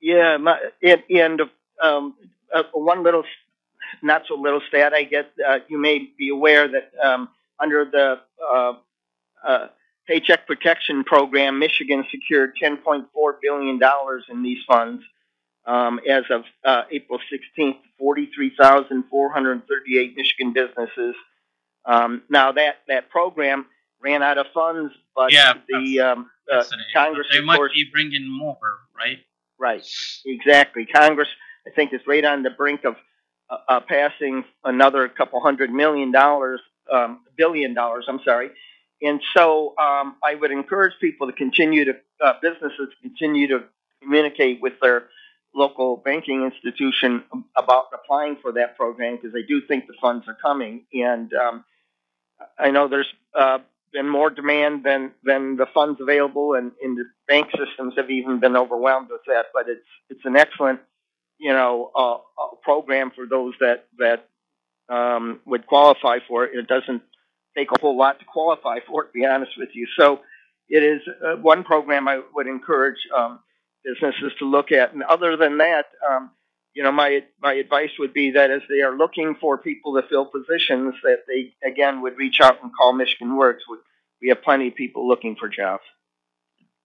Yeah, 0.01 0.37
my, 0.37 0.61
and 0.83 1.41
um, 1.83 2.15
uh, 2.55 2.65
one 2.73 3.03
little, 3.03 3.25
not 4.03 4.23
so 4.29 4.35
little 4.35 4.61
stat 4.69 4.93
I 4.93 5.05
get. 5.05 5.33
Uh, 5.47 5.59
you 5.69 5.79
may 5.79 6.11
be 6.19 6.29
aware 6.29 6.69
that 6.69 6.93
um, 7.03 7.29
under 7.59 7.85
the 7.85 8.21
uh, 8.53 8.73
uh 9.47 9.69
Paycheck 10.07 10.47
Protection 10.47 11.03
Program, 11.03 11.59
Michigan 11.59 12.05
secured 12.13 12.53
$10.4 12.63 13.07
billion 13.43 13.81
in 14.29 14.43
these 14.43 14.63
funds 14.65 15.03
um, 15.67 16.01
as 16.09 16.25
of 16.31 16.45
uh, 16.65 16.85
April 16.91 17.19
16th, 17.33 17.79
43,438 17.99 20.17
Michigan 20.17 20.53
businesses. 20.53 21.15
Um, 21.85 22.23
now, 22.29 22.53
that, 22.53 22.77
that 22.89 23.11
program 23.11 23.67
ran 24.01 24.23
out 24.23 24.39
of 24.39 24.47
funds, 24.55 24.95
but 25.15 25.33
yeah, 25.33 25.55
the 25.69 26.01
um, 26.01 26.31
uh, 26.53 26.65
Congress. 26.95 27.27
They 27.33 27.41
might 27.41 27.59
be 27.75 27.89
bringing 27.93 28.29
more, 28.29 28.59
right? 28.97 29.19
Right, 29.59 29.87
exactly. 30.25 30.87
Congress, 30.87 31.29
I 31.67 31.71
think, 31.71 31.93
is 31.93 32.01
right 32.07 32.25
on 32.25 32.43
the 32.43 32.51
brink 32.51 32.85
of 32.85 32.97
uh, 33.49 33.59
uh 33.69 33.81
passing 33.81 34.45
another 34.65 35.09
couple 35.09 35.41
hundred 35.41 35.71
million 35.71 36.13
dollars, 36.13 36.61
um, 36.93 37.21
billion 37.37 37.75
dollars, 37.75 38.07
I'm 38.09 38.21
sorry, 38.25 38.51
and 39.03 39.21
so 39.37 39.75
um, 39.79 40.17
I 40.25 40.35
would 40.35 40.51
encourage 40.51 40.95
people 41.01 41.27
to 41.27 41.33
continue 41.33 41.85
to, 41.85 41.97
uh, 42.25 42.35
businesses 42.41 42.89
continue 43.03 43.49
to 43.49 43.65
communicate 44.03 44.61
with 44.61 44.75
their 44.81 45.09
local 45.57 45.97
banking 45.97 46.45
institution 46.45 47.25
about 47.57 47.87
applying 47.93 48.37
for 48.37 48.53
that 48.53 48.77
program 48.77 49.17
because 49.17 49.35
I 49.35 49.43
do 49.47 49.63
think 49.63 49.87
the 49.87 49.95
funds 50.01 50.29
are 50.29 50.37
coming. 50.41 50.85
And 50.93 51.33
um, 51.33 51.65
I 52.59 52.71
know 52.71 52.89
there's 52.89 53.13
uh, 53.35 53.59
been 53.93 54.09
more 54.09 54.29
demand 54.29 54.85
than, 54.85 55.13
than 55.25 55.57
the 55.57 55.67
funds 55.73 56.01
available, 56.01 56.55
and, 56.55 56.73
and 56.83 56.99
the 56.99 57.05
bank 57.27 57.49
systems 57.57 57.95
have 57.97 58.11
even 58.11 58.39
been 58.39 58.57
overwhelmed 58.57 59.09
with 59.11 59.23
that. 59.27 59.47
But 59.55 59.69
it's 59.69 59.87
it's 60.11 60.25
an 60.25 60.37
excellent, 60.37 60.81
you 61.39 61.53
know, 61.53 61.91
uh, 61.97 62.15
uh 62.15 62.57
program 62.63 63.11
for 63.11 63.27
those 63.27 63.55
that 63.61 63.87
that 63.99 64.29
um, 64.95 65.41
would 65.47 65.67
qualify 65.67 66.19
for 66.29 66.45
it. 66.45 66.55
It 66.55 66.69
doesn't 66.69 67.03
take 67.57 67.69
a 67.73 67.81
whole 67.81 67.97
lot 67.97 68.19
to 68.19 68.27
qualify 68.27 68.81
for 68.87 69.05
it, 69.05 69.07
to 69.07 69.13
be 69.15 69.25
honest 69.25 69.53
with 69.57 69.71
you. 69.73 69.87
So 69.99 70.21
it 70.69 70.83
is 70.83 71.01
uh, 71.25 71.37
one 71.37 71.65
program 71.65 72.07
I 72.09 72.21
would 72.35 72.47
encourage 72.47 72.99
um, 73.17 73.41
businesses 73.87 74.33
to 74.39 74.45
look 74.45 74.73
at. 74.73 74.93
And 74.93 75.03
other 75.03 75.37
than 75.37 75.59
that, 75.59 75.87
um, 76.11 76.31
you 76.75 76.83
know, 76.83 76.93
my 76.93 77.23
my 77.41 77.55
advice 77.55 77.91
would 77.99 78.13
be 78.13 78.33
that 78.33 78.51
as 78.51 78.61
they 78.69 78.83
are 78.83 78.97
looking 78.97 79.37
for 79.41 79.57
people 79.57 79.95
to 79.95 80.07
fill 80.09 80.27
positions, 80.27 80.95
that 81.03 81.21
they 81.27 81.55
again 81.67 82.03
would 82.03 82.19
reach 82.19 82.41
out 82.43 82.63
and 82.63 82.71
call 82.77 82.93
Michigan 82.93 83.37
Works. 83.37 83.65
We 84.21 84.29
have 84.29 84.43
plenty 84.43 84.69
of 84.69 84.75
people 84.75 85.09
looking 85.09 85.37
for 85.37 85.49
jobs. 85.49 85.85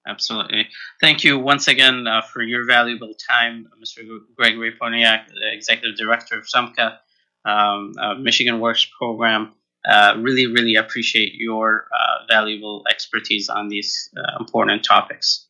Absolutely. 0.08 0.68
Thank 1.00 1.24
you 1.24 1.38
once 1.38 1.68
again 1.68 2.08
uh, 2.08 2.22
for 2.22 2.42
your 2.42 2.66
valuable 2.66 3.14
time, 3.14 3.68
Mr. 3.84 4.02
Gregory 4.36 4.74
Porniak, 4.82 5.28
the 5.28 5.54
Executive 5.54 5.96
Director 5.96 6.40
of 6.40 6.46
SUMCA, 6.46 6.98
um, 7.46 7.94
uh, 8.00 8.16
Michigan 8.16 8.60
Works 8.60 8.88
Program. 8.98 9.54
Uh, 9.88 10.16
really, 10.18 10.48
really 10.48 10.76
appreciate 10.76 11.34
your 11.36 11.88
uh, 11.94 12.26
valuable 12.28 12.84
expertise 12.90 13.50
on 13.50 13.68
these 13.68 14.10
uh, 14.18 14.38
important 14.40 14.84
topics. 14.84 15.48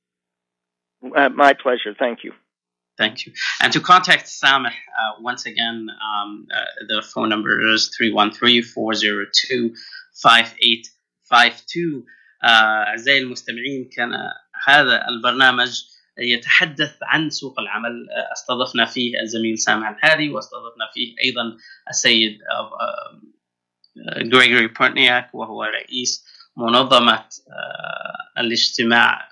Uh, 1.17 1.29
my 1.29 1.53
pleasure. 1.53 1.95
Thank 1.99 2.25
you. 2.25 2.33
Thank 2.99 3.27
you. 3.27 3.33
And 3.61 3.73
to 3.75 3.81
contact 3.81 4.27
Sameh, 4.27 4.69
uh, 4.69 5.21
once 5.21 5.45
again, 5.45 5.89
um, 5.91 6.47
the 6.89 7.03
phone 7.03 7.29
number 7.29 7.61
is 7.75 7.91
313 7.97 8.63
402 8.63 9.75
5852. 10.23 12.05
أعزائي 12.45 13.23
المستمعين 13.23 13.89
كان 13.97 14.11
هذا 14.67 15.09
البرنامج 15.09 15.83
يتحدث 16.19 16.97
عن 17.03 17.31
سوق 17.31 17.61
العمل 17.61 18.07
استضفنا 18.33 18.85
فيه 18.85 19.21
الزميل 19.21 19.59
سامح 19.59 19.89
الهادي 19.89 20.31
واستضفنا 20.31 20.91
فيه 20.95 21.15
ايضا 21.25 21.57
السيد 21.91 22.39
جريغوري 24.19 24.67
بورنياك 24.67 25.35
وهو 25.35 25.63
رئيس 25.63 26.27
منظمة 26.57 27.25
الاجتماع 28.39 29.29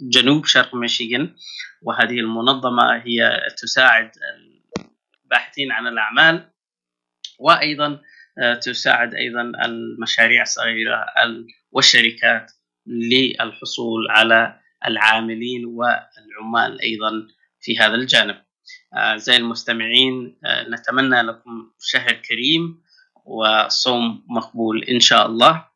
لجنوب 0.00 0.46
شرق 0.46 0.74
ميشيغان 0.74 1.34
وهذه 1.82 2.20
المنظمة 2.20 2.96
هي 2.96 3.40
تساعد 3.62 4.10
الباحثين 5.24 5.72
عن 5.72 5.86
الأعمال 5.86 6.50
وأيضا 7.38 8.00
تساعد 8.62 9.14
أيضا 9.14 9.52
المشاريع 9.64 10.42
الصغيرة 10.42 11.06
والشركات 11.72 12.52
للحصول 12.86 14.10
على 14.10 14.60
العاملين 14.86 15.64
والعمال 15.64 16.82
أيضا 16.82 17.26
في 17.60 17.78
هذا 17.78 17.94
الجانب. 17.94 18.36
آه، 18.94 19.18
المستمعين 19.28 20.38
آه، 20.44 20.68
نتمنى 20.68 21.22
لكم 21.22 21.70
شهر 21.80 22.12
كريم 22.12 22.82
وصوم 23.24 24.24
مقبول 24.28 24.84
إن 24.84 25.00
شاء 25.00 25.26
الله. 25.26 25.68